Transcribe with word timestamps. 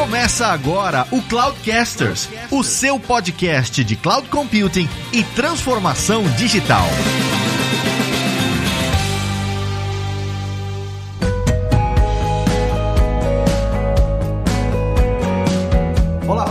Começa 0.00 0.46
agora 0.46 1.06
o 1.10 1.20
Cloudcasters, 1.20 2.26
o 2.50 2.64
seu 2.64 2.98
podcast 2.98 3.84
de 3.84 3.96
cloud 3.96 4.30
computing 4.30 4.88
e 5.12 5.22
transformação 5.22 6.22
digital. 6.38 6.86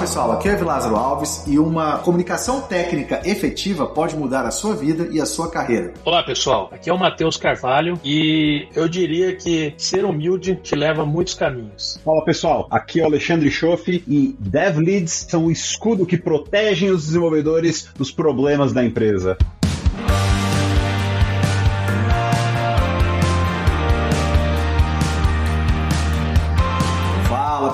Pessoal, 0.09 0.31
aqui 0.31 0.49
é 0.49 0.55
o 0.55 0.65
Lázaro 0.65 0.95
Alves 0.95 1.43
e 1.45 1.59
uma 1.59 1.99
comunicação 1.99 2.61
técnica 2.61 3.21
efetiva 3.23 3.85
pode 3.85 4.15
mudar 4.15 4.43
a 4.43 4.49
sua 4.49 4.75
vida 4.75 5.07
e 5.11 5.21
a 5.21 5.25
sua 5.25 5.51
carreira. 5.51 5.93
Olá 6.03 6.23
pessoal, 6.23 6.67
aqui 6.71 6.89
é 6.89 6.93
o 6.93 6.97
Matheus 6.97 7.37
Carvalho 7.37 7.99
e 8.03 8.67
eu 8.75 8.89
diria 8.89 9.35
que 9.35 9.71
ser 9.77 10.05
humilde 10.05 10.55
te 10.63 10.73
leva 10.75 11.03
a 11.03 11.05
muitos 11.05 11.35
caminhos. 11.35 11.99
Fala 12.03 12.25
pessoal, 12.25 12.67
aqui 12.71 12.99
é 12.99 13.03
o 13.03 13.05
Alexandre 13.05 13.51
Schoff 13.51 14.03
e 14.07 14.35
Dev 14.39 14.79
Leads 14.79 15.27
são 15.29 15.45
o 15.45 15.51
escudo 15.51 16.07
que 16.07 16.17
protegem 16.17 16.89
os 16.89 17.05
desenvolvedores 17.05 17.87
dos 17.95 18.09
problemas 18.09 18.73
da 18.73 18.83
empresa. 18.83 19.37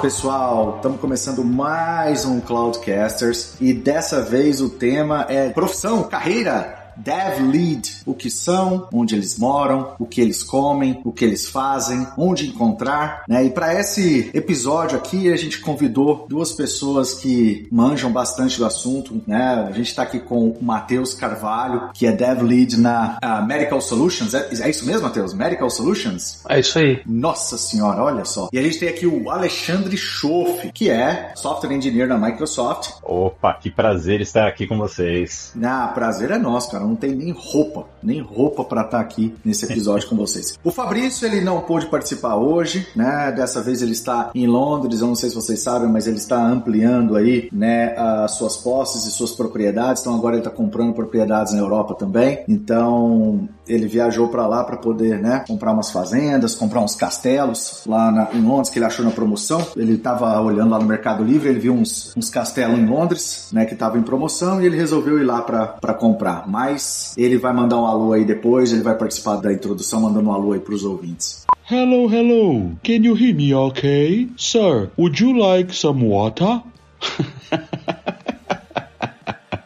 Pessoal, 0.06 0.76
estamos 0.76 1.02
começando 1.02 1.44
mais 1.44 2.26
um 2.26 2.40
Cloudcasters 2.40 3.56
e 3.60 3.74
dessa 3.74 4.22
vez 4.22 4.62
o 4.62 4.70
tema 4.70 5.26
é 5.28 5.50
profissão, 5.50 6.04
carreira. 6.04 6.75
Dev 6.98 7.40
Lead, 7.52 8.02
o 8.06 8.14
que 8.14 8.30
são, 8.30 8.88
onde 8.94 9.16
eles 9.16 9.38
moram, 9.38 9.96
o 10.00 10.06
que 10.06 10.22
eles 10.22 10.44
comem, 10.44 11.02
o 11.04 11.12
que 11.12 11.26
eles 11.26 11.48
fazem, 11.50 12.08
onde 12.18 12.48
encontrar, 12.48 13.24
né? 13.28 13.46
E 13.46 13.50
para 13.50 13.80
esse 13.80 14.30
episódio 14.34 14.98
aqui 14.98 15.32
a 15.32 15.36
gente 15.36 15.60
convidou 15.60 16.26
duas 16.30 16.52
pessoas 16.52 17.14
que 17.14 17.68
manjam 17.72 18.12
bastante 18.12 18.58
do 18.58 18.66
assunto, 18.66 19.22
né? 19.28 19.66
A 19.68 19.72
gente 19.72 19.88
está 19.88 20.04
aqui 20.04 20.20
com 20.20 20.50
o 20.50 20.64
Matheus 20.64 21.14
Carvalho, 21.14 21.90
que 21.94 22.06
é 22.08 22.12
Dev 22.12 22.42
Lead 22.42 22.80
na 22.80 23.18
uh, 23.24 23.46
Medical 23.46 23.82
Solutions. 23.82 24.34
É, 24.34 24.50
é 24.62 24.70
isso 24.70 24.86
mesmo, 24.86 25.04
Matheus? 25.04 25.34
Medical 25.34 25.70
Solutions? 25.70 26.44
É 26.48 26.60
isso 26.60 26.80
aí. 26.80 27.02
Nossa 27.06 27.58
senhora, 27.58 28.02
olha 28.04 28.26
só. 28.26 28.50
E 28.52 28.60
a 28.60 28.62
gente 28.62 28.80
tem 28.80 28.90
aqui 28.90 29.06
o 29.06 29.30
Alexandre 29.30 29.98
Schoff, 29.98 30.72
que 30.72 30.90
é 30.90 31.34
Software 31.36 31.74
Engineer 31.74 32.08
da 32.08 32.18
Microsoft. 32.18 32.92
Opa, 33.04 33.54
que 33.54 33.70
prazer 33.70 34.22
estar 34.22 34.48
aqui 34.48 34.68
com 34.68 34.78
vocês. 34.78 35.54
Ah, 35.64 35.88
prazer 35.94 36.32
é 36.32 36.38
nosso, 36.38 36.72
cara 36.72 36.85
não 36.86 36.96
tem 36.96 37.16
nem 37.16 37.32
roupa, 37.32 37.88
nem 38.06 38.22
roupa 38.22 38.64
para 38.64 38.82
estar 38.82 38.98
tá 38.98 39.04
aqui 39.04 39.34
nesse 39.44 39.66
episódio 39.66 40.08
com 40.08 40.16
vocês. 40.16 40.58
O 40.64 40.72
Fabrício, 40.72 41.26
ele 41.26 41.42
não 41.42 41.62
pôde 41.62 41.88
participar 41.88 42.36
hoje, 42.36 42.88
né? 42.96 43.32
Dessa 43.32 43.62
vez 43.62 43.82
ele 43.82 43.92
está 43.92 44.32
em 44.34 44.48
Londres, 44.48 45.02
eu 45.02 45.08
não 45.08 45.16
sei 45.16 45.30
se 45.30 45.36
vocês 45.36 45.60
sabem, 45.60 45.90
mas 45.90 46.08
ele 46.08 46.18
está 46.18 46.42
ampliando 46.46 47.16
aí, 47.16 47.50
né, 47.52 47.96
as 47.98 48.32
suas 48.32 48.58
posses 48.58 49.06
e 49.06 49.12
suas 49.12 49.32
propriedades. 49.32 50.02
Então 50.02 50.16
agora 50.16 50.36
ele 50.36 50.46
está 50.46 50.52
comprando 50.52 50.94
propriedades 50.94 51.54
na 51.54 51.60
Europa 51.60 51.96
também. 51.96 52.44
Então 52.48 53.48
ele 53.68 53.88
viajou 53.88 54.28
para 54.28 54.46
lá 54.48 54.64
para 54.64 54.78
poder, 54.78 55.20
né, 55.20 55.44
comprar 55.48 55.72
umas 55.72 55.92
fazendas, 55.92 56.56
comprar 56.56 56.82
uns 56.82 56.96
castelos 56.96 57.84
lá 57.86 58.12
na, 58.12 58.30
em 58.34 58.42
Londres 58.42 58.70
que 58.70 58.78
ele 58.78 58.86
achou 58.86 59.04
na 59.04 59.12
promoção. 59.12 59.66
Ele 59.76 59.94
estava 59.94 60.40
olhando 60.40 60.70
lá 60.70 60.80
no 60.80 60.86
Mercado 60.86 61.24
Livre, 61.24 61.50
ele 61.50 61.60
viu 61.60 61.74
uns, 61.74 62.14
uns 62.16 62.30
castelos 62.30 62.78
em 62.78 62.86
Londres, 62.86 63.50
né, 63.52 63.66
que 63.66 63.74
estavam 63.74 64.00
em 64.00 64.04
promoção 64.04 64.62
e 64.62 64.66
ele 64.66 64.78
resolveu 64.78 65.20
ir 65.20 65.24
lá 65.24 65.42
para 65.42 65.94
comprar. 65.94 66.48
Mas 66.48 67.14
ele 67.18 67.38
vai 67.38 67.54
mandar 67.54 67.78
um 67.78 67.86
alô 67.96 68.14
aí 68.14 68.26
depois, 68.26 68.72
ele 68.72 68.84
vai 68.84 68.98
participar 68.98 69.38
da 69.38 69.52
introdução 69.52 70.02
mandando 70.02 70.30
um 70.30 70.34
alô 70.34 70.52
aí 70.52 70.60
pros 70.60 70.84
ouvintes. 70.84 71.46
Hello, 71.70 72.14
hello. 72.14 72.74
Can 72.84 73.04
you 73.04 73.16
hear 73.16 73.34
me 73.34 73.54
okay? 73.54 74.30
Sir, 74.38 74.92
would 74.98 75.22
you 75.22 75.38
like 75.38 75.74
some 75.74 76.06
water? 76.06 76.62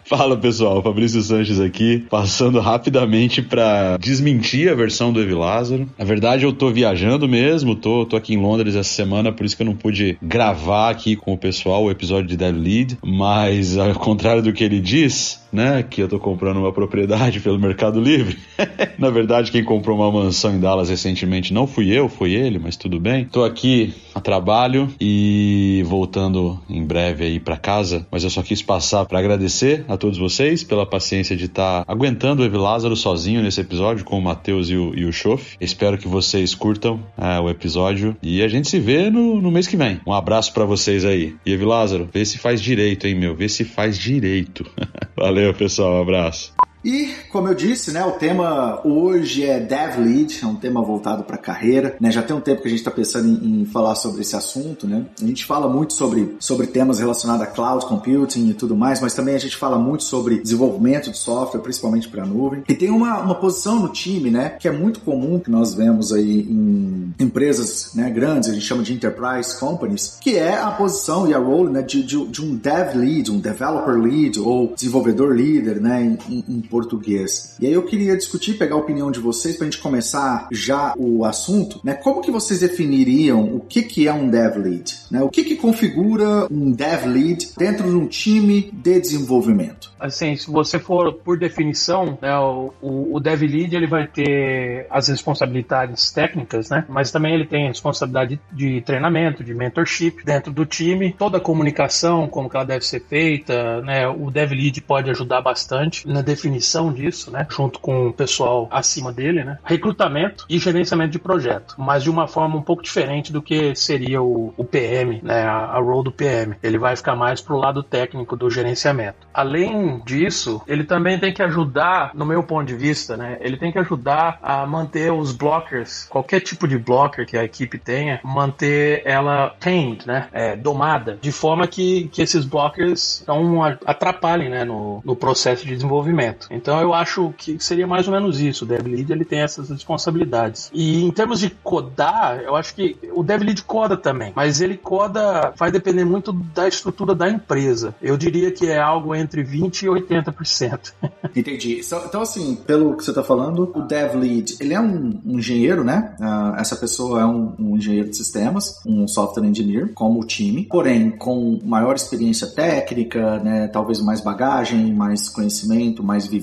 Fala 0.09 0.35
pessoal, 0.35 0.81
Fabrício 0.81 1.21
Sanches 1.21 1.59
aqui, 1.59 2.03
passando 2.09 2.59
rapidamente 2.59 3.43
para 3.43 3.95
desmentir 3.97 4.67
a 4.67 4.73
versão 4.73 5.13
do 5.13 5.21
Evi 5.21 5.35
Lázaro. 5.35 5.87
Na 5.99 6.03
verdade, 6.03 6.45
eu 6.45 6.51
tô 6.51 6.71
viajando 6.71 7.27
mesmo, 7.27 7.75
tô, 7.75 8.07
tô 8.07 8.15
aqui 8.15 8.33
em 8.33 8.41
Londres 8.41 8.75
essa 8.75 8.89
semana, 8.89 9.31
por 9.31 9.45
isso 9.45 9.55
que 9.55 9.61
eu 9.61 9.67
não 9.67 9.75
pude 9.75 10.17
gravar 10.19 10.89
aqui 10.89 11.15
com 11.15 11.33
o 11.33 11.37
pessoal 11.37 11.83
o 11.83 11.91
episódio 11.91 12.27
de 12.27 12.35
Dev 12.35 12.57
Lead, 12.57 12.97
mas 13.05 13.77
ao 13.77 13.93
contrário 13.93 14.41
do 14.41 14.51
que 14.51 14.63
ele 14.63 14.79
diz, 14.79 15.39
né, 15.51 15.83
que 15.83 16.01
eu 16.01 16.07
tô 16.07 16.19
comprando 16.19 16.57
uma 16.57 16.71
propriedade 16.71 17.39
pelo 17.41 17.59
Mercado 17.59 17.99
Livre. 17.99 18.37
Na 18.97 19.09
verdade, 19.09 19.51
quem 19.51 19.63
comprou 19.63 19.97
uma 19.97 20.11
mansão 20.11 20.55
em 20.55 20.59
Dallas 20.59 20.89
recentemente 20.89 21.53
não 21.53 21.65
fui 21.65 21.91
eu, 21.91 22.09
foi 22.09 22.33
ele, 22.33 22.59
mas 22.59 22.75
tudo 22.75 22.99
bem. 22.99 23.25
Tô 23.25 23.43
aqui 23.43 23.93
a 24.13 24.21
trabalho 24.21 24.89
e 24.99 25.83
voltando 25.85 26.59
em 26.69 26.83
breve 26.83 27.25
aí 27.25 27.39
para 27.39 27.57
casa, 27.57 28.05
mas 28.11 28.23
eu 28.23 28.29
só 28.29 28.41
quis 28.41 28.61
passar 28.61 29.05
para 29.05 29.19
agradecer 29.19 29.85
a 29.87 29.97
todos 29.97 30.17
vocês 30.17 30.63
pela 30.63 30.85
paciência 30.85 31.35
de 31.35 31.45
estar 31.45 31.85
tá 31.85 31.91
aguentando 31.91 32.41
o 32.41 32.45
Evi 32.45 32.57
Lázaro 32.57 32.95
sozinho 32.95 33.41
nesse 33.41 33.61
episódio 33.61 34.05
com 34.05 34.17
o 34.17 34.21
Matheus 34.21 34.69
e 34.69 34.75
o, 34.75 35.11
Chof. 35.11 35.57
Espero 35.59 35.97
que 35.97 36.07
vocês 36.07 36.53
curtam 36.53 36.99
é, 37.17 37.39
o 37.39 37.49
episódio 37.49 38.15
e 38.21 38.41
a 38.43 38.47
gente 38.47 38.69
se 38.69 38.79
vê 38.79 39.09
no, 39.09 39.41
no 39.41 39.51
mês 39.51 39.67
que 39.67 39.77
vem. 39.77 39.99
Um 40.05 40.13
abraço 40.13 40.53
para 40.53 40.65
vocês 40.65 41.05
aí. 41.05 41.35
E 41.45 41.53
Evi 41.53 41.65
Lázaro, 41.65 42.09
vê 42.11 42.23
se 42.25 42.37
faz 42.37 42.61
direito, 42.61 43.07
hein, 43.07 43.15
meu? 43.15 43.35
Vê 43.35 43.49
se 43.49 43.63
faz 43.63 43.97
direito. 43.97 44.65
Valeu, 45.15 45.38
pessoal. 45.53 45.93
Um 45.93 46.01
abraço. 46.01 46.53
E, 46.83 47.09
como 47.29 47.47
eu 47.47 47.53
disse, 47.53 47.91
né, 47.91 48.03
o 48.05 48.11
tema 48.11 48.79
hoje 48.85 49.43
é 49.43 49.59
Dev 49.59 49.97
Lead, 49.97 50.39
é 50.41 50.47
um 50.47 50.55
tema 50.55 50.81
voltado 50.81 51.23
para 51.23 51.37
carreira. 51.37 51.95
Né? 51.99 52.11
Já 52.11 52.21
tem 52.21 52.35
um 52.35 52.41
tempo 52.41 52.61
que 52.61 52.67
a 52.67 52.71
gente 52.71 52.79
está 52.79 52.91
pensando 52.91 53.27
em, 53.27 53.61
em, 53.61 53.65
falar 53.65 53.95
sobre 53.95 54.21
esse 54.21 54.35
assunto. 54.35 54.87
Né? 54.87 55.05
A 55.21 55.25
gente 55.25 55.45
fala 55.45 55.67
muito 55.67 55.93
sobre, 55.93 56.37
sobre 56.39 56.67
temas 56.67 56.99
relacionados 56.99 57.43
a 57.43 57.47
cloud 57.47 57.85
computing 57.85 58.49
e 58.49 58.53
tudo 58.53 58.75
mais, 58.75 59.01
mas 59.01 59.13
também 59.13 59.35
a 59.35 59.39
gente 59.39 59.57
fala 59.57 59.77
muito 59.77 60.03
sobre 60.03 60.39
desenvolvimento 60.39 61.11
de 61.11 61.17
software, 61.17 61.59
principalmente 61.59 62.07
para 62.07 62.23
a 62.23 62.25
nuvem. 62.25 62.63
E 62.67 62.73
tem 62.73 62.89
uma, 62.89 63.19
uma 63.19 63.35
posição 63.35 63.79
no 63.79 63.89
time 63.89 64.29
né, 64.31 64.49
que 64.49 64.67
é 64.67 64.71
muito 64.71 65.01
comum 65.01 65.39
que 65.39 65.51
nós 65.51 65.73
vemos 65.73 66.13
aí 66.13 66.41
em 66.41 67.13
empresas 67.19 67.93
né, 67.93 68.09
grandes, 68.09 68.49
a 68.49 68.53
gente 68.53 68.65
chama 68.65 68.83
de 68.83 68.93
enterprise 68.93 69.59
companies, 69.59 70.17
que 70.21 70.37
é 70.37 70.57
a 70.57 70.71
posição 70.71 71.27
e 71.27 71.33
a 71.33 71.39
role 71.39 71.71
né, 71.71 71.81
de, 71.81 72.03
de, 72.03 72.25
de 72.27 72.41
um 72.41 72.55
dev 72.55 72.95
lead, 72.95 73.31
um 73.31 73.39
developer 73.39 73.95
lead 73.95 74.39
ou 74.39 74.73
desenvolvedor 74.73 75.35
líder 75.35 75.81
né, 75.81 76.17
em, 76.29 76.43
em 76.47 76.61
português. 76.69 77.55
E 77.59 77.65
aí 77.65 77.73
eu 77.73 77.83
queria 77.83 78.15
discutir, 78.15 78.57
pegar 78.57 78.75
a 78.75 78.79
opinião 78.79 79.11
de 79.11 79.19
vocês 79.19 79.57
para 79.57 79.67
a 79.67 79.69
gente 79.69 79.81
começar 79.81 80.47
já 80.51 80.93
o 80.97 81.25
assunto, 81.25 81.79
né? 81.83 81.93
Como 81.93 82.21
que 82.21 82.31
vocês 82.31 82.59
definiriam 82.59 83.43
o 83.55 83.59
que, 83.59 83.81
que 83.81 84.07
é 84.07 84.13
um 84.13 84.29
dev 84.29 84.57
lead? 84.57 84.95
Né? 85.09 85.21
O 85.21 85.29
que, 85.29 85.43
que 85.43 85.55
configura 85.55 86.47
um 86.51 86.71
dev 86.71 87.05
lead 87.05 87.49
dentro 87.57 87.89
de 87.89 87.95
um 87.95 88.07
time 88.07 88.69
de 88.71 88.99
desenvolvimento? 88.99 89.91
Assim, 89.99 90.35
se 90.35 90.49
você 90.49 90.79
for 90.79 91.13
por 91.13 91.37
definição, 91.37 92.17
né, 92.21 92.37
o, 92.37 92.73
o 92.81 93.19
dev 93.19 93.41
lead 93.41 93.75
ele 93.75 93.87
vai 93.87 94.07
ter 94.07 94.87
as 94.89 95.07
responsabilidades 95.07 96.11
técnicas, 96.11 96.69
né? 96.69 96.85
Mas 96.87 97.11
também 97.11 97.33
ele 97.33 97.45
tem 97.45 97.67
responsabilidade 97.67 98.39
de 98.51 98.81
treinamento, 98.81 99.43
de 99.43 99.53
mentorship 99.53 100.23
dentro 100.23 100.53
do 100.53 100.65
time, 100.65 101.13
toda 101.17 101.37
a 101.37 101.41
comunicação, 101.41 102.27
como 102.27 102.49
que 102.49 102.55
ela 102.55 102.65
deve 102.65 102.85
ser 102.85 103.01
feita, 103.01 103.81
né? 103.81 104.07
O 104.07 104.31
dev 104.31 104.51
lead 104.51 104.81
pode 104.81 105.09
ajudar 105.09 105.41
bastante 105.41 106.07
na 106.07 106.21
definição 106.21 106.58
definição 106.59 106.91
disso, 106.91 107.31
né, 107.31 107.47
junto 107.49 107.79
com 107.79 108.07
o 108.07 108.13
pessoal 108.13 108.67
acima 108.69 109.11
dele, 109.11 109.43
né, 109.43 109.57
recrutamento 109.63 110.45
e 110.49 110.59
gerenciamento 110.59 111.11
de 111.11 111.19
projeto, 111.19 111.75
mas 111.77 112.03
de 112.03 112.09
uma 112.09 112.27
forma 112.27 112.57
um 112.57 112.61
pouco 112.61 112.83
diferente 112.83 113.31
do 113.31 113.41
que 113.41 113.73
seria 113.75 114.21
o, 114.21 114.53
o 114.57 114.63
PM, 114.63 115.21
né, 115.23 115.43
a, 115.43 115.77
a 115.77 115.79
role 115.79 116.03
do 116.03 116.11
PM. 116.11 116.55
Ele 116.61 116.77
vai 116.77 116.95
ficar 116.95 117.15
mais 117.15 117.41
pro 117.41 117.57
lado 117.57 117.81
técnico 117.81 118.35
do 118.35 118.49
gerenciamento. 118.49 119.27
Além 119.33 120.01
disso, 120.05 120.61
ele 120.67 120.83
também 120.83 121.17
tem 121.17 121.33
que 121.33 121.41
ajudar, 121.41 122.11
no 122.13 122.25
meu 122.25 122.43
ponto 122.43 122.67
de 122.67 122.75
vista, 122.75 123.15
né, 123.15 123.37
ele 123.39 123.57
tem 123.57 123.71
que 123.71 123.79
ajudar 123.79 124.37
a 124.41 124.65
manter 124.65 125.11
os 125.11 125.31
blockers, 125.31 126.05
qualquer 126.09 126.41
tipo 126.41 126.67
de 126.67 126.77
blocker 126.77 127.25
que 127.25 127.37
a 127.37 127.43
equipe 127.43 127.77
tenha, 127.77 128.19
manter 128.23 129.01
ela 129.05 129.55
tamed, 129.59 130.05
né, 130.05 130.27
é, 130.33 130.55
domada, 130.55 131.17
de 131.21 131.31
forma 131.31 131.65
que, 131.67 132.09
que 132.09 132.21
esses 132.21 132.45
blockers 132.45 133.23
não 133.25 133.63
atrapalhem, 133.63 134.49
né, 134.49 134.65
no, 134.65 135.01
no 135.05 135.15
processo 135.15 135.65
de 135.65 135.75
desenvolvimento. 135.75 136.48
Então 136.49 136.79
eu 136.81 136.93
acho 136.93 137.33
que 137.37 137.59
seria 137.59 137.87
mais 137.87 138.07
ou 138.07 138.13
menos 138.13 138.39
isso. 138.39 138.65
O 138.65 138.67
Dev 138.67 138.85
Lead 138.87 139.11
ele 139.11 139.25
tem 139.25 139.39
essas 139.39 139.69
responsabilidades. 139.69 140.69
E 140.73 141.03
em 141.03 141.11
termos 141.11 141.39
de 141.39 141.49
codar, 141.49 142.39
eu 142.39 142.55
acho 142.55 142.73
que 142.75 142.97
o 143.13 143.23
Dev 143.23 143.43
Lead 143.43 143.63
coda 143.63 143.95
também, 143.95 144.33
mas 144.35 144.61
ele 144.61 144.77
coda 144.77 145.53
vai 145.55 145.71
depender 145.71 146.03
muito 146.03 146.33
da 146.33 146.67
estrutura 146.67 147.13
da 147.13 147.29
empresa. 147.29 147.95
Eu 148.01 148.17
diria 148.17 148.51
que 148.51 148.67
é 148.67 148.79
algo 148.79 149.15
entre 149.15 149.43
20 149.43 149.83
e 149.83 149.87
80%. 149.87 150.93
Entendi. 151.35 151.81
Então, 152.07 152.21
assim, 152.21 152.55
pelo 152.55 152.95
que 152.95 153.03
você 153.03 153.11
está 153.11 153.23
falando, 153.23 153.71
o 153.75 153.81
Dev 153.81 154.15
Lead, 154.15 154.57
ele 154.59 154.73
é 154.73 154.79
um, 154.79 155.21
um 155.25 155.39
engenheiro, 155.39 155.83
né? 155.83 156.15
Uh, 156.19 156.59
essa 156.59 156.75
pessoa 156.75 157.21
é 157.21 157.25
um, 157.25 157.53
um, 157.59 157.77
engenheiro 157.77 158.09
de 158.09 158.17
sistemas, 158.17 158.81
um 158.85 159.07
software 159.07 159.45
engineer, 159.45 159.93
como 159.93 160.21
o 160.21 160.25
time, 160.25 160.65
porém 160.65 161.11
com 161.11 161.59
maior 161.63 161.95
experiência 161.95 162.47
técnica, 162.47 163.39
né? 163.39 163.67
Talvez 163.67 164.01
mais 164.01 164.21
bagagem, 164.21 164.93
mais 164.93 165.29
conhecimento, 165.29 166.03
mais 166.03 166.25
vivência 166.25 166.38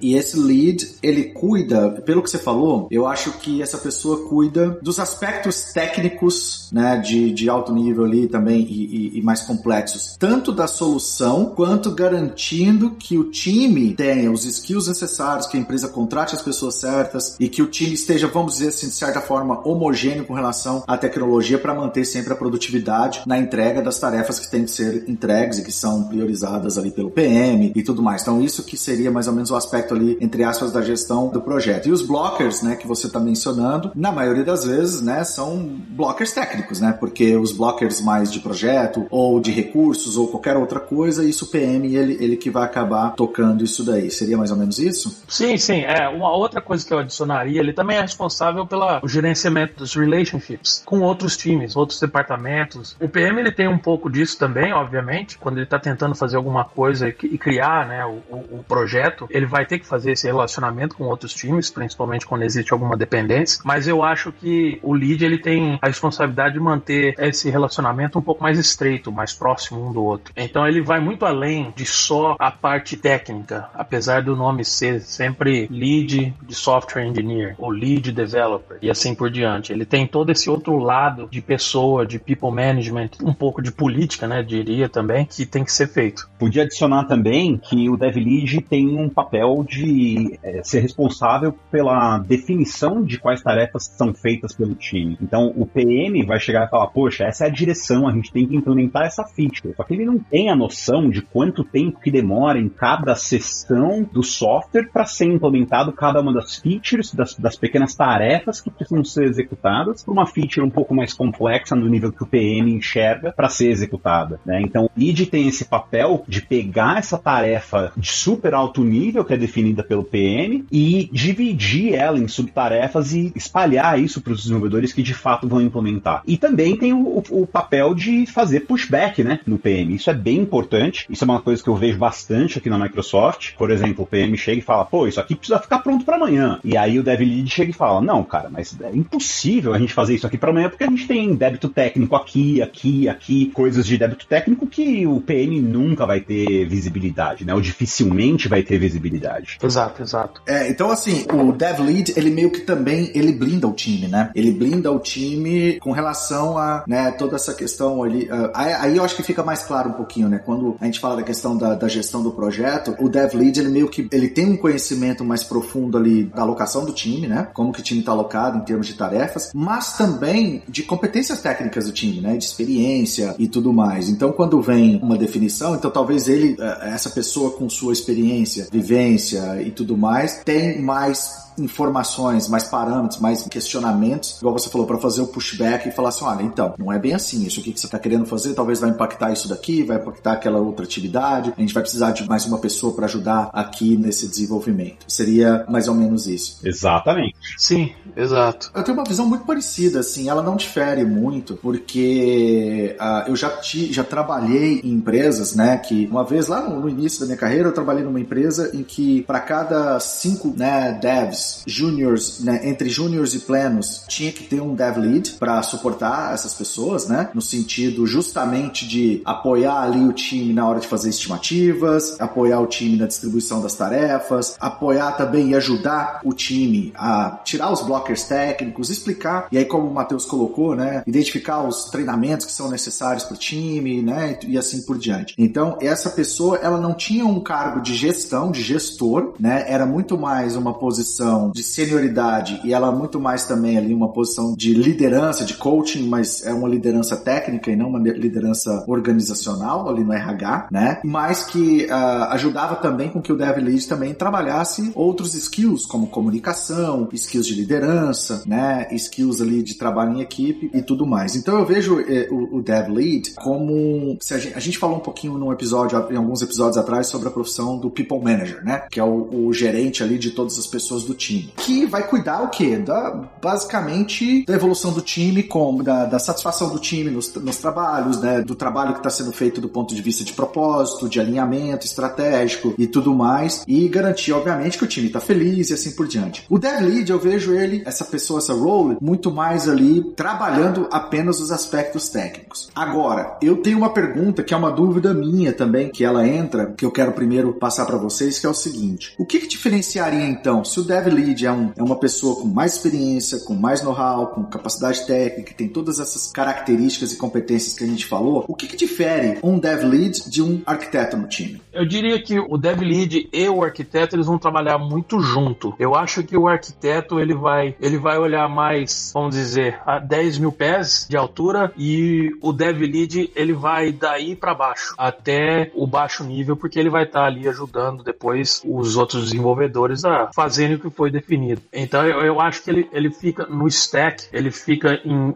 E 0.00 0.14
esse 0.14 0.38
lead, 0.38 0.96
ele 1.02 1.24
cuida, 1.24 1.90
pelo 2.04 2.22
que 2.22 2.30
você 2.30 2.38
falou, 2.38 2.88
eu 2.90 3.06
acho 3.06 3.32
que 3.38 3.62
essa 3.62 3.78
pessoa 3.78 4.28
cuida 4.28 4.78
dos 4.82 4.98
aspectos 4.98 5.72
técnicos, 5.72 6.68
né, 6.72 6.96
de, 6.96 7.32
de 7.32 7.48
alto 7.48 7.72
nível 7.72 8.04
ali 8.04 8.26
também 8.26 8.60
e, 8.60 8.84
e, 9.14 9.18
e 9.18 9.22
mais 9.22 9.42
complexos, 9.42 10.16
tanto 10.18 10.52
da 10.52 10.66
solução 10.66 11.52
quanto 11.54 11.90
garantindo 11.90 12.92
que 12.92 13.18
o 13.18 13.24
time 13.30 13.94
tenha 13.94 14.30
os 14.30 14.44
skills 14.44 14.88
necessários, 14.88 15.46
que 15.46 15.56
a 15.56 15.60
empresa 15.60 15.88
contrate 15.88 16.34
as 16.34 16.42
pessoas 16.42 16.76
certas 16.76 17.36
e 17.38 17.48
que 17.48 17.62
o 17.62 17.66
time 17.66 17.92
esteja, 17.92 18.28
vamos 18.28 18.54
dizer 18.54 18.68
assim, 18.68 18.88
de 18.88 18.94
certa 18.94 19.20
forma 19.20 19.66
homogêneo 19.66 20.24
com 20.24 20.34
relação 20.34 20.82
à 20.86 20.96
tecnologia 20.96 21.58
para 21.58 21.74
manter 21.74 22.04
sempre 22.04 22.32
a 22.32 22.36
produtividade 22.36 23.22
na 23.26 23.38
entrega 23.38 23.82
das 23.82 23.98
tarefas 23.98 24.38
que 24.38 24.50
têm 24.50 24.64
que 24.64 24.70
ser 24.70 25.04
entregues 25.08 25.58
e 25.58 25.64
que 25.64 25.72
são 25.72 26.04
priorizadas 26.04 26.78
ali 26.78 26.90
pelo 26.90 27.10
PM 27.10 27.72
e 27.74 27.82
tudo 27.82 28.02
mais. 28.02 28.22
Então 28.22 28.42
isso 28.42 28.64
que 28.64 28.76
seria 28.76 29.10
mais 29.10 29.28
ou 29.28 29.31
menos 29.32 29.50
o 29.50 29.56
aspecto 29.56 29.94
ali, 29.94 30.16
entre 30.20 30.44
aspas, 30.44 30.72
da 30.72 30.82
gestão 30.82 31.28
do 31.28 31.40
projeto. 31.40 31.88
E 31.88 31.92
os 31.92 32.02
blockers, 32.02 32.62
né, 32.62 32.76
que 32.76 32.86
você 32.86 33.06
está 33.06 33.20
mencionando, 33.20 33.90
na 33.94 34.12
maioria 34.12 34.44
das 34.44 34.64
vezes, 34.64 35.00
né, 35.02 35.24
são 35.24 35.58
blockers 35.88 36.32
técnicos, 36.32 36.80
né, 36.80 36.96
porque 36.98 37.36
os 37.36 37.52
blockers 37.52 38.00
mais 38.00 38.32
de 38.32 38.40
projeto 38.40 39.06
ou 39.10 39.40
de 39.40 39.50
recursos 39.50 40.16
ou 40.16 40.28
qualquer 40.28 40.56
outra 40.56 40.80
coisa, 40.80 41.24
isso 41.24 41.50
PM, 41.50 41.94
ele, 41.94 42.16
ele 42.20 42.36
que 42.36 42.50
vai 42.50 42.64
acabar 42.64 43.10
tocando 43.14 43.64
isso 43.64 43.84
daí. 43.84 44.10
Seria 44.10 44.36
mais 44.36 44.50
ou 44.50 44.56
menos 44.56 44.78
isso? 44.78 45.22
Sim, 45.28 45.56
sim. 45.56 45.82
É, 45.82 46.08
uma 46.08 46.34
outra 46.34 46.60
coisa 46.60 46.86
que 46.86 46.92
eu 46.92 46.98
adicionaria, 46.98 47.60
ele 47.60 47.72
também 47.72 47.96
é 47.96 48.00
responsável 48.00 48.66
pelo 48.66 49.00
gerenciamento 49.06 49.76
dos 49.78 49.94
relationships 49.94 50.82
com 50.84 51.00
outros 51.00 51.36
times, 51.36 51.76
outros 51.76 52.00
departamentos. 52.00 52.96
O 53.00 53.08
PM 53.08 53.40
ele 53.40 53.52
tem 53.52 53.68
um 53.68 53.78
pouco 53.78 54.10
disso 54.10 54.38
também, 54.38 54.72
obviamente, 54.72 55.38
quando 55.38 55.56
ele 55.56 55.64
está 55.64 55.78
tentando 55.78 56.14
fazer 56.14 56.36
alguma 56.36 56.64
coisa 56.64 57.08
e, 57.08 57.16
e 57.24 57.38
criar 57.38 57.86
né, 57.86 58.04
o, 58.04 58.58
o, 58.58 58.64
projeto, 58.66 59.21
ele 59.30 59.46
vai 59.46 59.66
ter 59.66 59.78
que 59.78 59.86
fazer 59.86 60.12
esse 60.12 60.26
relacionamento 60.26 60.96
com 60.96 61.04
outros 61.04 61.32
times, 61.34 61.70
principalmente 61.70 62.26
quando 62.26 62.42
existe 62.42 62.72
alguma 62.72 62.96
dependência. 62.96 63.60
Mas 63.64 63.88
eu 63.88 64.02
acho 64.02 64.32
que 64.32 64.78
o 64.82 64.94
lead 64.94 65.24
ele 65.24 65.38
tem 65.38 65.78
a 65.80 65.86
responsabilidade 65.86 66.54
de 66.54 66.60
manter 66.60 67.14
esse 67.18 67.50
relacionamento 67.50 68.18
um 68.18 68.22
pouco 68.22 68.42
mais 68.42 68.58
estreito, 68.58 69.12
mais 69.12 69.32
próximo 69.32 69.88
um 69.88 69.92
do 69.92 70.02
outro. 70.02 70.32
Então 70.36 70.66
ele 70.66 70.80
vai 70.80 71.00
muito 71.00 71.24
além 71.24 71.72
de 71.74 71.84
só 71.84 72.36
a 72.38 72.50
parte 72.50 72.96
técnica, 72.96 73.68
apesar 73.74 74.22
do 74.22 74.36
nome 74.36 74.64
ser 74.64 75.00
sempre 75.00 75.66
lead 75.70 76.34
de 76.42 76.54
software 76.54 77.06
engineer 77.06 77.54
ou 77.58 77.70
lead 77.70 78.12
developer 78.12 78.78
e 78.80 78.90
assim 78.90 79.14
por 79.14 79.30
diante. 79.30 79.72
Ele 79.72 79.84
tem 79.84 80.06
todo 80.06 80.30
esse 80.30 80.48
outro 80.48 80.78
lado 80.78 81.28
de 81.30 81.40
pessoa, 81.40 82.06
de 82.06 82.18
people 82.18 82.50
management, 82.50 83.10
um 83.22 83.32
pouco 83.32 83.62
de 83.62 83.72
política, 83.72 84.26
né, 84.26 84.42
diria 84.42 84.88
também, 84.88 85.24
que 85.24 85.46
tem 85.46 85.64
que 85.64 85.72
ser 85.72 85.88
feito. 85.88 86.28
Podia 86.38 86.62
adicionar 86.62 87.04
também 87.04 87.56
que 87.56 87.88
o 87.88 87.96
dev 87.96 88.16
lead 88.16 88.60
tem 88.62 88.88
um 88.88 89.08
papel 89.12 89.64
de 89.68 90.38
é, 90.42 90.62
ser 90.62 90.80
responsável 90.80 91.54
pela 91.70 92.18
definição 92.18 93.02
de 93.02 93.18
quais 93.18 93.42
tarefas 93.42 93.84
são 93.96 94.12
feitas 94.14 94.52
pelo 94.52 94.74
time. 94.74 95.16
Então 95.20 95.52
o 95.56 95.66
PM 95.66 96.24
vai 96.24 96.40
chegar 96.40 96.66
e 96.66 96.70
falar, 96.70 96.88
poxa, 96.88 97.24
essa 97.24 97.44
é 97.44 97.48
a 97.48 97.50
direção, 97.50 98.08
a 98.08 98.12
gente 98.12 98.32
tem 98.32 98.46
que 98.46 98.56
implementar 98.56 99.04
essa 99.04 99.24
feature. 99.24 99.74
Só 99.76 99.84
que 99.84 99.94
ele 99.94 100.04
não 100.04 100.18
tem 100.18 100.50
a 100.50 100.56
noção 100.56 101.10
de 101.10 101.22
quanto 101.22 101.64
tempo 101.64 102.00
que 102.00 102.10
demora 102.10 102.58
em 102.58 102.68
cada 102.68 103.14
sessão 103.14 104.02
do 104.02 104.22
software 104.22 104.90
para 104.92 105.04
ser 105.04 105.26
implementado 105.26 105.92
cada 105.92 106.20
uma 106.20 106.32
das 106.32 106.56
features, 106.56 107.12
das, 107.12 107.34
das 107.34 107.56
pequenas 107.56 107.94
tarefas 107.94 108.60
que 108.60 108.70
precisam 108.70 109.04
ser 109.04 109.24
executadas, 109.24 110.04
uma 110.06 110.26
feature 110.26 110.66
um 110.66 110.70
pouco 110.70 110.94
mais 110.94 111.12
complexa 111.12 111.74
no 111.74 111.88
nível 111.88 112.12
que 112.12 112.22
o 112.22 112.26
PM 112.26 112.72
enxerga 112.72 113.32
para 113.32 113.48
ser 113.48 113.70
executada. 113.70 114.40
Né? 114.44 114.62
Então, 114.62 114.84
o 114.84 114.90
lead 114.96 115.26
tem 115.26 115.48
esse 115.48 115.64
papel 115.64 116.24
de 116.26 116.42
pegar 116.42 116.98
essa 116.98 117.18
tarefa 117.18 117.92
de 117.96 118.10
super 118.10 118.54
alto 118.54 118.82
nível 118.82 118.91
que 119.24 119.32
é 119.32 119.36
definida 119.36 119.82
pelo 119.82 120.04
PM 120.04 120.64
e 120.70 121.08
dividir 121.12 121.94
ela 121.94 122.18
em 122.18 122.28
subtarefas 122.28 123.12
e 123.12 123.32
espalhar 123.34 123.98
isso 123.98 124.20
para 124.20 124.32
os 124.32 124.42
desenvolvedores 124.42 124.92
que 124.92 125.02
de 125.02 125.14
fato 125.14 125.48
vão 125.48 125.60
implementar. 125.60 126.22
E 126.26 126.36
também 126.36 126.76
tem 126.76 126.92
o, 126.92 127.22
o, 127.30 127.46
papel 127.46 127.94
de 127.94 128.26
fazer 128.26 128.60
pushback 128.60 129.22
né, 129.22 129.40
no 129.46 129.58
PM. 129.58 129.94
Isso 129.94 130.10
é 130.10 130.14
bem 130.14 130.38
importante. 130.38 131.06
Isso 131.08 131.24
é 131.24 131.26
uma 131.26 131.40
coisa 131.40 131.62
que 131.62 131.68
eu 131.68 131.76
vejo 131.76 131.98
bastante 131.98 132.58
aqui 132.58 132.68
na 132.68 132.78
Microsoft. 132.78 133.52
Por 133.56 133.70
exemplo, 133.70 134.04
o 134.04 134.06
PM 134.06 134.36
chega 134.36 134.58
e 134.58 134.62
fala: 134.62 134.84
pô, 134.84 135.06
isso 135.06 135.20
aqui 135.20 135.34
precisa 135.34 135.58
ficar 135.58 135.78
pronto 135.78 136.04
para 136.04 136.16
amanhã. 136.16 136.58
E 136.64 136.76
aí 136.76 136.98
o 136.98 137.02
dev 137.02 137.20
lead 137.20 137.48
chega 137.50 137.70
e 137.70 137.74
fala: 137.74 138.00
não, 138.00 138.22
cara, 138.22 138.48
mas 138.50 138.76
é 138.80 138.94
impossível 138.94 139.74
a 139.74 139.78
gente 139.78 139.92
fazer 139.92 140.14
isso 140.14 140.26
aqui 140.26 140.38
para 140.38 140.50
amanhã 140.50 140.68
porque 140.68 140.84
a 140.84 140.88
gente 140.88 141.06
tem 141.06 141.34
débito 141.34 141.68
técnico 141.68 142.16
aqui, 142.16 142.62
aqui, 142.62 143.08
aqui, 143.08 143.46
coisas 143.46 143.86
de 143.86 143.98
débito 143.98 144.26
técnico 144.26 144.66
que 144.66 145.06
o 145.06 145.20
PM 145.20 145.60
nunca 145.60 146.06
vai 146.06 146.20
ter 146.20 146.66
visibilidade, 146.66 147.44
né? 147.44 147.54
Ou 147.54 147.60
dificilmente 147.60 148.48
vai 148.48 148.62
ter 148.62 148.78
visibilidade. 148.82 149.58
Exato, 149.62 150.02
exato. 150.02 150.42
É, 150.46 150.68
então 150.68 150.90
assim, 150.90 151.24
o 151.32 151.52
dev 151.52 151.78
lead, 151.80 152.12
ele 152.16 152.30
meio 152.30 152.50
que 152.50 152.60
também, 152.60 153.10
ele 153.14 153.32
blinda 153.32 153.68
o 153.68 153.72
time, 153.72 154.08
né? 154.08 154.30
Ele 154.34 154.50
blinda 154.50 154.90
o 154.90 154.98
time 154.98 155.78
com 155.78 155.92
relação 155.92 156.58
a, 156.58 156.84
né, 156.86 157.12
toda 157.12 157.36
essa 157.36 157.54
questão 157.54 158.02
ali. 158.02 158.24
Uh, 158.24 158.50
aí 158.54 158.96
eu 158.96 159.04
acho 159.04 159.14
que 159.14 159.22
fica 159.22 159.42
mais 159.42 159.62
claro 159.62 159.90
um 159.90 159.92
pouquinho, 159.92 160.28
né? 160.28 160.38
Quando 160.38 160.76
a 160.80 160.84
gente 160.84 160.98
fala 160.98 161.16
da 161.16 161.22
questão 161.22 161.56
da, 161.56 161.74
da 161.74 161.88
gestão 161.88 162.22
do 162.22 162.32
projeto, 162.32 162.96
o 162.98 163.08
dev 163.08 163.34
lead, 163.34 163.60
ele 163.60 163.68
meio 163.68 163.88
que, 163.88 164.08
ele 164.10 164.28
tem 164.28 164.50
um 164.50 164.56
conhecimento 164.56 165.24
mais 165.24 165.44
profundo 165.44 165.96
ali 165.96 166.24
da 166.24 166.42
alocação 166.42 166.84
do 166.84 166.92
time, 166.92 167.26
né? 167.26 167.48
Como 167.54 167.72
que 167.72 167.80
o 167.80 167.82
time 167.82 168.00
está 168.00 168.12
alocado 168.12 168.58
em 168.58 168.62
termos 168.62 168.86
de 168.86 168.94
tarefas, 168.94 169.50
mas 169.54 169.96
também 169.96 170.62
de 170.68 170.82
competências 170.82 171.40
técnicas 171.40 171.86
do 171.86 171.92
time, 171.92 172.20
né? 172.20 172.36
De 172.36 172.44
experiência 172.44 173.34
e 173.38 173.46
tudo 173.46 173.72
mais. 173.72 174.08
Então, 174.08 174.32
quando 174.32 174.60
vem 174.60 174.98
uma 175.02 175.16
definição, 175.16 175.74
então 175.74 175.90
talvez 175.90 176.28
ele, 176.28 176.56
eh, 176.58 176.90
essa 176.92 177.10
pessoa 177.10 177.52
com 177.52 177.68
sua 177.68 177.92
experiência, 177.92 178.68
vivência 178.72 179.60
e 179.62 179.70
tudo 179.70 179.96
mais, 179.96 180.42
tem 180.44 180.80
mais 180.80 181.51
informações, 181.58 182.48
mais 182.48 182.64
parâmetros, 182.64 183.20
mais 183.20 183.42
questionamentos, 183.42 184.38
igual 184.38 184.58
você 184.58 184.68
falou, 184.68 184.86
para 184.86 184.98
fazer 184.98 185.22
o 185.22 185.26
pushback 185.26 185.88
e 185.88 185.92
falar 185.92 186.10
assim: 186.10 186.24
olha, 186.24 186.42
então, 186.42 186.74
não 186.78 186.92
é 186.92 186.98
bem 186.98 187.14
assim. 187.14 187.44
Isso 187.44 187.60
aqui 187.60 187.72
que 187.72 187.80
você 187.80 187.86
está 187.86 187.98
querendo 187.98 188.26
fazer 188.26 188.54
talvez 188.54 188.80
vai 188.80 188.90
impactar 188.90 189.32
isso 189.32 189.48
daqui, 189.48 189.82
vai 189.82 189.96
impactar 189.96 190.32
aquela 190.32 190.58
outra 190.58 190.84
atividade. 190.84 191.52
A 191.56 191.60
gente 191.60 191.74
vai 191.74 191.82
precisar 191.82 192.12
de 192.12 192.28
mais 192.28 192.46
uma 192.46 192.58
pessoa 192.58 192.94
para 192.94 193.06
ajudar 193.06 193.50
aqui 193.52 193.96
nesse 193.96 194.28
desenvolvimento. 194.28 195.04
Seria 195.08 195.64
mais 195.68 195.88
ou 195.88 195.94
menos 195.94 196.26
isso. 196.26 196.58
Exatamente. 196.64 197.34
Sim, 197.56 197.92
exato. 198.16 198.70
Eu 198.74 198.82
tenho 198.82 198.96
uma 198.96 199.04
visão 199.04 199.26
muito 199.26 199.44
parecida, 199.44 200.00
assim, 200.00 200.28
ela 200.28 200.42
não 200.42 200.56
difere 200.56 201.04
muito, 201.04 201.56
porque 201.56 202.96
uh, 203.00 203.28
eu 203.28 203.36
já, 203.36 203.50
ti, 203.50 203.92
já 203.92 204.04
trabalhei 204.04 204.80
em 204.82 204.92
empresas, 204.92 205.54
né, 205.54 205.76
que 205.78 206.06
uma 206.10 206.24
vez 206.24 206.46
lá 206.46 206.60
no, 206.60 206.80
no 206.80 206.88
início 206.88 207.20
da 207.20 207.26
minha 207.26 207.38
carreira 207.38 207.68
eu 207.68 207.72
trabalhei 207.72 208.04
numa 208.04 208.20
empresa 208.20 208.70
em 208.74 208.82
que 208.82 209.22
para 209.22 209.40
cada 209.40 209.98
cinco 210.00 210.52
né, 210.56 210.98
devs 211.00 211.41
juniors, 211.66 212.40
né, 212.40 212.60
entre 212.64 212.88
juniors 212.88 213.34
e 213.34 213.40
plenos, 213.40 214.04
tinha 214.08 214.32
que 214.32 214.44
ter 214.44 214.60
um 214.60 214.74
dev 214.74 214.98
lead 214.98 215.32
para 215.32 215.62
suportar 215.62 216.34
essas 216.34 216.54
pessoas, 216.54 217.08
né? 217.08 217.30
No 217.34 217.42
sentido 217.42 218.06
justamente 218.06 218.86
de 218.86 219.22
apoiar 219.24 219.82
ali 219.82 220.04
o 220.04 220.12
time 220.12 220.52
na 220.52 220.68
hora 220.68 220.80
de 220.80 220.86
fazer 220.86 221.10
estimativas, 221.10 222.20
apoiar 222.20 222.60
o 222.60 222.66
time 222.66 222.96
na 222.96 223.06
distribuição 223.06 223.62
das 223.62 223.74
tarefas, 223.74 224.56
apoiar 224.60 225.12
também 225.12 225.50
e 225.50 225.54
ajudar 225.54 226.20
o 226.24 226.32
time 226.32 226.92
a 226.96 227.40
tirar 227.44 227.72
os 227.72 227.82
blockers 227.82 228.24
técnicos, 228.24 228.90
explicar, 228.90 229.48
e 229.50 229.58
aí 229.58 229.64
como 229.64 229.88
o 229.88 229.94
Matheus 229.94 230.24
colocou, 230.24 230.74
né, 230.74 231.02
identificar 231.06 231.62
os 231.62 231.84
treinamentos 231.84 232.46
que 232.46 232.52
são 232.52 232.70
necessários 232.70 233.24
para 233.24 233.34
o 233.34 233.38
time, 233.38 234.02
né, 234.02 234.38
e 234.46 234.58
assim 234.58 234.82
por 234.82 234.98
diante. 234.98 235.34
Então, 235.38 235.76
essa 235.80 236.10
pessoa, 236.10 236.58
ela 236.58 236.80
não 236.80 236.94
tinha 236.94 237.24
um 237.24 237.40
cargo 237.40 237.80
de 237.80 237.94
gestão, 237.94 238.50
de 238.50 238.62
gestor, 238.62 239.34
né, 239.38 239.64
era 239.66 239.86
muito 239.86 240.16
mais 240.18 240.56
uma 240.56 240.74
posição 240.74 241.31
posição 241.32 241.50
de 241.50 241.62
senioridade 241.62 242.60
e 242.64 242.72
ela 242.72 242.92
muito 242.92 243.20
mais 243.20 243.46
também 243.46 243.78
ali 243.78 243.94
uma 243.94 244.12
posição 244.12 244.54
de 244.54 244.74
liderança, 244.74 245.44
de 245.44 245.54
coaching, 245.54 246.08
mas 246.08 246.44
é 246.44 246.52
uma 246.52 246.68
liderança 246.68 247.16
técnica 247.16 247.70
e 247.70 247.76
não 247.76 247.88
uma 247.88 247.98
liderança 247.98 248.84
organizacional 248.86 249.88
ali 249.88 250.04
no 250.04 250.12
RH, 250.12 250.68
né? 250.70 251.00
Mas 251.04 251.44
que 251.44 251.86
uh, 251.86 252.24
ajudava 252.30 252.76
também 252.76 253.08
com 253.08 253.22
que 253.22 253.32
o 253.32 253.36
Dev 253.36 253.58
Lead 253.58 253.88
também 253.88 254.12
trabalhasse 254.12 254.92
outros 254.94 255.34
skills, 255.34 255.86
como 255.86 256.06
comunicação, 256.06 257.08
skills 257.12 257.46
de 257.46 257.54
liderança, 257.54 258.42
né? 258.46 258.88
Skills 258.92 259.40
ali 259.40 259.62
de 259.62 259.74
trabalho 259.74 260.16
em 260.16 260.20
equipe 260.20 260.70
e 260.72 260.82
tudo 260.82 261.06
mais. 261.06 261.36
Então 261.36 261.58
eu 261.58 261.66
vejo 261.66 262.00
eh, 262.00 262.28
o, 262.30 262.58
o 262.58 262.62
Dev 262.62 262.88
Lead 262.88 263.34
como 263.34 264.16
se 264.20 264.34
a 264.34 264.38
gente, 264.38 264.56
a 264.56 264.60
gente, 264.60 264.78
falou 264.78 264.96
um 264.96 265.00
pouquinho 265.00 265.38
num 265.38 265.52
episódio, 265.52 265.98
em 266.10 266.16
alguns 266.16 266.42
episódios 266.42 266.76
atrás, 266.76 267.06
sobre 267.06 267.28
a 267.28 267.30
profissão 267.30 267.78
do 267.78 267.90
People 267.90 268.20
Manager, 268.22 268.64
né? 268.64 268.82
Que 268.90 268.98
é 268.98 269.04
o, 269.04 269.46
o 269.46 269.52
gerente 269.52 270.02
ali 270.02 270.18
de 270.18 270.30
todas 270.30 270.58
as 270.58 270.66
pessoas 270.66 271.04
do 271.04 271.14
time, 271.22 271.52
que 271.56 271.86
vai 271.86 272.06
cuidar 272.06 272.42
o 272.42 272.48
quê? 272.48 272.76
Da, 272.76 273.10
basicamente 273.40 274.44
da 274.44 274.54
evolução 274.54 274.92
do 274.92 275.00
time, 275.00 275.42
como 275.42 275.82
da, 275.82 276.04
da 276.04 276.18
satisfação 276.18 276.70
do 276.70 276.78
time 276.78 277.10
nos, 277.10 277.32
nos 277.34 277.56
trabalhos, 277.58 278.20
né? 278.20 278.40
Do 278.40 278.54
trabalho 278.54 278.92
que 278.92 278.98
está 278.98 279.10
sendo 279.10 279.32
feito 279.32 279.60
do 279.60 279.68
ponto 279.68 279.94
de 279.94 280.02
vista 280.02 280.24
de 280.24 280.32
propósito, 280.32 281.08
de 281.08 281.20
alinhamento 281.20 281.86
estratégico 281.86 282.74
e 282.76 282.86
tudo 282.86 283.14
mais, 283.14 283.62
e 283.66 283.88
garantir, 283.88 284.32
obviamente, 284.32 284.78
que 284.78 284.84
o 284.84 284.88
time 284.88 285.06
está 285.06 285.20
feliz 285.20 285.70
e 285.70 285.74
assim 285.74 285.92
por 285.92 286.08
diante. 286.08 286.44
O 286.48 286.58
dev 286.58 286.80
lead, 286.80 287.10
eu 287.10 287.18
vejo 287.18 287.52
ele, 287.52 287.82
essa 287.86 288.04
pessoa, 288.04 288.38
essa 288.38 288.54
role, 288.54 288.96
muito 289.00 289.30
mais 289.30 289.68
ali 289.68 290.02
trabalhando 290.16 290.88
apenas 290.90 291.40
os 291.40 291.50
aspectos 291.50 292.08
técnicos. 292.08 292.68
Agora, 292.74 293.36
eu 293.40 293.58
tenho 293.58 293.78
uma 293.78 293.90
pergunta 293.90 294.42
que 294.42 294.54
é 294.54 294.56
uma 294.56 294.70
dúvida 294.70 295.14
minha 295.14 295.52
também, 295.52 295.90
que 295.90 296.04
ela 296.04 296.26
entra, 296.26 296.72
que 296.76 296.84
eu 296.84 296.90
quero 296.90 297.12
primeiro 297.12 297.52
passar 297.54 297.86
para 297.86 297.96
vocês, 297.96 298.38
que 298.38 298.46
é 298.46 298.48
o 298.48 298.54
seguinte: 298.54 299.14
o 299.18 299.26
que, 299.26 299.40
que 299.40 299.48
diferenciaria 299.48 300.26
então 300.26 300.64
se 300.64 300.80
o 300.80 300.82
dev 300.82 301.11
lead 301.12 301.46
é, 301.46 301.52
um, 301.52 301.72
é 301.76 301.82
uma 301.82 301.96
pessoa 301.96 302.36
com 302.36 302.48
mais 302.48 302.74
experiência, 302.74 303.40
com 303.40 303.54
mais 303.54 303.82
know-how, 303.82 304.28
com 304.28 304.44
capacidade 304.44 305.06
técnica, 305.06 305.54
tem 305.54 305.68
todas 305.68 306.00
essas 306.00 306.30
características 306.32 307.12
e 307.12 307.16
competências 307.16 307.76
que 307.76 307.84
a 307.84 307.86
gente 307.86 308.06
falou, 308.06 308.44
o 308.48 308.54
que, 308.54 308.66
que 308.66 308.76
difere 308.76 309.38
um 309.42 309.58
dev 309.58 309.84
lead 309.84 310.28
de 310.30 310.42
um 310.42 310.62
arquiteto 310.66 311.16
no 311.16 311.28
time? 311.28 311.60
Eu 311.72 311.86
diria 311.86 312.22
que 312.22 312.38
o 312.38 312.56
dev 312.56 312.80
lead 312.80 313.28
e 313.32 313.48
o 313.48 313.62
arquiteto 313.62 314.16
eles 314.16 314.26
vão 314.26 314.38
trabalhar 314.38 314.78
muito 314.78 315.20
junto. 315.20 315.74
Eu 315.78 315.94
acho 315.94 316.22
que 316.22 316.36
o 316.36 316.48
arquiteto 316.48 317.18
ele 317.18 317.34
vai 317.34 317.74
ele 317.80 317.98
vai 317.98 318.18
olhar 318.18 318.48
mais, 318.48 319.10
vamos 319.14 319.34
dizer, 319.34 319.80
a 319.86 319.98
10 319.98 320.38
mil 320.38 320.52
pés 320.52 321.06
de 321.08 321.16
altura 321.16 321.72
e 321.76 322.30
o 322.40 322.52
dev 322.52 322.80
lead 322.80 323.30
ele 323.34 323.52
vai 323.52 323.92
daí 323.92 324.36
para 324.36 324.54
baixo 324.54 324.94
até 324.98 325.70
o 325.74 325.86
baixo 325.86 326.24
nível 326.24 326.56
porque 326.56 326.78
ele 326.78 326.90
vai 326.90 327.04
estar 327.04 327.20
tá 327.20 327.26
ali 327.26 327.48
ajudando 327.48 328.04
depois 328.04 328.62
os 328.64 328.96
outros 328.96 329.24
desenvolvedores 329.24 330.04
a 330.04 330.30
fazerem 330.34 330.76
o 330.76 330.78
que 330.78 330.90
foi 331.02 331.10
definido. 331.10 331.60
Então 331.72 332.06
eu, 332.06 332.20
eu 332.20 332.40
acho 332.40 332.62
que 332.62 332.70
ele, 332.70 332.88
ele 332.92 333.10
fica 333.10 333.44
no 333.46 333.66
stack, 333.66 334.28
ele 334.32 334.52
fica 334.52 335.00
em 335.04 335.34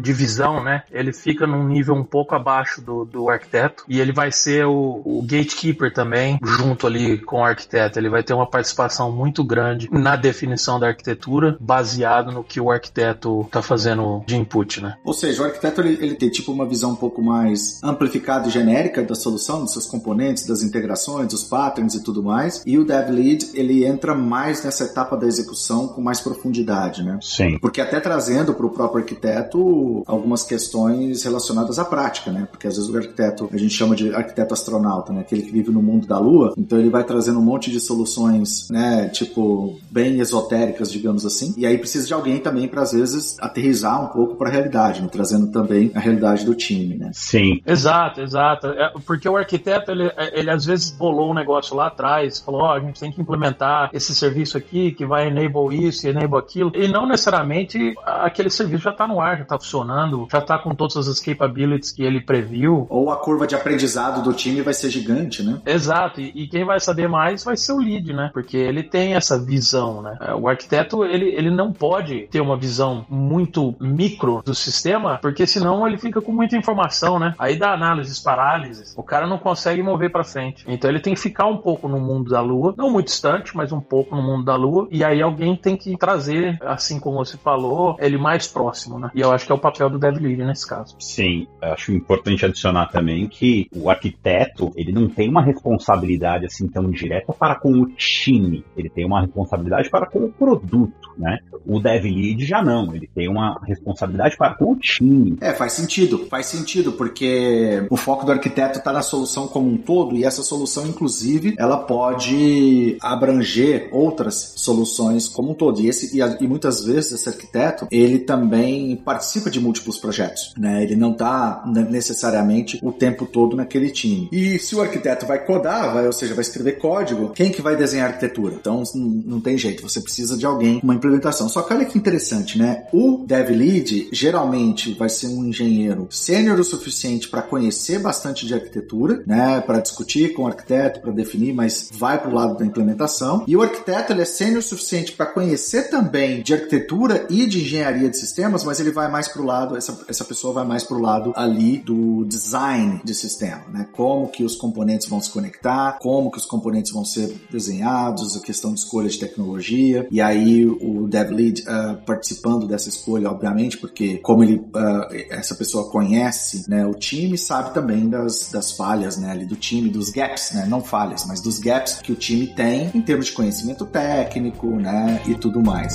divisão, 0.00 0.62
né? 0.62 0.84
Ele 0.88 1.12
fica 1.12 1.48
num 1.48 1.66
nível 1.66 1.96
um 1.96 2.04
pouco 2.04 2.36
abaixo 2.36 2.80
do, 2.80 3.04
do 3.04 3.28
arquiteto 3.28 3.84
e 3.88 4.00
ele 4.00 4.12
vai 4.12 4.30
ser 4.30 4.66
o, 4.66 5.02
o 5.04 5.20
gatekeeper 5.22 5.92
também 5.92 6.38
junto 6.44 6.86
ali 6.86 7.18
com 7.18 7.40
o 7.40 7.44
arquiteto. 7.44 7.98
Ele 7.98 8.08
vai 8.08 8.22
ter 8.22 8.32
uma 8.32 8.48
participação 8.48 9.10
muito 9.10 9.42
grande 9.42 9.88
na 9.90 10.14
definição 10.14 10.78
da 10.78 10.86
arquitetura 10.86 11.56
baseado 11.58 12.30
no 12.30 12.44
que 12.44 12.60
o 12.60 12.70
arquiteto 12.70 13.40
está 13.40 13.60
fazendo 13.60 14.22
de 14.24 14.36
input, 14.36 14.80
né? 14.80 14.96
Ou 15.04 15.12
seja, 15.12 15.42
o 15.42 15.44
arquiteto 15.44 15.80
ele, 15.80 15.98
ele 16.00 16.14
tem 16.14 16.30
tipo 16.30 16.52
uma 16.52 16.68
visão 16.68 16.92
um 16.92 16.96
pouco 16.96 17.20
mais 17.20 17.82
amplificada 17.82 18.46
e 18.46 18.50
genérica 18.52 19.02
da 19.02 19.16
solução, 19.16 19.62
dos 19.62 19.72
seus 19.72 19.88
componentes, 19.88 20.46
das 20.46 20.62
integrações, 20.62 21.26
dos 21.26 21.42
patterns 21.42 21.96
e 21.96 22.04
tudo 22.04 22.22
mais. 22.22 22.62
E 22.64 22.78
o 22.78 22.84
dev 22.84 23.10
lead 23.10 23.50
ele 23.54 23.84
entra 23.84 24.14
mais 24.14 24.62
nessa 24.62 24.84
etapa 24.84 24.99
da 25.04 25.26
execução 25.26 25.88
com 25.88 26.00
mais 26.00 26.20
profundidade, 26.20 27.02
né? 27.02 27.18
Sim. 27.20 27.58
Porque 27.58 27.80
até 27.80 28.00
trazendo 28.00 28.54
para 28.54 28.66
o 28.66 28.70
próprio 28.70 29.02
arquiteto 29.02 30.02
algumas 30.06 30.44
questões 30.44 31.22
relacionadas 31.24 31.78
à 31.78 31.84
prática, 31.84 32.30
né? 32.30 32.46
Porque 32.50 32.66
às 32.66 32.76
vezes 32.76 32.90
o 32.90 32.96
arquiteto 32.96 33.48
a 33.52 33.56
gente 33.56 33.74
chama 33.74 33.94
de 33.94 34.14
arquiteto 34.14 34.54
astronauta, 34.54 35.12
né? 35.12 35.20
Aquele 35.20 35.42
que 35.42 35.50
vive 35.50 35.70
no 35.70 35.82
mundo 35.82 36.06
da 36.06 36.18
lua. 36.18 36.54
Então 36.56 36.78
ele 36.78 36.90
vai 36.90 37.04
trazendo 37.04 37.38
um 37.38 37.42
monte 37.42 37.70
de 37.70 37.80
soluções, 37.80 38.68
né? 38.70 39.08
Tipo 39.08 39.78
bem 39.90 40.20
esotéricas, 40.20 40.90
digamos 40.90 41.24
assim. 41.26 41.54
E 41.56 41.66
aí 41.66 41.78
precisa 41.78 42.06
de 42.06 42.14
alguém 42.14 42.38
também 42.38 42.68
para 42.68 42.82
às 42.82 42.92
vezes 42.92 43.36
aterrizar 43.40 44.02
um 44.04 44.08
pouco 44.08 44.36
para 44.36 44.48
a 44.48 44.52
realidade, 44.52 45.02
né? 45.02 45.08
trazendo 45.10 45.50
também 45.50 45.90
a 45.94 46.00
realidade 46.00 46.44
do 46.44 46.54
time, 46.54 46.96
né? 46.96 47.10
Sim. 47.12 47.60
Exato, 47.66 48.20
exato. 48.20 48.68
É, 48.68 48.92
porque 49.06 49.28
o 49.28 49.36
arquiteto 49.36 49.90
ele, 49.90 50.10
ele 50.32 50.50
às 50.50 50.64
vezes 50.64 50.90
bolou 50.90 51.30
um 51.30 51.34
negócio 51.34 51.76
lá 51.76 51.88
atrás, 51.88 52.40
falou, 52.40 52.62
ó, 52.62 52.68
oh, 52.68 52.72
a 52.72 52.80
gente 52.80 53.00
tem 53.00 53.12
que 53.12 53.20
implementar 53.20 53.90
esse 53.92 54.14
serviço 54.14 54.56
aqui 54.56 54.89
que 54.92 55.04
vai 55.06 55.28
enable 55.28 55.86
isso 55.86 56.06
enable 56.08 56.38
aquilo. 56.38 56.72
E 56.74 56.88
não 56.88 57.06
necessariamente 57.06 57.94
aquele 58.04 58.50
serviço 58.50 58.84
já 58.84 58.90
está 58.90 59.06
no 59.06 59.20
ar, 59.20 59.36
já 59.36 59.42
está 59.42 59.58
funcionando, 59.58 60.26
já 60.30 60.38
está 60.38 60.58
com 60.58 60.74
todas 60.74 61.08
as 61.08 61.20
capabilities 61.20 61.92
que 61.92 62.02
ele 62.02 62.20
previu. 62.20 62.86
Ou 62.88 63.10
a 63.10 63.16
curva 63.16 63.46
de 63.46 63.54
aprendizado 63.54 64.22
do 64.22 64.32
time 64.32 64.62
vai 64.62 64.74
ser 64.74 64.90
gigante, 64.90 65.42
né? 65.42 65.60
Exato. 65.64 66.20
E, 66.20 66.32
e 66.34 66.48
quem 66.48 66.64
vai 66.64 66.80
saber 66.80 67.08
mais 67.08 67.44
vai 67.44 67.56
ser 67.56 67.72
o 67.72 67.78
lead, 67.78 68.12
né? 68.12 68.30
Porque 68.32 68.56
ele 68.56 68.82
tem 68.82 69.14
essa 69.14 69.38
visão, 69.38 70.02
né? 70.02 70.18
O 70.38 70.48
arquiteto 70.48 71.04
ele, 71.04 71.30
ele 71.34 71.50
não 71.50 71.72
pode 71.72 72.28
ter 72.30 72.40
uma 72.40 72.56
visão 72.56 73.04
muito 73.08 73.74
micro 73.80 74.42
do 74.44 74.54
sistema, 74.54 75.18
porque 75.20 75.46
senão 75.46 75.86
ele 75.86 75.98
fica 75.98 76.20
com 76.20 76.32
muita 76.32 76.56
informação, 76.56 77.18
né? 77.18 77.34
Aí 77.38 77.58
dá 77.58 77.72
análises, 77.72 78.18
parálises, 78.18 78.94
o 78.96 79.02
cara 79.02 79.26
não 79.26 79.38
consegue 79.38 79.82
mover 79.82 80.10
para 80.10 80.24
frente. 80.24 80.64
Então 80.66 80.90
ele 80.90 81.00
tem 81.00 81.14
que 81.14 81.20
ficar 81.20 81.46
um 81.46 81.58
pouco 81.58 81.88
no 81.88 82.00
mundo 82.00 82.30
da 82.30 82.40
lua, 82.40 82.74
não 82.76 82.90
muito 82.90 83.06
distante, 83.06 83.56
mas 83.56 83.72
um 83.72 83.80
pouco 83.80 84.14
no 84.14 84.22
mundo 84.22 84.44
da 84.44 84.56
lua, 84.56 84.69
e 84.90 85.04
aí 85.04 85.22
alguém 85.22 85.56
tem 85.56 85.76
que 85.76 85.96
trazer, 85.96 86.58
assim 86.62 86.98
como 86.98 87.18
você 87.18 87.36
falou, 87.36 87.96
ele 87.98 88.18
mais 88.18 88.46
próximo, 88.46 88.98
né? 88.98 89.10
E 89.14 89.20
eu 89.20 89.32
acho 89.32 89.46
que 89.46 89.52
é 89.52 89.54
o 89.54 89.58
papel 89.58 89.90
do 89.90 89.98
dev 89.98 90.16
lead 90.18 90.44
nesse 90.44 90.66
caso. 90.66 90.96
Sim, 90.98 91.46
acho 91.60 91.92
importante 91.92 92.44
adicionar 92.44 92.86
também 92.86 93.26
que 93.28 93.68
o 93.74 93.90
arquiteto, 93.90 94.72
ele 94.76 94.92
não 94.92 95.08
tem 95.08 95.28
uma 95.28 95.42
responsabilidade 95.42 96.46
assim 96.46 96.68
tão 96.68 96.90
direta 96.90 97.32
para 97.32 97.54
com 97.54 97.72
o 97.72 97.86
time, 97.86 98.64
ele 98.76 98.88
tem 98.88 99.04
uma 99.04 99.20
responsabilidade 99.22 99.90
para 99.90 100.06
com 100.06 100.24
o 100.24 100.32
produto, 100.32 101.10
né? 101.16 101.38
O 101.66 101.78
dev 101.78 102.04
lead 102.04 102.44
já 102.44 102.62
não, 102.62 102.94
ele 102.94 103.08
tem 103.14 103.28
uma 103.28 103.60
responsabilidade 103.66 104.36
para 104.36 104.54
com 104.54 104.72
o 104.72 104.76
time. 104.76 105.36
É, 105.40 105.52
faz 105.52 105.72
sentido, 105.72 106.26
faz 106.26 106.46
sentido, 106.46 106.92
porque 106.92 107.86
o 107.90 107.96
foco 107.96 108.24
do 108.24 108.32
arquiteto 108.32 108.78
está 108.78 108.92
na 108.92 109.02
solução 109.02 109.46
como 109.46 109.68
um 109.68 109.76
todo 109.76 110.16
e 110.16 110.24
essa 110.24 110.42
solução, 110.42 110.86
inclusive, 110.86 111.54
ela 111.58 111.78
pode 111.78 112.96
abranger 113.00 113.88
outras 113.92 114.54
soluções 114.60 115.28
como 115.28 115.50
um 115.50 115.54
todo. 115.54 115.80
E, 115.80 115.88
esse, 115.88 116.16
e, 116.16 116.20
e 116.20 116.48
muitas 116.48 116.84
vezes 116.84 117.12
esse 117.12 117.28
arquiteto, 117.28 117.86
ele 117.90 118.18
também 118.18 118.96
participa 118.96 119.50
de 119.50 119.60
múltiplos 119.60 119.98
projetos, 119.98 120.52
né? 120.56 120.82
Ele 120.82 120.96
não 120.96 121.12
está 121.12 121.64
necessariamente 121.66 122.78
o 122.82 122.92
tempo 122.92 123.26
todo 123.26 123.56
naquele 123.56 123.90
time. 123.90 124.28
E 124.32 124.58
se 124.58 124.74
o 124.74 124.80
arquiteto 124.80 125.26
vai 125.26 125.44
codar, 125.44 125.92
vai, 125.92 126.06
ou 126.06 126.12
seja, 126.12 126.34
vai 126.34 126.42
escrever 126.42 126.78
código, 126.78 127.30
quem 127.30 127.50
que 127.50 127.62
vai 127.62 127.76
desenhar 127.76 128.08
arquitetura? 128.08 128.56
Então 128.60 128.82
não 128.94 129.40
tem 129.40 129.56
jeito, 129.56 129.82
você 129.82 130.00
precisa 130.00 130.36
de 130.36 130.46
alguém 130.46 130.80
com 130.80 130.86
uma 130.86 130.94
implementação. 130.94 131.48
Só 131.48 131.62
que 131.62 131.72
olha 131.72 131.84
que 131.84 131.98
interessante, 131.98 132.58
né? 132.58 132.84
O 132.92 133.24
dev 133.26 133.50
lead 133.50 134.08
geralmente 134.12 134.94
vai 134.94 135.08
ser 135.08 135.28
um 135.28 135.44
engenheiro 135.44 136.08
sênior 136.10 136.58
o 136.58 136.64
suficiente 136.64 137.28
para 137.28 137.42
conhecer 137.42 137.98
bastante 137.98 138.46
de 138.46 138.54
arquitetura, 138.54 139.22
né? 139.26 139.60
Para 139.60 139.80
discutir 139.80 140.34
com 140.34 140.42
o 140.42 140.46
arquiteto, 140.46 141.00
para 141.00 141.12
definir, 141.12 141.52
mas 141.52 141.90
vai 141.92 142.18
para 142.20 142.30
o 142.30 142.34
lado 142.34 142.58
da 142.58 142.64
implementação. 142.64 143.44
E 143.46 143.56
o 143.56 143.62
arquiteto 143.62 144.12
ele 144.12 144.22
é 144.22 144.24
sênior 144.24 144.49
o 144.56 144.62
suficiente 144.62 145.12
para 145.12 145.26
conhecer 145.26 145.90
também 145.90 146.42
de 146.42 146.54
arquitetura 146.54 147.26
e 147.28 147.46
de 147.46 147.62
engenharia 147.62 148.08
de 148.08 148.16
sistemas, 148.16 148.64
mas 148.64 148.80
ele 148.80 148.90
vai 148.90 149.10
mais 149.10 149.28
para 149.28 149.42
o 149.42 149.44
lado, 149.44 149.76
essa, 149.76 149.98
essa 150.08 150.24
pessoa 150.24 150.52
vai 150.52 150.64
mais 150.64 150.84
para 150.84 150.96
o 150.96 151.00
lado 151.00 151.32
ali 151.36 151.78
do 151.78 152.24
design 152.24 153.00
de 153.04 153.14
sistema, 153.14 153.64
né? 153.72 153.86
Como 153.92 154.28
que 154.28 154.44
os 154.44 154.56
componentes 154.56 155.08
vão 155.08 155.20
se 155.20 155.30
conectar, 155.30 155.98
como 156.00 156.30
que 156.30 156.38
os 156.38 156.46
componentes 156.46 156.92
vão 156.92 157.04
ser 157.04 157.34
desenhados, 157.50 158.36
a 158.36 158.40
questão 158.40 158.72
de 158.72 158.80
escolha 158.80 159.08
de 159.08 159.18
tecnologia. 159.18 160.06
E 160.10 160.20
aí 160.20 160.66
o 160.66 161.06
dev 161.08 161.30
lead 161.30 161.62
uh, 161.62 161.96
participando 162.04 162.66
dessa 162.66 162.88
escolha, 162.88 163.30
obviamente, 163.30 163.78
porque 163.78 164.18
como 164.18 164.42
ele 164.42 164.56
uh, 164.56 165.30
essa 165.30 165.54
pessoa 165.54 165.90
conhece 165.90 166.68
né, 166.68 166.86
o 166.86 166.94
time, 166.94 167.36
sabe 167.36 167.74
também 167.74 168.08
das, 168.08 168.50
das 168.50 168.72
falhas 168.72 169.16
né, 169.16 169.30
ali 169.30 169.44
do 169.44 169.56
time, 169.56 169.88
dos 169.88 170.10
gaps, 170.10 170.52
né? 170.52 170.66
Não 170.66 170.82
falhas, 170.82 171.24
mas 171.26 171.40
dos 171.40 171.58
gaps 171.58 172.00
que 172.02 172.12
o 172.12 172.16
time 172.16 172.46
tem 172.46 172.90
em 172.94 173.00
termos 173.00 173.26
de 173.26 173.32
conhecimento 173.32 173.86
técnico, 173.86 174.39
né? 174.80 175.20
E 175.26 175.34
tudo 175.34 175.62
mais. 175.62 175.94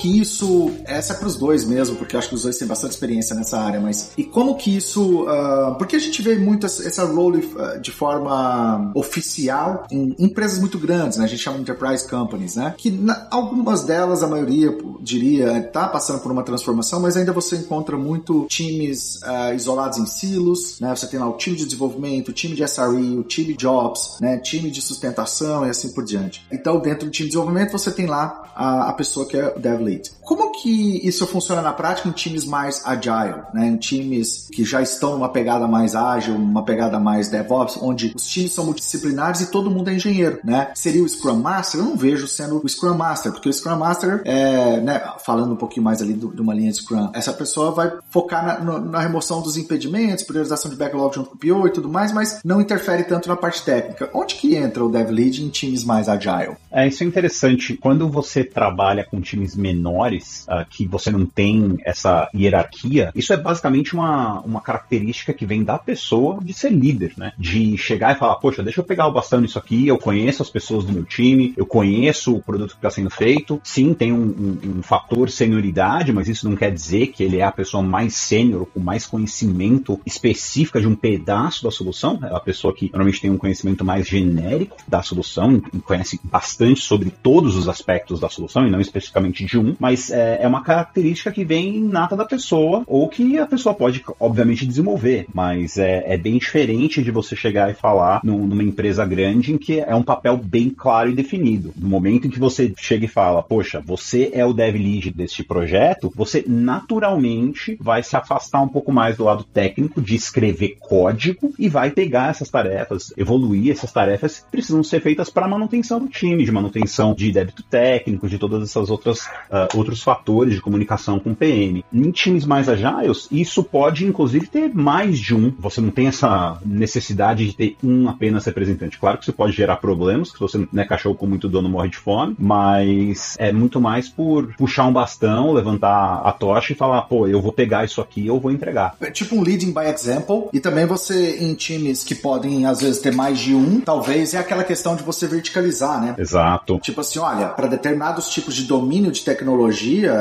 Que 0.00 0.20
isso. 0.20 0.70
Essa 0.84 1.12
é 1.12 1.16
para 1.16 1.26
os 1.26 1.36
dois 1.36 1.64
mesmo, 1.64 1.96
porque 1.96 2.16
acho 2.16 2.28
que 2.28 2.34
os 2.34 2.42
dois 2.42 2.56
têm 2.56 2.66
bastante 2.66 2.92
experiência 2.92 3.34
nessa 3.34 3.58
área, 3.58 3.80
mas. 3.80 4.12
E 4.16 4.24
como 4.24 4.56
que 4.56 4.76
isso. 4.76 5.24
Uh, 5.24 5.74
porque 5.76 5.96
a 5.96 5.98
gente 5.98 6.22
vê 6.22 6.36
muito 6.36 6.66
essa 6.66 7.04
role 7.04 7.38
uh, 7.38 7.80
de 7.80 7.90
forma 7.90 8.90
oficial 8.94 9.86
em 9.90 10.14
empresas 10.18 10.58
muito 10.58 10.78
grandes, 10.78 11.18
né? 11.18 11.24
A 11.24 11.28
gente 11.28 11.42
chama 11.42 11.58
enterprise 11.58 12.08
companies, 12.08 12.56
né? 12.56 12.74
Que 12.76 12.90
na, 12.90 13.26
algumas 13.30 13.82
delas, 13.82 14.22
a 14.22 14.26
maioria, 14.26 14.76
diria, 15.00 15.62
tá 15.62 15.88
passando 15.88 16.20
por 16.20 16.30
uma 16.30 16.42
transformação, 16.42 17.00
mas 17.00 17.16
ainda 17.16 17.32
você 17.32 17.56
encontra 17.56 17.96
muito 17.96 18.46
times 18.48 19.20
uh, 19.22 19.54
isolados 19.54 19.98
em 19.98 20.06
silos, 20.06 20.78
né? 20.80 20.94
Você 20.94 21.06
tem 21.06 21.18
lá 21.18 21.28
o 21.28 21.36
time 21.36 21.56
de 21.56 21.64
desenvolvimento, 21.64 22.28
o 22.28 22.32
time 22.32 22.54
de 22.54 22.66
SRE, 22.68 23.18
o 23.18 23.24
time 23.24 23.54
de 23.54 23.66
Ops, 23.66 24.18
né? 24.20 24.38
Time 24.38 24.70
de 24.70 24.80
sustentação 24.80 25.66
e 25.66 25.70
assim 25.70 25.90
por 25.90 26.04
diante. 26.04 26.46
Então, 26.50 26.78
dentro 26.78 27.06
do 27.06 27.10
time 27.10 27.28
de 27.28 27.34
desenvolvimento, 27.34 27.72
você 27.72 27.90
tem 27.90 28.06
lá 28.06 28.50
a, 28.54 28.90
a 28.90 28.92
pessoa 28.92 29.26
que 29.26 29.36
é 29.36 29.54
o 29.56 29.58
dev 29.58 29.87
Lead. 29.88 30.10
Como 30.22 30.52
que 30.52 31.06
isso 31.06 31.26
funciona 31.26 31.62
na 31.62 31.72
prática 31.72 32.08
em 32.08 32.12
times 32.12 32.44
mais 32.44 32.84
agile, 32.84 33.42
né? 33.54 33.66
Em 33.66 33.76
times 33.76 34.48
que 34.52 34.64
já 34.64 34.82
estão 34.82 35.12
numa 35.12 35.30
pegada 35.30 35.66
mais 35.66 35.94
ágil, 35.94 36.34
uma 36.34 36.64
pegada 36.64 36.98
mais 36.98 37.28
DevOps, 37.28 37.78
onde 37.80 38.12
os 38.14 38.26
times 38.26 38.52
são 38.52 38.64
multidisciplinares 38.64 39.40
e 39.40 39.50
todo 39.50 39.70
mundo 39.70 39.88
é 39.88 39.94
engenheiro, 39.94 40.38
né? 40.44 40.70
Seria 40.74 41.02
o 41.02 41.08
Scrum 41.08 41.36
Master? 41.36 41.80
Eu 41.80 41.86
não 41.86 41.96
vejo 41.96 42.28
sendo 42.28 42.60
o 42.62 42.68
Scrum 42.68 42.94
Master, 42.94 43.32
porque 43.32 43.48
o 43.48 43.52
Scrum 43.52 43.76
Master, 43.76 44.20
é, 44.24 44.80
né, 44.80 45.00
falando 45.24 45.52
um 45.52 45.56
pouquinho 45.56 45.84
mais 45.84 46.02
ali 46.02 46.12
do, 46.12 46.28
de 46.28 46.42
uma 46.42 46.54
linha 46.54 46.70
de 46.70 46.76
Scrum, 46.76 47.10
essa 47.14 47.32
pessoa 47.32 47.70
vai 47.70 47.92
focar 48.10 48.44
na, 48.44 48.58
na, 48.58 48.78
na 48.78 49.00
remoção 49.00 49.40
dos 49.40 49.56
impedimentos, 49.56 50.24
priorização 50.24 50.70
de 50.70 50.76
backlog 50.76 51.14
junto 51.14 51.30
com 51.30 51.36
o 51.36 51.38
PO 51.38 51.66
e 51.66 51.70
tudo 51.70 51.88
mais, 51.88 52.12
mas 52.12 52.40
não 52.44 52.60
interfere 52.60 53.04
tanto 53.04 53.28
na 53.28 53.36
parte 53.36 53.62
técnica. 53.62 54.10
Onde 54.12 54.34
que 54.34 54.54
entra 54.54 54.84
o 54.84 54.90
Dev 54.90 55.10
Lead 55.10 55.42
em 55.42 55.48
times 55.48 55.84
mais 55.84 56.08
agile? 56.08 56.56
É, 56.70 56.86
isso 56.86 57.02
é 57.02 57.06
interessante. 57.06 57.76
Quando 57.76 58.08
você 58.08 58.44
trabalha 58.44 59.04
com 59.04 59.20
times 59.20 59.56
menores, 59.56 59.77
uh, 59.86 60.64
que 60.68 60.86
você 60.86 61.10
não 61.10 61.26
tem 61.26 61.78
essa 61.84 62.28
hierarquia, 62.34 63.10
isso 63.14 63.32
é 63.32 63.36
basicamente 63.36 63.94
uma, 63.94 64.40
uma 64.40 64.60
característica 64.60 65.32
que 65.32 65.46
vem 65.46 65.62
da 65.62 65.78
pessoa 65.78 66.38
de 66.42 66.52
ser 66.52 66.70
líder, 66.70 67.12
né? 67.16 67.32
De 67.38 67.76
chegar 67.76 68.14
e 68.14 68.18
falar, 68.18 68.36
poxa, 68.36 68.62
deixa 68.62 68.80
eu 68.80 68.84
pegar 68.84 69.06
o 69.06 69.12
bastão 69.12 69.40
nisso 69.40 69.58
aqui, 69.58 69.86
eu 69.86 69.98
conheço 69.98 70.42
as 70.42 70.50
pessoas 70.50 70.84
do 70.84 70.92
meu 70.92 71.04
time, 71.04 71.54
eu 71.56 71.66
conheço 71.66 72.34
o 72.34 72.42
produto 72.42 72.70
que 72.70 72.76
está 72.76 72.90
sendo 72.90 73.10
feito. 73.10 73.60
Sim, 73.62 73.94
tem 73.94 74.12
um, 74.12 74.16
um, 74.16 74.78
um, 74.78 74.82
fator 74.82 75.30
senioridade, 75.30 76.12
mas 76.12 76.28
isso 76.28 76.48
não 76.48 76.56
quer 76.56 76.72
dizer 76.72 77.08
que 77.08 77.22
ele 77.22 77.38
é 77.38 77.44
a 77.44 77.52
pessoa 77.52 77.82
mais 77.82 78.14
sênior, 78.14 78.66
com 78.66 78.80
mais 78.80 79.06
conhecimento 79.06 80.00
específico 80.04 80.80
de 80.80 80.86
um 80.86 80.94
pedaço 80.94 81.64
da 81.64 81.70
solução. 81.70 82.18
É 82.22 82.34
a 82.34 82.40
pessoa 82.40 82.74
que 82.74 82.86
normalmente 82.90 83.20
tem 83.20 83.30
um 83.30 83.38
conhecimento 83.38 83.84
mais 83.84 84.06
genérico 84.06 84.76
da 84.86 85.02
solução, 85.02 85.60
conhece 85.84 86.20
bastante 86.22 86.80
sobre 86.80 87.10
todos 87.10 87.56
os 87.56 87.68
aspectos 87.68 88.20
da 88.20 88.28
solução 88.28 88.66
e 88.66 88.70
não 88.70 88.80
especificamente 88.80 89.44
de 89.44 89.58
um, 89.58 89.67
mas 89.78 90.10
é, 90.10 90.38
é 90.42 90.48
uma 90.48 90.62
característica 90.62 91.32
que 91.32 91.44
vem 91.44 91.80
nata 91.80 92.16
da 92.16 92.24
pessoa 92.24 92.82
ou 92.86 93.08
que 93.08 93.38
a 93.38 93.46
pessoa 93.46 93.74
pode, 93.74 94.04
obviamente, 94.18 94.66
desenvolver, 94.66 95.26
mas 95.32 95.78
é, 95.78 96.04
é 96.06 96.16
bem 96.16 96.38
diferente 96.38 97.02
de 97.02 97.10
você 97.10 97.34
chegar 97.34 97.70
e 97.70 97.74
falar 97.74 98.20
numa 98.22 98.62
empresa 98.62 99.04
grande 99.04 99.52
em 99.52 99.58
que 99.58 99.80
é 99.80 99.94
um 99.94 100.02
papel 100.02 100.36
bem 100.36 100.70
claro 100.70 101.10
e 101.10 101.14
definido. 101.14 101.72
No 101.76 101.88
momento 101.88 102.26
em 102.26 102.30
que 102.30 102.38
você 102.38 102.72
chega 102.76 103.04
e 103.04 103.08
fala, 103.08 103.42
poxa, 103.42 103.82
você 103.84 104.30
é 104.32 104.44
o 104.44 104.52
dev 104.52 104.76
lead 104.76 105.10
deste 105.10 105.42
projeto, 105.42 106.12
você 106.14 106.44
naturalmente 106.46 107.76
vai 107.80 108.02
se 108.02 108.16
afastar 108.16 108.60
um 108.62 108.68
pouco 108.68 108.92
mais 108.92 109.16
do 109.16 109.24
lado 109.24 109.44
técnico 109.44 110.00
de 110.00 110.14
escrever 110.14 110.76
código 110.80 111.52
e 111.58 111.68
vai 111.68 111.90
pegar 111.90 112.30
essas 112.30 112.48
tarefas, 112.48 113.12
evoluir 113.16 113.72
essas 113.72 113.92
tarefas 113.92 114.40
que 114.40 114.50
precisam 114.50 114.82
ser 114.82 115.00
feitas 115.00 115.30
para 115.30 115.48
manutenção 115.48 115.98
do 116.00 116.08
time, 116.08 116.44
de 116.44 116.52
manutenção 116.52 117.14
de 117.14 117.32
débito 117.32 117.62
técnico, 117.62 118.28
de 118.28 118.38
todas 118.38 118.62
essas 118.62 118.90
outras 118.90 119.26
uh, 119.50 119.57
outros 119.74 120.02
fatores 120.02 120.54
de 120.54 120.60
comunicação 120.60 121.18
com 121.18 121.32
o 121.32 121.36
PM. 121.36 121.84
Em 121.92 122.10
times 122.10 122.44
mais 122.44 122.68
agiles, 122.68 123.28
isso 123.30 123.62
pode 123.62 124.06
inclusive 124.06 124.46
ter 124.46 124.74
mais 124.74 125.18
de 125.18 125.34
um. 125.34 125.52
Você 125.58 125.80
não 125.80 125.90
tem 125.90 126.06
essa 126.06 126.58
necessidade 126.64 127.46
de 127.46 127.56
ter 127.56 127.76
um 127.82 128.08
apenas 128.08 128.44
representante. 128.44 128.98
Claro 128.98 129.18
que 129.18 129.24
você 129.24 129.32
pode 129.32 129.52
gerar 129.52 129.76
problemas, 129.76 130.32
que 130.32 130.40
você, 130.40 130.66
né, 130.72 130.84
cachorro 130.84 131.14
com 131.14 131.26
muito 131.26 131.48
dono 131.48 131.68
morre 131.68 131.88
de 131.88 131.96
fome, 131.96 132.36
mas 132.38 133.36
é 133.38 133.52
muito 133.52 133.80
mais 133.80 134.08
por 134.08 134.54
puxar 134.56 134.86
um 134.86 134.92
bastão, 134.92 135.52
levantar 135.52 136.22
a 136.24 136.32
tocha 136.32 136.72
e 136.72 136.76
falar, 136.76 137.02
pô, 137.02 137.26
eu 137.26 137.40
vou 137.40 137.52
pegar 137.52 137.84
isso 137.84 138.00
aqui, 138.00 138.26
eu 138.26 138.38
vou 138.38 138.50
entregar. 138.50 138.94
É 139.00 139.10
tipo 139.10 139.36
um 139.36 139.42
leading 139.42 139.72
by 139.72 139.86
example, 139.92 140.48
e 140.52 140.60
também 140.60 140.86
você 140.86 141.38
em 141.40 141.54
times 141.54 142.04
que 142.04 142.14
podem 142.14 142.66
às 142.66 142.80
vezes 142.80 143.00
ter 143.00 143.14
mais 143.14 143.38
de 143.38 143.54
um, 143.54 143.80
talvez 143.80 144.34
é 144.34 144.38
aquela 144.38 144.64
questão 144.64 144.96
de 144.96 145.02
você 145.02 145.26
verticalizar, 145.26 146.00
né? 146.00 146.14
Exato. 146.18 146.78
Tipo 146.80 147.00
assim, 147.00 147.18
olha, 147.18 147.48
para 147.48 147.66
determinados 147.66 148.28
tipos 148.28 148.54
de 148.54 148.64
domínio 148.64 149.10
de 149.10 149.24
tecnologia, 149.24 149.47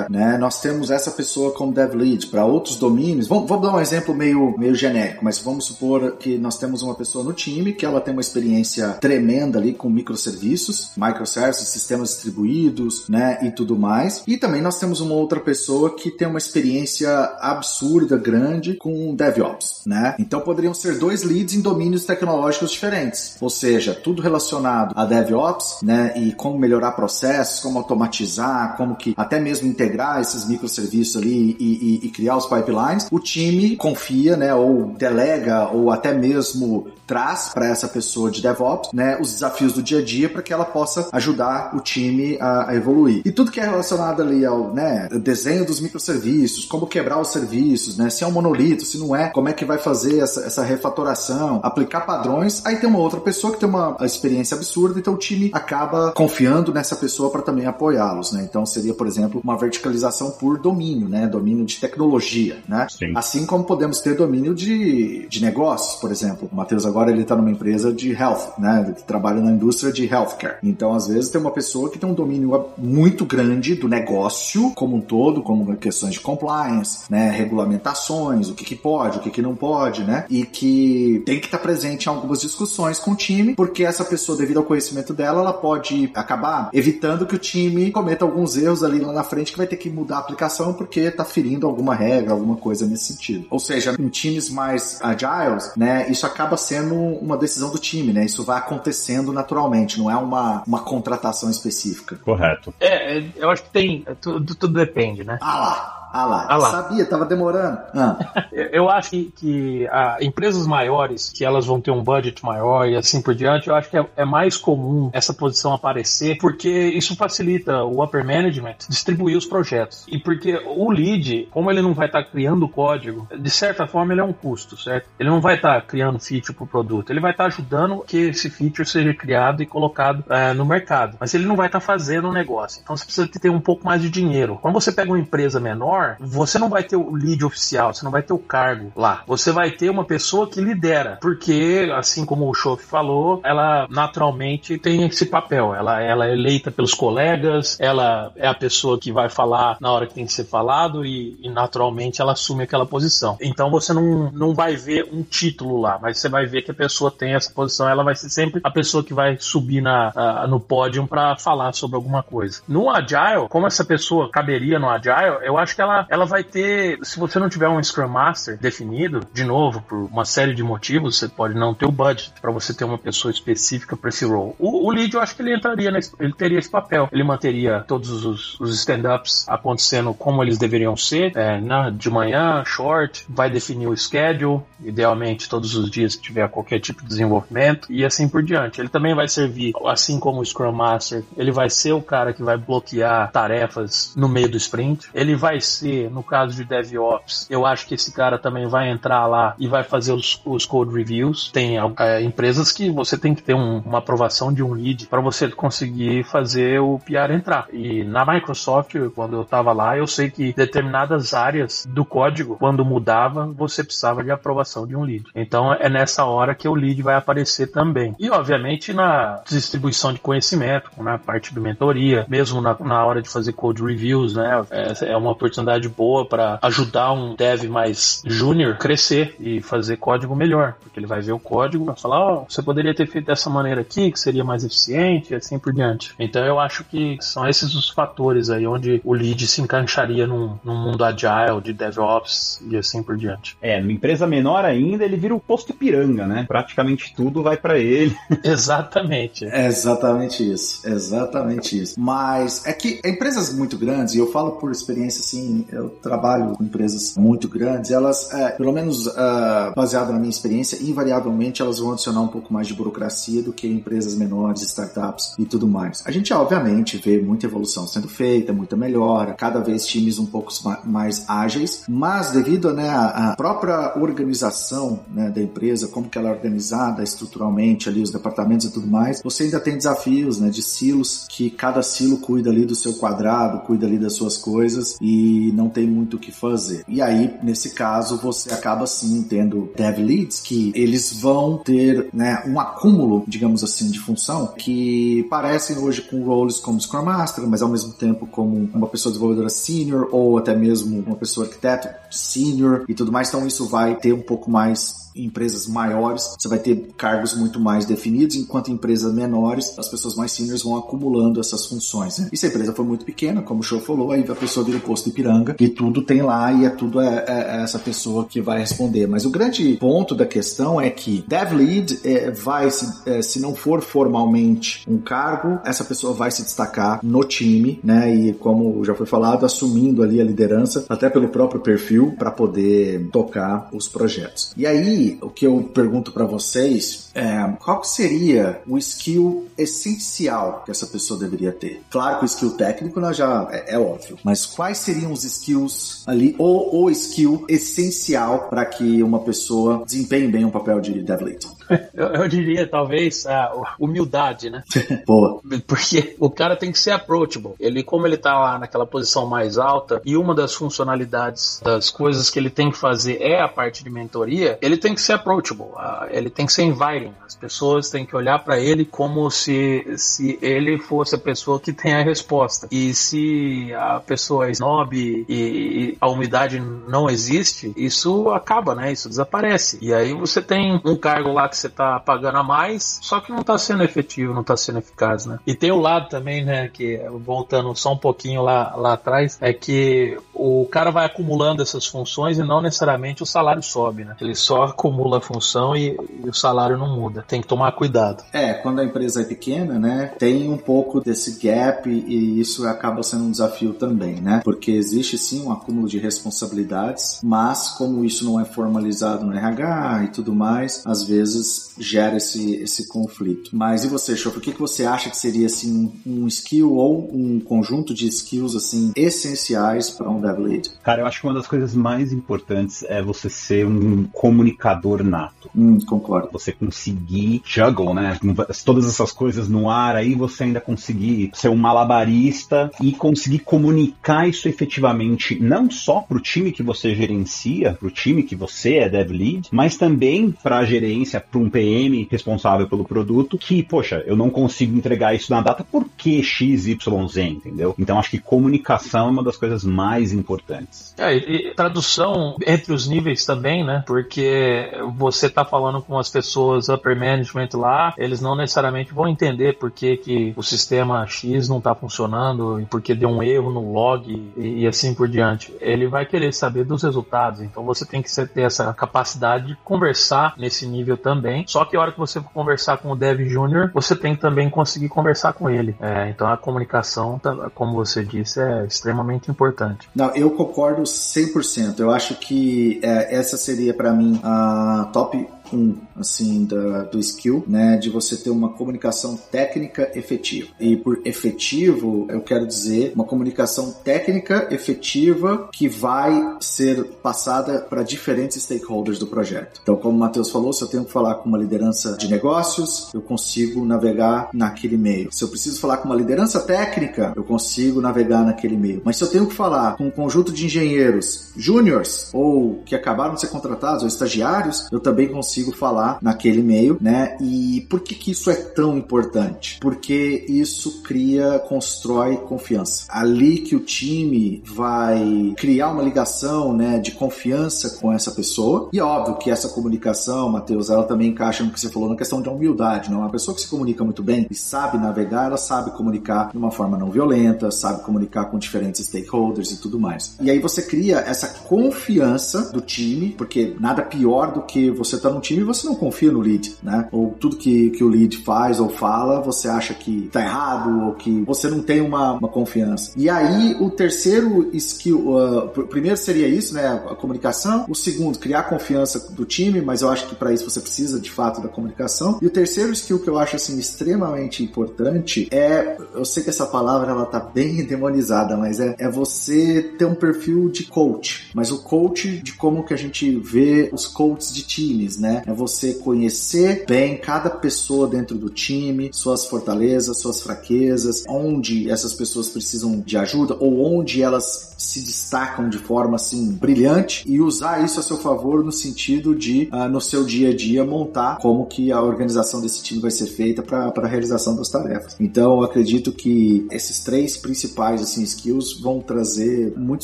né, 0.10 0.38
nós 0.38 0.62
temos 0.62 0.91
essa 0.91 1.12
pessoa 1.12 1.51
como 1.51 1.74
dev 1.74 1.93
lead, 1.96 2.27
para 2.27 2.46
outros 2.46 2.75
domínios, 2.77 3.27
vamos, 3.27 3.48
vamos 3.48 3.67
dar 3.67 3.75
um 3.75 3.79
exemplo 3.79 4.13
meio, 4.13 4.55
meio 4.57 4.75
genérico, 4.75 5.24
mas 5.24 5.39
vamos 5.39 5.65
supor 5.65 6.17
que 6.17 6.38
nós 6.38 6.57
temos 6.57 6.81
uma 6.81 6.96
pessoa 6.96 7.24
no 7.24 7.34
time 7.34 7.74
que 7.74 7.86
ela 7.86 8.01
tem 8.01 8.13
uma 8.13 8.22
experiência 8.22 8.89
tremenda 8.93 9.60
ali 9.60 9.74
com 9.74 9.89
microserviços, 9.89 10.91
microservices, 10.98 11.67
sistemas 11.69 12.10
distribuídos, 12.10 13.07
né, 13.07 13.39
e 13.41 13.51
tudo 13.51 13.77
mais. 13.77 14.24
E 14.27 14.38
também 14.38 14.62
nós 14.62 14.79
temos 14.79 15.01
uma 15.01 15.15
outra 15.15 15.39
pessoa 15.39 15.96
que 15.96 16.12
tem 16.12 16.27
uma 16.27 16.38
experiência 16.38 17.10
absurda, 17.39 18.17
grande 18.17 18.75
com 18.75 19.15
DevOps, 19.15 19.81
né? 19.86 20.15
Então 20.19 20.41
poderiam 20.41 20.74
ser 20.74 20.98
dois 20.98 21.24
leads 21.24 21.53
em 21.53 21.62
domínios 21.62 22.05
tecnológicos 22.05 22.72
diferentes, 22.72 23.38
ou 23.39 23.50
seja, 23.50 23.93
tudo 23.93 24.22
relacionado 24.22 24.93
a 24.96 25.05
DevOps, 25.05 25.79
né, 25.81 26.13
e 26.15 26.31
como 26.34 26.57
melhorar 26.57 26.91
processos, 26.91 27.60
como 27.60 27.79
automatizar, 27.79 28.75
como 28.77 28.96
que 28.96 29.13
até 29.17 29.39
mesmo 29.39 29.67
integrar 29.67 30.21
esses 30.21 30.47
microserviços 30.47 31.17
ali 31.17 31.57
e, 31.59 32.00
e, 32.03 32.05
e 32.05 32.09
criar 32.09 32.38
os 32.38 32.45
pipelines. 32.45 33.07
O 33.12 33.19
time 33.19 33.75
confia, 33.75 34.38
né, 34.38 34.53
ou 34.53 34.93
delega 34.97 35.69
ou 35.69 35.91
até 35.91 36.13
mesmo 36.13 36.88
traz 37.07 37.50
para 37.53 37.67
essa 37.67 37.88
pessoa 37.88 38.29
de 38.29 38.41
DevOps, 38.41 38.91
né, 38.93 39.17
os 39.19 39.31
desafios 39.31 39.74
do 39.74 39.81
dia 39.81 40.00
a 40.00 40.03
dia 40.03 40.29
para 40.29 40.41
que 40.41 40.51
ela 40.51 40.65
possa 40.65 41.07
ajudar 41.13 41.75
o 41.75 41.79
time 41.79 42.38
a, 42.39 42.71
a, 42.71 42.75
evoluir. 42.75 43.21
E 43.25 43.31
tudo 43.31 43.50
que 43.50 43.59
é 43.59 43.63
relacionado 43.63 44.21
ali 44.21 44.45
ao, 44.45 44.74
né, 44.74 45.07
desenho 45.21 45.65
dos 45.65 45.79
microserviços, 45.79 46.65
como 46.65 46.86
quebrar 46.86 47.19
os 47.19 47.29
serviços, 47.29 47.97
né, 47.97 48.09
se 48.09 48.24
é 48.24 48.27
um 48.27 48.31
monolito, 48.31 48.86
se 48.86 48.97
não 48.97 49.15
é, 49.15 49.29
como 49.29 49.47
é 49.47 49.53
que 49.53 49.63
vai 49.63 49.77
fazer 49.77 50.19
essa, 50.19 50.41
essa 50.41 50.63
refatoração, 50.63 51.62
aplicar 51.63 52.01
padrões. 52.01 52.63
Aí 52.65 52.75
tem 52.75 52.89
uma 52.89 53.00
outra 53.00 53.21
pessoa 53.21 53.53
que 53.53 53.59
tem 53.59 53.69
uma 53.69 53.95
experiência 54.01 54.55
absurda, 54.55 55.00
então 55.00 55.13
o 55.13 55.17
time 55.17 55.50
acaba 55.53 56.12
confiando 56.12 56.74
nessa 56.74 56.95
pessoa 56.95 57.29
para 57.29 57.41
também 57.41 57.65
apoiá-los, 57.65 58.33
né? 58.33 58.43
Então 58.43 58.65
seria, 58.65 58.93
por 58.93 59.06
exemplo, 59.07 59.41
uma 59.43 59.57
verticalização 59.57 60.31
por 60.31 60.59
domínio, 60.59 61.07
né, 61.07 61.27
domínio 61.27 61.65
de 61.65 61.79
tecnologia, 61.79 62.58
né? 62.67 62.88
Sim. 62.89 63.13
Assim 63.15 63.45
como 63.45 63.63
podemos 63.63 64.01
ter 64.01 64.15
domínio 64.15 64.53
de, 64.53 65.27
de 65.27 65.41
negócios, 65.41 65.99
por 65.99 66.12
exemplo. 66.12 66.49
O 66.51 66.55
Matheus 66.55 66.86
agora 66.86 67.08
agora 67.08 67.12
ele 67.12 67.21
está 67.21 67.36
numa 67.36 67.51
empresa 67.51 67.93
de 67.93 68.12
health, 68.12 68.53
né? 68.58 68.93
Que 68.95 69.03
trabalha 69.03 69.41
na 69.41 69.51
indústria 69.51 69.91
de 69.91 70.05
healthcare. 70.05 70.58
Então, 70.63 70.93
às 70.93 71.08
vezes, 71.08 71.29
tem 71.29 71.39
uma 71.39 71.51
pessoa 71.51 71.89
que 71.89 71.97
tem 71.97 72.10
um 72.10 72.13
domínio 72.13 72.65
muito 72.77 73.25
grande 73.25 73.75
do 73.75 73.88
negócio 73.88 74.71
como 74.71 74.95
um 74.95 75.01
todo, 75.01 75.41
como 75.41 75.75
questões 75.77 76.13
de 76.13 76.19
compliance, 76.19 77.01
né? 77.10 77.29
Regulamentações, 77.29 78.49
o 78.49 78.55
que, 78.55 78.65
que 78.65 78.75
pode, 78.75 79.19
o 79.19 79.21
que, 79.21 79.29
que 79.29 79.41
não 79.41 79.55
pode, 79.55 80.03
né? 80.03 80.25
E 80.29 80.43
que 80.43 81.21
tem 81.25 81.39
que 81.39 81.45
estar 81.45 81.58
tá 81.58 81.63
presente 81.63 82.05
em 82.05 82.10
algumas 82.10 82.41
discussões 82.41 82.99
com 82.99 83.12
o 83.12 83.15
time, 83.15 83.55
porque 83.55 83.84
essa 83.84 84.03
pessoa, 84.03 84.38
devido 84.38 84.58
ao 84.58 84.63
conhecimento 84.63 85.13
dela, 85.13 85.41
ela 85.41 85.53
pode 85.53 86.12
acabar 86.13 86.69
evitando 86.73 87.25
que 87.25 87.36
o 87.36 87.39
time 87.39 87.91
cometa 87.91 88.25
alguns 88.25 88.58
erros 88.58 88.84
ali 88.88 89.00
lá 89.00 89.13
na 89.13 89.23
frente 89.23 89.52
que 89.52 89.58
vai 89.58 89.67
ter 89.67 89.78
que 89.78 89.89
mudar 89.89 90.17
a 90.17 90.19
aplicação 90.19 90.73
porque 90.73 91.02
está 91.02 91.26
ferindo 91.26 91.67
alguma 91.67 91.93
regra, 91.93 92.32
alguma 92.32 92.56
coisa 92.56 92.88
nesse 92.88 93.13
sentido. 93.13 93.45
Ou 93.50 93.60
seja, 93.60 93.95
em 94.00 94.10
times 94.10 94.50
mais 94.50 95.00
agiles, 95.02 95.71
né? 95.76 96.10
Isso 96.10 96.26
acaba 96.26 96.58
sendo 96.58 96.78
sendo 96.78 96.95
uma 96.95 97.38
decisão 97.38 97.71
do 97.71 97.80
time, 97.80 98.13
né? 98.13 98.26
Isso 98.26 98.43
vai 98.43 98.58
acontecendo 98.58 99.34
naturalmente, 99.34 100.00
não 100.00 100.10
é 100.10 100.15
uma, 100.15 100.63
uma 100.65 100.80
contratação 100.80 101.50
específica. 101.50 102.17
Correto. 102.23 102.73
É, 102.80 103.23
eu 103.36 103.50
acho 103.50 103.63
que 103.63 103.69
tem. 103.69 104.06
Tudo, 104.21 104.56
tudo 104.56 104.73
depende, 104.73 105.23
né? 105.23 105.38
Ah 105.41 105.60
lá. 105.60 105.96
Ah 106.17 106.25
lá, 106.25 106.45
ah 106.49 106.58
lá. 106.58 106.71
sabia, 106.71 107.06
tava 107.06 107.25
demorando. 107.25 107.77
Ah. 107.93 108.17
eu 108.51 108.89
acho 108.89 109.12
que, 109.12 109.32
que 109.36 109.88
ah, 109.91 110.17
empresas 110.19 110.65
maiores, 110.65 111.30
que 111.30 111.45
elas 111.45 111.67
vão 111.67 111.80
ter 111.80 111.91
um 111.91 112.03
budget 112.03 112.43
maior 112.43 112.88
e 112.88 112.95
assim 112.95 113.21
por 113.21 113.36
diante, 113.36 113.67
eu 113.67 113.75
acho 113.75 113.88
que 113.88 113.95
é, 113.95 114.03
é, 114.15 114.25
mais 114.25 114.58
comum 114.58 115.12
essa 115.13 115.32
posição 115.32 115.73
aparecer, 115.73 116.39
porque 116.39 116.67
isso 116.69 117.15
facilita 117.15 117.84
o 117.84 118.03
upper 118.03 118.25
management 118.25 118.77
distribuir 118.89 119.38
os 119.38 119.45
projetos. 119.45 120.08
E 120.08 120.17
porque 120.17 120.60
o 120.65 120.89
lead, 120.89 121.49
como 121.51 121.69
ele 121.69 121.84
não 121.84 121.93
vai 121.93 122.08
estar 122.08 122.23
tá 122.23 122.30
criando 122.32 122.67
código, 122.67 123.27
de 123.38 123.49
certa 123.51 123.86
forma 123.86 124.12
ele 124.12 124.21
é 124.21 124.23
um 124.23 124.34
custo, 124.34 124.75
certo? 124.75 125.08
Ele 125.19 125.30
não 125.30 125.39
vai 125.39 125.53
estar 125.53 125.75
tá 125.75 125.82
criando 125.82 126.19
feature 126.19 126.51
para 126.51 126.63
o 126.63 126.67
produto, 126.67 127.12
ele 127.12 127.19
vai 127.19 127.30
estar 127.30 127.43
tá 127.43 127.47
ajudando 127.49 128.03
que 128.08 128.30
esse 128.30 128.49
feature 128.49 128.89
seja 128.89 129.13
criado 129.13 129.62
e 129.62 129.67
colocado 129.67 130.23
é, 130.32 130.51
no 130.51 130.65
mercado, 130.65 131.15
mas 131.19 131.36
ele 131.36 131.45
não 131.45 131.56
vai 131.56 131.67
estar 131.67 131.80
tá 131.80 131.86
fazendo 131.86 132.25
o 132.25 132.32
um 132.32 132.34
negócio. 132.34 132.82
Então 132.82 132.97
você 132.97 133.06
precisa 133.06 133.27
ter 133.27 133.51
um 133.51 133.60
pouco 133.60 133.86
mais 133.86 134.01
de 134.01 134.10
dinheiro. 134.10 134.58
Quando 134.60 134.73
você 134.73 134.91
pega 134.91 135.12
uma 135.12 135.19
empresa 135.19 135.60
menor, 135.60 136.07
menor, 136.08 136.17
você 136.20 136.58
não 136.58 136.70
vai 136.70 136.84
ter 136.84 136.96
o 136.96 137.13
lead 137.13 137.43
oficial, 137.43 137.93
você 137.93 138.04
não 138.04 138.12
vai 138.12 138.22
ter 138.22 138.34
o 138.34 138.39
cargo 138.39 138.91
lá. 138.96 139.24
Você 139.28 139.52
vai 139.52 139.72
ter 139.72 139.89
uma 139.89 140.06
pessoa 140.06 140.48
que 140.48 140.62
lidera, 140.62 141.17
porque, 141.22 141.91
assim 141.96 142.26
como 142.26 142.50
o 142.50 142.54
Schoff 142.54 142.84
falou, 142.84 143.41
ela 143.43 143.88
naturalmente 143.89 144.78
tem 144.78 145.06
esse 145.06 145.26
papel. 145.26 145.74
Ela, 145.76 146.02
ela 146.02 146.28
é 146.28 146.34
eleita 146.34 146.72
pelos 146.72 146.93
colegas, 146.93 147.78
ela 147.80 148.32
é 148.36 148.48
a 148.48 148.54
pessoa 148.54 149.00
que 149.00 149.12
vai 149.12 149.30
falar 149.30 149.78
na 149.80 149.91
hora 149.91 150.08
que 150.08 150.13
tem 150.13 150.26
que 150.26 150.34
ser 150.34 150.46
falado 150.46 151.06
e, 151.06 151.38
e 151.41 151.50
naturalmente 151.50 152.22
ela 152.22 152.34
assume 152.34 152.63
aquela 152.63 152.86
posição. 152.86 153.38
Então 153.41 153.70
você 153.70 153.93
não, 153.93 154.32
não 154.32 154.54
vai 154.54 154.76
ver 154.76 155.10
um 155.12 155.24
título 155.24 155.82
lá, 155.82 156.00
mas 156.02 156.20
você 156.20 156.30
vai 156.30 156.46
ver 156.46 156.62
que 156.62 156.72
a 156.72 156.74
pessoa 156.74 157.12
tem 157.12 157.34
essa 157.34 157.52
posição, 157.52 157.89
ela 157.89 158.04
vai 158.04 158.15
ser 158.15 158.30
sempre 158.30 158.62
a 158.63 158.72
pessoa 158.72 159.04
que 159.04 159.13
vai 159.13 159.38
subir 159.39 159.82
na, 159.82 160.12
a, 160.15 160.48
no 160.48 160.60
pódio 160.60 161.06
para 161.08 161.36
falar 161.38 161.74
sobre 161.74 161.96
alguma 161.96 162.24
coisa. 162.24 162.62
No 162.67 162.89
Agile, 162.89 163.48
como 163.50 163.67
essa 163.67 163.84
pessoa 163.84 164.30
caberia 164.30 164.80
no 164.80 164.89
Agile, 164.89 165.39
eu 165.41 165.58
acho 165.58 165.76
que 165.76 165.82
ela 165.82 165.87
ela, 165.88 166.08
ela 166.10 166.26
vai 166.26 166.43
ter, 166.43 167.00
se 167.04 167.19
você 167.19 167.39
não 167.39 167.50
tiver 167.50 167.67
um 167.69 167.82
Scrum 167.82 168.08
Master 168.08 168.58
definido, 168.58 169.21
de 169.34 169.43
novo, 169.43 169.82
por 169.82 169.97
uma 169.97 170.26
série 170.26 170.54
de 170.54 170.63
motivos, 170.63 171.17
você 171.17 171.28
pode 171.28 171.54
não 171.56 171.73
ter 171.73 171.86
o 171.86 171.91
budget 171.91 172.34
para 172.41 172.52
você 172.52 172.73
ter 172.73 172.84
uma 172.84 172.97
pessoa 172.97 173.32
específica 173.32 173.95
para 173.95 174.10
esse 174.10 174.26
role. 174.26 174.54
O, 174.60 174.88
o 174.88 174.91
lead, 174.91 175.13
eu 175.13 175.21
acho 175.21 175.36
que 175.36 175.41
ele 175.41 175.56
entraria, 175.56 175.91
nesse, 175.91 176.13
ele 176.19 176.34
teria 176.34 176.60
esse 176.60 176.69
papel. 176.69 177.08
Ele 177.12 177.23
manteria 177.23 177.84
todos 177.88 178.26
os, 178.26 178.60
os 178.60 178.78
stand-ups 178.80 179.47
acontecendo 179.47 180.13
como 180.13 180.43
eles 180.43 180.58
deveriam 180.58 180.95
ser, 180.95 181.36
é, 181.36 181.60
né, 181.60 181.93
de 181.95 182.10
manhã, 182.10 182.63
short, 182.65 183.26
vai 183.30 183.50
definir 183.50 183.88
o 183.88 183.95
schedule, 183.95 184.62
idealmente 184.84 185.50
todos 185.50 185.76
os 185.76 185.89
dias 185.89 186.15
que 186.15 186.21
tiver 186.21 186.47
qualquer 186.50 186.80
tipo 186.80 187.02
de 187.02 187.08
desenvolvimento 187.08 187.91
e 187.91 188.06
assim 188.06 188.28
por 188.28 188.43
diante. 188.43 188.82
Ele 188.82 188.89
também 188.89 189.15
vai 189.15 189.28
servir, 189.28 189.73
assim 189.86 190.19
como 190.19 190.41
o 190.41 190.45
Scrum 190.45 190.71
Master, 190.71 191.23
ele 191.38 191.52
vai 191.52 191.69
ser 191.69 191.93
o 191.93 192.02
cara 192.02 192.34
que 192.34 192.43
vai 192.43 192.58
bloquear 192.58 193.32
tarefas 193.32 194.13
no 194.15 194.28
meio 194.28 194.50
do 194.50 194.58
sprint. 194.58 195.10
Ele 195.13 195.36
vai 195.36 195.60
ser, 195.77 196.09
no 196.09 196.23
caso 196.23 196.55
de 196.55 196.63
DevOps, 196.63 197.47
eu 197.49 197.65
acho 197.65 197.87
que 197.87 197.95
esse 197.95 198.11
cara 198.11 198.37
também 198.37 198.67
vai 198.67 198.89
entrar 198.89 199.25
lá 199.27 199.55
e 199.57 199.67
vai 199.67 199.83
fazer 199.83 200.11
os, 200.11 200.41
os 200.45 200.65
code 200.65 200.93
reviews. 200.93 201.51
Tem 201.51 201.77
é, 201.99 202.21
empresas 202.21 202.71
que 202.71 202.89
você 202.89 203.17
tem 203.17 203.33
que 203.33 203.41
ter 203.41 203.53
um, 203.53 203.79
uma 203.79 203.99
aprovação 203.99 204.53
de 204.53 204.63
um 204.63 204.73
lead 204.73 205.07
para 205.07 205.21
você 205.21 205.47
conseguir 205.49 206.23
fazer 206.23 206.79
o 206.79 206.99
PR 206.99 207.31
entrar. 207.33 207.67
E 207.71 208.03
na 208.03 208.25
Microsoft, 208.25 208.95
quando 209.15 209.35
eu 209.35 209.41
estava 209.41 209.71
lá, 209.73 209.97
eu 209.97 210.07
sei 210.07 210.29
que 210.29 210.53
determinadas 210.53 211.33
áreas 211.33 211.85
do 211.89 212.05
código, 212.05 212.57
quando 212.57 212.85
mudava, 212.85 213.45
você 213.47 213.83
precisava 213.83 214.23
de 214.23 214.31
aprovação 214.31 214.87
de 214.87 214.95
um 214.95 215.03
lead. 215.03 215.25
Então 215.35 215.73
é 215.73 215.89
nessa 215.89 216.25
hora 216.25 216.55
que 216.55 216.67
o 216.67 216.75
lead 216.75 217.01
vai 217.01 217.15
aparecer 217.15 217.67
também. 217.67 218.15
E 218.19 218.29
obviamente 218.29 218.93
na 218.93 219.41
distribuição 219.47 220.13
de 220.13 220.19
conhecimento, 220.19 220.89
na 220.97 221.17
parte 221.17 221.53
de 221.53 221.59
mentoria, 221.59 222.25
mesmo 222.27 222.61
na, 222.61 222.75
na 222.79 223.05
hora 223.05 223.21
de 223.21 223.29
fazer 223.29 223.53
code 223.53 223.83
reviews, 223.83 224.35
né? 224.35 224.65
É, 224.69 225.11
é 225.11 225.17
uma 225.17 225.31
oportunidade 225.31 225.66
boa 225.89 226.25
para 226.25 226.60
ajudar 226.62 227.12
um 227.12 227.36
dev 227.36 227.65
mais 227.65 228.21
júnior 228.25 228.77
crescer 228.77 229.36
e 229.39 229.62
fazer 229.62 229.97
código 229.97 230.36
melhor, 230.36 230.75
porque 230.82 230.99
ele 230.99 231.08
vai 231.08 231.21
ver 231.21 231.34
o 231.34 231.39
código 231.39 231.84
e 231.84 231.88
vai 231.88 231.95
falar, 231.95 232.19
ó, 232.19 232.41
oh, 232.41 232.45
você 232.49 232.62
poderia 232.62 232.93
ter 232.93 233.08
feito 233.08 233.25
dessa 233.25 233.49
maneira 233.49 233.82
aqui, 233.82 234.12
que 234.12 234.19
seria 234.19 234.43
mais 234.43 234.63
eficiente, 234.63 235.34
e 235.34 235.36
assim 235.36 235.60
por 235.60 235.73
diante. 235.73 236.13
Então 236.17 236.45
eu 236.45 236.60
acho 236.60 236.84
que 236.84 237.17
são 237.21 237.47
esses 237.47 237.75
os 237.75 237.89
fatores 237.89 238.49
aí 238.49 238.65
onde 238.65 239.01
o 239.03 239.13
lead 239.13 239.45
se 239.47 239.62
encaixaria 239.62 240.25
num, 240.25 240.58
num 240.63 240.75
mundo 240.75 241.03
agile, 241.03 241.62
de 241.62 241.73
DevOps 241.73 242.62
e 242.69 242.77
assim 242.77 243.03
por 243.03 243.17
diante. 243.17 243.58
É, 243.62 243.80
numa 243.80 243.91
empresa 243.91 244.25
menor 244.25 244.63
ainda, 244.63 245.03
ele 245.03 245.17
vira 245.17 245.36
o 245.36 245.39
posto 245.39 245.73
piranga, 245.73 246.25
né? 246.25 246.45
Praticamente 246.47 247.13
tudo 247.15 247.43
vai 247.43 247.58
para 247.58 247.77
ele. 247.77 248.15
Exatamente. 248.43 249.45
É 249.45 249.67
exatamente 249.67 250.51
isso. 250.51 250.88
Exatamente 250.88 251.82
isso. 251.82 251.99
Mas 251.99 252.65
é 252.65 252.73
que 252.73 253.01
empresas 253.06 253.53
muito 253.53 253.77
grandes, 253.77 254.13
e 254.13 254.19
eu 254.19 254.32
falo 254.32 254.53
por 254.53 254.71
experiência 254.71 255.21
assim, 255.21 255.57
eu 255.72 255.89
trabalho 255.89 256.56
com 256.56 256.63
empresas 256.63 257.15
muito 257.17 257.48
grandes, 257.48 257.91
elas, 257.91 258.32
é, 258.32 258.50
pelo 258.52 258.72
menos 258.72 259.08
uh, 259.08 259.74
baseado 259.76 260.12
na 260.12 260.20
minha 260.20 260.30
experiência, 260.30 260.78
invariavelmente 260.82 261.62
elas 261.62 261.80
vão 261.80 261.93
adicionar 261.93 262.22
um 262.22 262.28
pouco 262.28 262.54
mais 262.54 262.67
de 262.67 262.74
burocracia 262.74 263.41
do 263.41 263.54
que 263.54 263.67
empresas 263.67 264.15
menores, 264.15 264.62
startups 264.62 265.34
e 265.38 265.46
tudo 265.46 265.67
mais. 265.67 266.04
A 266.06 266.12
gente, 266.12 266.34
obviamente, 266.34 266.98
vê 266.98 267.22
muita 267.22 267.46
evolução 267.46 267.88
sendo 267.88 268.08
feita, 268.08 268.54
muita 268.54 268.76
melhora, 268.76 269.34
cada 269.34 269.60
vez 269.60 269.86
times 269.86 270.20
um 270.20 270.26
pouco 270.26 270.52
mais 270.84 271.26
ágeis, 271.28 271.84
mas 271.88 272.32
devido 272.32 272.74
né, 272.74 272.89
à 272.89 273.34
própria 273.36 273.93
organização 273.98 275.00
né, 275.12 275.30
da 275.30 275.41
empresa, 275.41 275.88
como 275.88 276.10
que 276.10 276.17
ela 276.17 276.30
é 276.30 276.32
organizada 276.32 277.04
estruturalmente 277.04 277.89
ali, 277.89 278.02
os 278.02 278.12
departamentos 278.12 278.67
e 278.67 278.72
tudo 278.72 278.88
mais, 278.88 279.22
você 279.24 279.43
ainda 279.43 279.60
tem 279.60 279.78
desafios 279.78 280.39
né, 280.39 280.50
de 280.50 280.62
silos, 280.62 281.26
que 281.30 281.50
cada 281.50 281.82
silo 281.82 282.17
cuida 282.17 282.50
ali 282.50 282.65
do 282.65 282.76
seu 282.76 282.93
quadrado, 282.93 283.60
cuida 283.60 283.86
ali 283.86 283.98
das 283.98 284.13
suas 284.13 284.38
coisas 284.38 284.98
e 285.02 285.46
não 285.51 285.69
tem 285.69 285.88
muito 285.88 286.17
o 286.17 286.19
que 286.19 286.31
fazer. 286.31 286.83
E 286.88 287.01
aí, 287.01 287.33
nesse 287.41 287.71
caso, 287.71 288.17
você 288.17 288.53
acaba 288.53 288.86
sim 288.88 289.23
tendo 289.23 289.71
dev 289.75 289.99
leads 289.99 290.41
que 290.41 290.71
eles 290.75 291.13
vão 291.13 291.57
ter 291.57 292.10
né, 292.13 292.43
um 292.47 292.60
acúmulo, 292.60 293.23
digamos 293.27 293.63
assim, 293.63 293.89
de 293.89 293.99
função 293.99 294.53
que 294.57 295.25
parecem 295.29 295.77
hoje 295.77 296.01
com 296.01 296.23
roles 296.23 296.60
como 296.60 296.79
Scrum 296.79 297.03
Master, 297.03 297.47
mas 297.47 297.62
ao 297.62 297.69
mesmo 297.69 297.93
tempo 297.93 298.27
como 298.27 298.69
uma 298.73 298.88
pessoa 298.88 299.12
desenvolvedora 299.12 299.49
senior 299.49 300.07
ou 300.12 300.38
até 300.38 300.55
mesmo 300.55 301.03
uma 301.05 301.15
pessoa 301.15 301.45
arquiteto 301.45 301.88
senior 302.10 302.86
e 302.88 302.93
tudo 302.93 303.12
mais. 303.12 303.29
Então 303.29 303.45
isso 303.45 303.65
vai 303.67 303.95
ter 303.95 304.13
um 304.13 304.21
pouco 304.21 304.49
mais 304.49 305.07
empresas 305.17 305.67
maiores, 305.67 306.36
você 306.38 306.47
vai 306.47 306.60
ter 306.60 306.89
cargos 306.97 307.34
muito 307.34 307.60
mais 307.60 307.86
definidos, 307.86 308.36
enquanto 308.36 308.69
em 308.69 308.73
empresas 308.73 309.13
menores, 309.13 309.77
as 309.77 309.88
pessoas 309.88 310.15
mais 310.15 310.32
seniors 310.32 310.63
vão 310.63 310.77
acumulando 310.77 311.39
essas 311.39 311.65
funções. 311.65 312.19
Né? 312.19 312.30
E 312.32 312.38
se 312.38 312.45
a 312.45 312.49
empresa 312.49 312.73
for 312.73 312.86
muito 312.86 313.06
pequena, 313.06 313.41
como 313.41 313.62
o 313.62 313.63
show 313.63 313.80
falou, 313.80 314.12
aí 314.12 314.25
a 314.27 314.36
pessoa 314.36 314.65
vira 314.65 314.77
o 314.77 314.82
posto 314.82 315.10
de 315.10 315.15
piranga 315.15 315.56
e 315.60 315.67
tudo 315.67 316.01
tem 316.01 316.21
lá 316.21 316.51
e 316.51 316.65
é 316.65 316.69
tudo 316.69 317.01
é, 317.01 317.25
é, 317.27 317.58
é, 317.58 317.63
essa 317.63 317.80
pessoa 317.80 318.25
que 318.25 318.41
vai 318.41 318.60
responder. 318.60 319.08
Mas 319.08 319.25
o 319.25 319.30
grande 319.30 319.77
ponto 319.80 320.15
da 320.15 320.25
questão 320.25 320.80
é 320.80 320.89
que 320.89 321.23
Dev 321.27 321.53
Lead 321.53 321.99
é, 322.03 322.32
vai, 322.32 322.69
se, 322.69 323.10
é, 323.10 323.21
se 323.21 323.39
não 323.39 323.56
for 323.56 323.82
formalmente 323.82 324.84
um 324.88 324.97
cargo, 324.97 325.60
essa 325.65 325.84
pessoa 325.84 326.13
vai 326.13 326.32
se 326.32 326.43
destacar 326.43 326.99
no 327.03 327.23
time, 327.23 327.80
né? 327.84 328.13
E 328.13 328.34
como 328.34 328.84
já 328.84 328.93
foi 328.93 329.06
falado, 329.06 329.45
assumindo 329.45 330.03
ali 330.03 330.19
a 330.21 330.23
liderança, 330.23 330.86
até 330.89 331.10
pelo 331.10 331.30
próprio 331.30 331.62
perfil, 331.62 332.13
para 332.17 332.32
poder 332.32 333.08
tocar 333.12 333.69
os 333.73 333.88
projetos. 333.88 334.51
E 334.58 334.65
aí, 334.65 335.07
o 335.22 335.30
que 335.30 335.46
eu 335.46 335.70
pergunto 335.74 336.12
para 336.12 336.26
vocês 336.26 337.10
é 337.13 337.28
qual 337.60 337.84
seria 337.84 338.62
o 338.67 338.78
skill 338.78 339.48
essencial 339.58 340.63
que 340.65 340.72
essa 340.72 340.88
pessoa 340.88 341.20
deveria 341.20 341.52
ter? 341.52 341.82
Claro 341.89 342.20
que 342.20 342.26
o 342.26 342.28
skill 342.28 342.52
técnico 342.52 343.00
nós 343.00 343.17
já 343.17 343.48
é, 343.52 343.76
é 343.76 343.80
óbvio, 343.80 344.17
mas 344.24 344.46
quais 344.46 344.78
seriam 344.78 345.12
os 345.12 345.24
skills 345.24 346.04
ali 346.06 346.36
ou 346.38 346.84
o 346.84 346.89
skill 346.89 347.46
essencial 347.48 348.48
para 348.50 348.65
que 348.65 349.02
uma 349.02 349.20
pessoa 349.20 349.84
desempenhe 349.86 350.28
bem 350.28 350.46
um 350.46 350.52
papel 350.52 350.80
de 350.80 351.02
dev 351.02 351.22
lead? 351.22 351.48
Eu, 351.93 352.08
eu, 352.08 352.28
diria, 352.28 352.67
talvez, 352.67 353.26
a 353.26 353.52
humildade, 353.80 354.50
né? 354.50 354.63
Boa. 355.06 355.41
Porque 355.65 356.15
o 356.20 356.30
cara 356.30 356.56
tem 356.56 356.72
que 356.72 356.80
ser 356.80 356.91
approachable. 356.91 357.54
Ele, 357.60 357.84
como 357.84 358.06
ele 358.06 358.17
tá 358.17 358.38
lá 358.39 358.60
naquela 358.60 358.86
posição 358.86 359.26
mais 359.26 359.58
alta, 359.58 360.02
e 360.06 360.15
uma 360.15 360.34
das 360.34 360.54
funcionalidades 360.54 361.60
das 361.63 361.89
coisas 361.89 362.30
que 362.30 362.39
ele 362.39 362.50
tem 362.50 362.72
que 362.72 362.78
fazer 362.78 363.22
é 363.22 363.41
a 363.41 363.48
parte 363.48 363.84
de 363.84 363.89
mentoria, 363.89 364.58
ele 364.62 364.78
tem 364.78 364.87
que 364.93 365.02
ser 365.02 365.13
approachable. 365.13 365.67
Ele 366.10 366.30
tem 366.30 366.45
que 366.45 366.54
ser 366.54 366.63
inviting. 366.63 367.13
As 367.26 367.36
pessoas 367.36 367.89
têm 367.89 368.06
que 368.06 368.15
olhar 368.15 368.39
para 368.39 368.60
ele 368.60 368.86
como 368.86 369.30
se, 369.30 369.86
se 369.97 370.38
ele 370.41 370.78
fosse 370.78 371.15
a 371.15 371.19
pessoa 371.19 371.60
que 371.60 371.73
tem 371.73 371.93
a 371.93 372.04
resposta. 372.04 372.67
E 372.71 372.93
se 372.93 373.73
a 373.73 374.00
pessoa 374.00 374.47
é 374.47 374.52
snob 374.52 374.95
e, 374.97 375.26
e 375.30 375.97
a 376.00 376.10
umidade 376.10 376.60
não 376.60 377.10
existe, 377.10 377.73
isso 377.76 378.30
acaba, 378.30 378.76
né? 378.76 378.91
Isso 378.91 379.10
desaparece. 379.10 379.78
E 379.82 379.93
aí 379.93 380.13
você 380.13 380.41
tem 380.41 380.82
um 380.86 380.95
cargo 380.95 381.32
lá 381.32 381.47
que 381.47 381.58
você 381.58 381.69
tá 381.69 382.00
pagando 382.00 382.38
a 382.38 382.43
mais, 382.43 383.00
só 383.02 383.19
que 383.19 383.32
não 383.32 383.43
tá 383.43 383.58
sendo 383.58 383.84
efetivo, 383.84 384.34
não 384.34 384.43
tá 384.43 384.56
sendo 384.56 384.80
eficaz, 384.80 385.26
né? 385.26 385.39
E 385.45 385.54
tem 385.54 385.71
o 385.71 385.80
lado 385.80 386.10
também, 386.10 386.43
né, 386.43 386.69
que 386.69 387.00
voltando 387.19 387.76
só 387.76 387.93
um 387.93 387.97
pouquinho 387.97 388.41
lá, 388.41 388.76
lá 388.76 388.93
atrás, 388.93 389.38
é 389.41 389.54
que 389.54 390.17
o 390.34 390.67
cara 390.71 390.91
vai 390.91 391.06
acumulando 391.06 391.62
essas 391.62 391.86
funções 391.86 392.38
e 392.38 392.43
não 392.43 392.62
necessariamente 392.62 393.23
o 393.23 393.26
salário 393.26 393.63
sobe, 393.63 394.06
né? 394.06 394.15
Ele 394.21 394.36
só 394.36 394.67
acumula 394.77 395.17
a 395.17 395.21
função 395.21 395.75
e, 395.75 395.97
e 396.23 396.29
o 396.29 396.33
salário 396.33 396.77
não 396.77 396.95
muda. 396.95 397.25
Tem 397.27 397.41
que 397.41 397.47
tomar 397.47 397.71
cuidado. 397.71 398.23
É, 398.31 398.53
quando 398.53 398.79
a 398.79 398.85
empresa 398.85 399.21
é 399.21 399.25
pequena, 399.25 399.79
né, 399.79 400.13
tem 400.19 400.49
um 400.49 400.57
pouco 400.57 401.01
desse 401.01 401.39
gap 401.43 401.89
e 401.89 402.39
isso 402.39 402.67
acaba 402.67 403.01
sendo 403.01 403.23
um 403.23 403.31
desafio 403.31 403.73
também, 403.73 404.21
né? 404.21 404.41
Porque 404.43 404.71
existe 404.71 405.17
sim 405.17 405.43
um 405.43 405.51
acúmulo 405.51 405.87
de 405.87 405.97
responsabilidades, 405.97 407.19
mas 407.23 407.69
como 407.69 408.05
isso 408.05 408.23
não 408.23 408.39
é 408.39 408.45
formalizado 408.45 409.25
no 409.25 409.33
RH 409.33 410.03
e 410.05 410.07
tudo 410.09 410.33
mais, 410.33 410.83
às 410.85 411.03
vezes 411.03 411.73
gera 411.79 412.17
esse, 412.17 412.55
esse 412.55 412.87
conflito. 412.87 413.51
Mas 413.53 413.83
e 413.83 413.87
você, 413.87 414.15
Chof, 414.15 414.37
o 414.37 414.41
que, 414.41 414.53
que 414.53 414.59
você 414.59 414.85
acha 414.85 415.09
que 415.09 415.17
seria 415.17 415.47
assim 415.47 415.91
um 416.05 416.27
skill 416.27 416.73
ou 416.73 417.09
um 417.13 417.39
conjunto 417.39 417.93
de 417.93 418.07
skills 418.07 418.55
assim 418.55 418.91
essenciais 418.95 419.89
para 419.89 420.09
um 420.09 420.21
dev 420.21 420.39
lead? 420.39 420.71
Cara, 420.83 421.01
eu 421.01 421.07
acho 421.07 421.21
que 421.21 421.27
uma 421.27 421.33
das 421.33 421.47
coisas 421.47 421.73
mais 421.73 422.13
importantes 422.13 422.83
é 422.83 423.01
você 423.01 423.29
ser 423.29 423.65
um 423.65 424.03
comunicador 424.05 424.66
nato. 425.03 425.49
Hum, 425.56 425.80
concordo. 425.86 426.30
Você 426.32 426.51
conseguir 426.51 427.41
juggle, 427.45 427.93
né? 427.93 428.17
Todas 428.65 428.88
essas 428.88 429.12
coisas 429.12 429.47
no 429.47 429.69
ar 429.69 429.95
aí, 429.95 430.15
você 430.15 430.43
ainda 430.43 430.62
conseguir 430.62 431.32
ser 431.34 431.49
um 431.49 431.56
malabarista 431.56 432.71
e 432.82 432.91
conseguir 432.91 433.39
comunicar 433.39 434.27
isso 434.27 434.47
efetivamente 434.47 435.39
não 435.39 435.69
só 435.69 435.99
para 435.99 436.17
o 436.17 436.21
time 436.21 436.51
que 436.51 436.63
você 436.63 436.95
gerencia, 436.95 437.73
para 437.73 437.88
o 437.88 437.91
time 437.91 438.23
que 438.23 438.36
você 438.36 438.75
é 438.75 438.89
dev 438.89 439.12
lead, 439.12 439.49
mas 439.51 439.77
também 439.77 440.32
para 440.32 440.60
a 440.60 440.65
gerência, 440.65 441.19
para 441.19 441.39
um 441.39 441.49
PM 441.49 442.08
responsável 442.10 442.67
pelo 442.67 442.86
produto, 442.86 443.38
que, 443.38 443.63
poxa, 443.63 444.03
eu 444.06 444.15
não 444.15 444.30
consigo 444.30 444.75
entregar 444.75 445.15
isso 445.15 445.32
na 445.32 445.41
data 445.41 445.63
porque 445.63 446.21
XYZ, 446.23 447.17
entendeu? 447.17 447.75
Então 447.77 447.99
acho 447.99 448.12
que 448.12 448.19
comunicação 448.19 449.08
é 449.08 449.12
uma 449.12 449.23
das 449.23 449.38
coisas 449.38 449.63
mais 449.63 450.12
importantes. 450.12 450.93
É, 450.97 451.15
e 451.15 451.53
tradução 451.56 452.36
entre 452.45 452.73
os 452.73 452.88
níveis 452.88 453.25
também, 453.25 453.65
né? 453.65 453.84
Porque 453.86 454.57
você 454.96 455.30
tá 455.30 455.43
falando 455.43 455.82
com 455.82 455.98
as 455.98 456.10
pessoas 456.10 456.70
upper 456.70 456.96
management 456.96 457.50
lá, 457.54 457.93
eles 457.98 458.22
não 458.22 458.36
necessariamente 458.36 458.93
vão 458.93 459.08
entender 459.08 459.58
por 459.58 459.72
que, 459.72 459.98
que 459.98 460.34
o 460.36 460.43
sistema 460.43 461.06
X 461.08 461.50
não 461.50 461.62
tá 461.62 461.74
funcionando 461.76 462.60
e 462.60 462.65
porque 462.65 462.96
deu 462.96 463.10
um 463.10 463.24
erro 463.24 463.52
no 463.52 463.72
log 463.72 464.32
e, 464.36 464.63
e, 464.63 464.67
assim 464.67 464.93
por 464.93 465.08
diante. 465.08 465.54
Ele 465.60 465.88
vai 465.88 466.06
querer 466.06 466.34
saber 466.34 466.63
dos 466.63 466.84
resultados, 466.84 467.41
então 467.41 467.63
você 467.63 467.86
tem 467.86 468.02
que 468.02 468.10
ter 468.28 468.41
essa 468.41 468.74
capacidade 468.74 469.48
de 469.48 469.56
conversar 469.63 470.34
nesse 470.38 470.65
nível 470.65 470.98
também. 470.98 471.46
Só 471.48 471.65
que 471.65 471.76
a 471.76 471.82
hora 471.82 471.91
que 471.91 472.00
você 472.00 472.22
for 472.22 472.32
conversar 472.32 472.78
com 472.78 472.91
o 472.91 472.96
Dev 472.96 473.22
Júnior, 473.28 473.72
você 473.74 473.96
tem 473.96 474.15
que 474.15 474.22
também 474.22 474.50
conseguir 474.50 474.89
conversar 474.89 475.34
com 475.34 475.50
ele. 475.50 475.76
É, 475.80 476.10
então 476.10 476.28
a 476.28 476.38
comunicação, 476.38 477.20
tá, 477.20 477.50
como 477.54 477.74
você 477.74 478.04
disse, 478.04 478.39
é 478.39 478.65
extremamente 478.65 479.30
importante. 479.30 479.89
Não, 479.96 480.15
eu 480.15 480.32
concordo 480.32 480.84
100%. 480.84 481.80
Eu 481.80 481.91
acho 481.91 482.15
que 482.15 482.80
é, 482.84 483.15
essa 483.15 483.38
seria 483.38 483.74
para 483.74 483.91
mim 483.91 484.20
a 484.24 484.46
top 484.93 485.13
um, 485.53 485.75
assim, 485.95 486.45
da, 486.45 486.83
do 486.83 486.99
skill, 486.99 487.43
né, 487.47 487.77
de 487.77 487.89
você 487.89 488.15
ter 488.17 488.29
uma 488.29 488.49
comunicação 488.49 489.17
técnica 489.31 489.91
efetiva. 489.95 490.49
E 490.60 490.75
por 490.75 491.01
efetivo, 491.05 492.07
eu 492.10 492.21
quero 492.21 492.45
dizer 492.45 492.91
uma 492.95 493.03
comunicação 493.03 493.71
técnica 493.83 494.47
efetiva 494.51 495.49
que 495.51 495.67
vai 495.67 496.38
ser 496.39 496.83
passada 497.01 497.60
para 497.60 497.83
diferentes 497.83 498.41
stakeholders 498.43 498.99
do 498.99 499.07
projeto. 499.07 499.60
Então, 499.62 499.75
como 499.75 499.95
o 499.95 499.99
Matheus 499.99 500.29
falou, 500.29 500.51
se 500.53 500.63
eu 500.63 500.67
tenho 500.67 500.86
que 500.86 500.91
falar 500.91 501.15
com 501.15 501.29
uma 501.29 501.38
liderança 501.38 501.95
de 501.97 502.10
negócios, 502.10 502.89
eu 502.93 503.01
consigo 503.01 503.65
navegar 503.65 504.29
naquele 504.33 504.77
meio. 504.77 505.12
Se 505.12 505.23
eu 505.23 505.27
preciso 505.27 505.60
falar 505.60 505.77
com 505.77 505.86
uma 505.89 505.95
liderança 505.95 506.39
técnica, 506.39 507.13
eu 507.15 507.23
consigo 507.23 507.81
navegar 507.81 508.23
naquele 508.23 508.57
meio. 508.57 508.81
Mas 508.83 508.97
se 508.97 509.03
eu 509.03 509.07
tenho 509.07 509.27
que 509.27 509.33
falar 509.33 509.77
com 509.77 509.86
um 509.86 509.91
conjunto 509.91 510.31
de 510.31 510.45
engenheiros 510.45 511.31
júniores 511.36 512.10
ou 512.13 512.62
que 512.65 512.75
acabaram 512.75 513.13
de 513.13 513.21
ser 513.21 513.27
contratados 513.27 513.83
ou 513.83 513.88
estagiários, 513.88 514.67
eu 514.71 514.79
também 514.79 515.07
consigo 515.07 515.37
consigo 515.38 515.52
falar 515.52 516.00
naquele 516.02 516.41
meio, 516.41 516.78
né? 516.82 517.15
E 517.21 517.65
por 517.69 517.82
que, 517.82 517.93
que 517.93 518.12
isso 518.12 518.32
é 518.32 518.36
tão 518.36 518.78
importante? 518.78 519.60
Porque 519.62 520.26
isso 520.28 520.82
cria, 520.82 521.39
constrói 521.39 522.17
confiança. 522.17 522.86
Ali 522.89 523.39
que 523.39 523.56
o 523.56 523.60
time 523.60 524.41
vai 524.45 525.34
criar 525.38 525.69
uma 525.69 525.84
ligação, 525.84 526.54
né, 526.54 526.80
de 526.80 526.91
confiança 526.91 527.78
com 527.80 527.93
essa 527.93 528.12
pessoa. 528.12 528.69
E 528.73 528.80
é 528.80 528.84
óbvio 528.84 529.17
que 529.17 529.30
essa 529.30 529.50
comunicação, 529.50 530.30
Matheus, 530.30 530.69
ela 530.69 530.84
também 530.84 531.10
encaixa 531.10 531.43
no 531.43 531.52
que 531.52 531.60
você 531.60 531.69
falou 531.69 531.89
na 531.89 531.95
questão 531.95 532.21
de 532.21 532.30
humildade, 532.30 532.89
não? 532.89 533.00
Uma 533.00 533.10
pessoa 533.10 533.36
que 533.36 533.41
se 533.41 533.47
comunica 533.47 533.84
muito 533.84 534.02
bem 534.02 534.26
e 534.30 534.36
sabe 534.36 534.78
navegar, 534.78 535.26
ela 535.26 535.38
sabe 535.38 535.71
comunicar 535.71 536.32
de 536.32 536.38
uma 536.38 536.52
forma 536.52 536.78
não 536.78 536.89
violenta, 536.89 537.52
sabe 537.52 537.84
comunicar 537.84 538.26
com 538.26 538.39
diferentes 538.39 538.86
stakeholders 538.86 539.52
e 539.52 539.58
tudo 539.62 539.80
mais. 539.80 540.15
E 540.19 540.32
aí 540.32 540.39
você 540.39 540.62
cria 540.62 540.97
essa 540.97 541.28
confiança 541.28 542.52
do 542.52 542.62
time, 542.62 543.10
porque 543.17 543.56
nada 543.60 543.84
pior 543.84 544.34
do 544.34 544.41
que 544.41 544.71
você 544.71 544.95
estar 544.95 545.10
tá 545.10 545.15
num 545.15 545.21
time 545.27 545.43
você 545.43 545.67
não 545.67 545.75
confia 545.75 546.11
no 546.11 546.21
lead, 546.21 546.55
né? 546.63 546.87
Ou 546.91 547.15
tudo 547.19 547.35
que, 547.35 547.69
que 547.71 547.83
o 547.83 547.87
lead 547.87 548.17
faz 548.17 548.59
ou 548.59 548.69
fala, 548.69 549.21
você 549.21 549.47
acha 549.47 549.73
que 549.73 550.09
tá 550.11 550.21
errado 550.21 550.85
ou 550.85 550.93
que 550.93 551.23
você 551.23 551.49
não 551.49 551.61
tem 551.61 551.81
uma, 551.81 552.13
uma 552.13 552.29
confiança. 552.29 552.93
E 552.95 553.09
aí, 553.09 553.55
o 553.59 553.69
terceiro 553.69 554.49
skill, 554.53 555.15
uh, 555.15 555.47
primeiro 555.67 555.97
seria 555.97 556.27
isso, 556.27 556.53
né? 556.53 556.67
A 556.67 556.95
comunicação. 556.95 557.65
O 557.67 557.75
segundo, 557.75 558.17
criar 558.19 558.43
confiança 558.43 559.11
do 559.11 559.25
time, 559.25 559.61
mas 559.61 559.81
eu 559.81 559.89
acho 559.89 560.07
que 560.07 560.15
para 560.15 560.33
isso 560.33 560.49
você 560.49 560.59
precisa 560.59 560.99
de 560.99 561.11
fato 561.11 561.41
da 561.41 561.49
comunicação. 561.49 562.19
E 562.21 562.25
o 562.25 562.29
terceiro 562.29 562.71
skill 562.71 562.99
que 562.99 563.09
eu 563.09 563.17
acho 563.17 563.35
assim 563.35 563.57
extremamente 563.57 564.43
importante 564.43 565.27
é, 565.31 565.77
eu 565.93 566.05
sei 566.05 566.23
que 566.23 566.29
essa 566.29 566.45
palavra 566.45 566.91
ela 566.91 567.05
tá 567.05 567.19
bem 567.19 567.63
demonizada, 567.65 568.37
mas 568.37 568.59
é, 568.59 568.75
é 568.77 568.89
você 568.89 569.73
ter 569.77 569.85
um 569.85 569.95
perfil 569.95 570.49
de 570.49 570.63
coach, 570.63 571.29
mas 571.33 571.51
o 571.51 571.63
coach 571.63 572.19
de 572.19 572.33
como 572.33 572.63
que 572.63 572.73
a 572.73 572.77
gente 572.77 573.17
vê 573.19 573.69
os 573.73 573.87
coaches 573.87 574.33
de 574.33 574.43
times, 574.43 574.97
né? 574.97 575.16
É 575.25 575.34
você 575.34 575.73
conhecer 575.73 576.65
bem 576.67 576.97
cada 576.97 577.30
pessoa 577.30 577.88
dentro 577.88 578.17
do 578.17 578.30
time, 578.30 578.89
suas 578.93 579.25
fortalezas, 579.25 579.99
suas 579.99 580.21
fraquezas, 580.21 581.03
onde 581.08 581.69
essas 581.69 581.93
pessoas 581.93 582.30
precisam 582.30 582.80
de 582.80 582.97
ajuda 582.97 583.36
ou 583.39 583.62
onde 583.62 584.01
elas 584.01 584.56
se 584.58 584.82
destacam 584.82 585.49
de 585.49 585.58
forma 585.58 585.95
assim 585.95 586.32
brilhante 586.34 587.03
e 587.08 587.21
usar 587.21 587.63
isso 587.63 587.80
a 587.80 587.84
seu 587.84 587.97
favor 587.97 588.43
no 588.43 588.51
sentido 588.51 589.15
de 589.15 589.49
uh, 589.51 589.69
no 589.69 589.80
seu 589.80 590.03
dia 590.03 590.30
a 590.30 590.36
dia 590.36 590.65
montar 590.65 591.17
como 591.17 591.45
que 591.45 591.71
a 591.71 591.82
organização 591.82 592.41
desse 592.41 592.63
time 592.63 592.82
vai 592.82 592.91
ser 592.91 593.08
feita 593.08 593.41
para 593.43 593.71
a 593.75 593.88
realização 593.88 594.36
das 594.36 594.49
tarefas. 594.49 594.95
Então 594.99 595.38
eu 595.38 595.43
acredito 595.43 595.91
que 595.91 596.45
esses 596.51 596.80
três 596.80 597.17
principais 597.17 597.82
assim 597.82 598.03
skills 598.03 598.60
vão 598.60 598.80
trazer 598.80 599.53
muito 599.56 599.84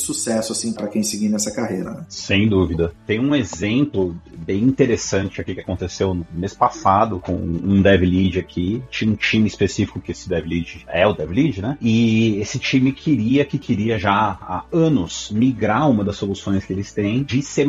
sucesso 0.00 0.52
assim 0.52 0.72
para 0.72 0.88
quem 0.88 1.02
seguir 1.02 1.28
nessa 1.28 1.50
carreira. 1.50 1.90
Né? 1.92 2.06
Sem 2.08 2.48
dúvida. 2.48 2.92
Tem 3.06 3.20
um 3.20 3.34
exemplo 3.34 4.16
bem 4.44 4.62
interessante 4.62 5.23
aqui 5.40 5.54
que 5.54 5.60
aconteceu 5.60 6.14
no 6.14 6.26
mês 6.32 6.54
passado 6.54 7.20
com 7.20 7.34
um 7.34 7.80
dev 7.82 8.02
lead 8.02 8.38
aqui. 8.38 8.82
Tinha 8.90 9.10
um 9.10 9.16
time 9.16 9.46
específico 9.46 10.00
que 10.00 10.12
esse 10.12 10.28
dev 10.28 10.46
lead 10.46 10.84
é 10.88 11.06
o 11.06 11.12
dev 11.12 11.30
lead, 11.30 11.62
né? 11.62 11.76
E 11.80 12.36
esse 12.38 12.58
time 12.58 12.92
queria 12.92 13.44
que 13.44 13.58
queria 13.58 13.98
já 13.98 14.12
há 14.12 14.64
anos 14.72 15.30
migrar 15.30 15.88
uma 15.90 16.04
das 16.04 16.16
soluções 16.16 16.64
que 16.64 16.72
eles 16.72 16.92
têm 16.92 17.22
de 17.22 17.42
C++ 17.42 17.66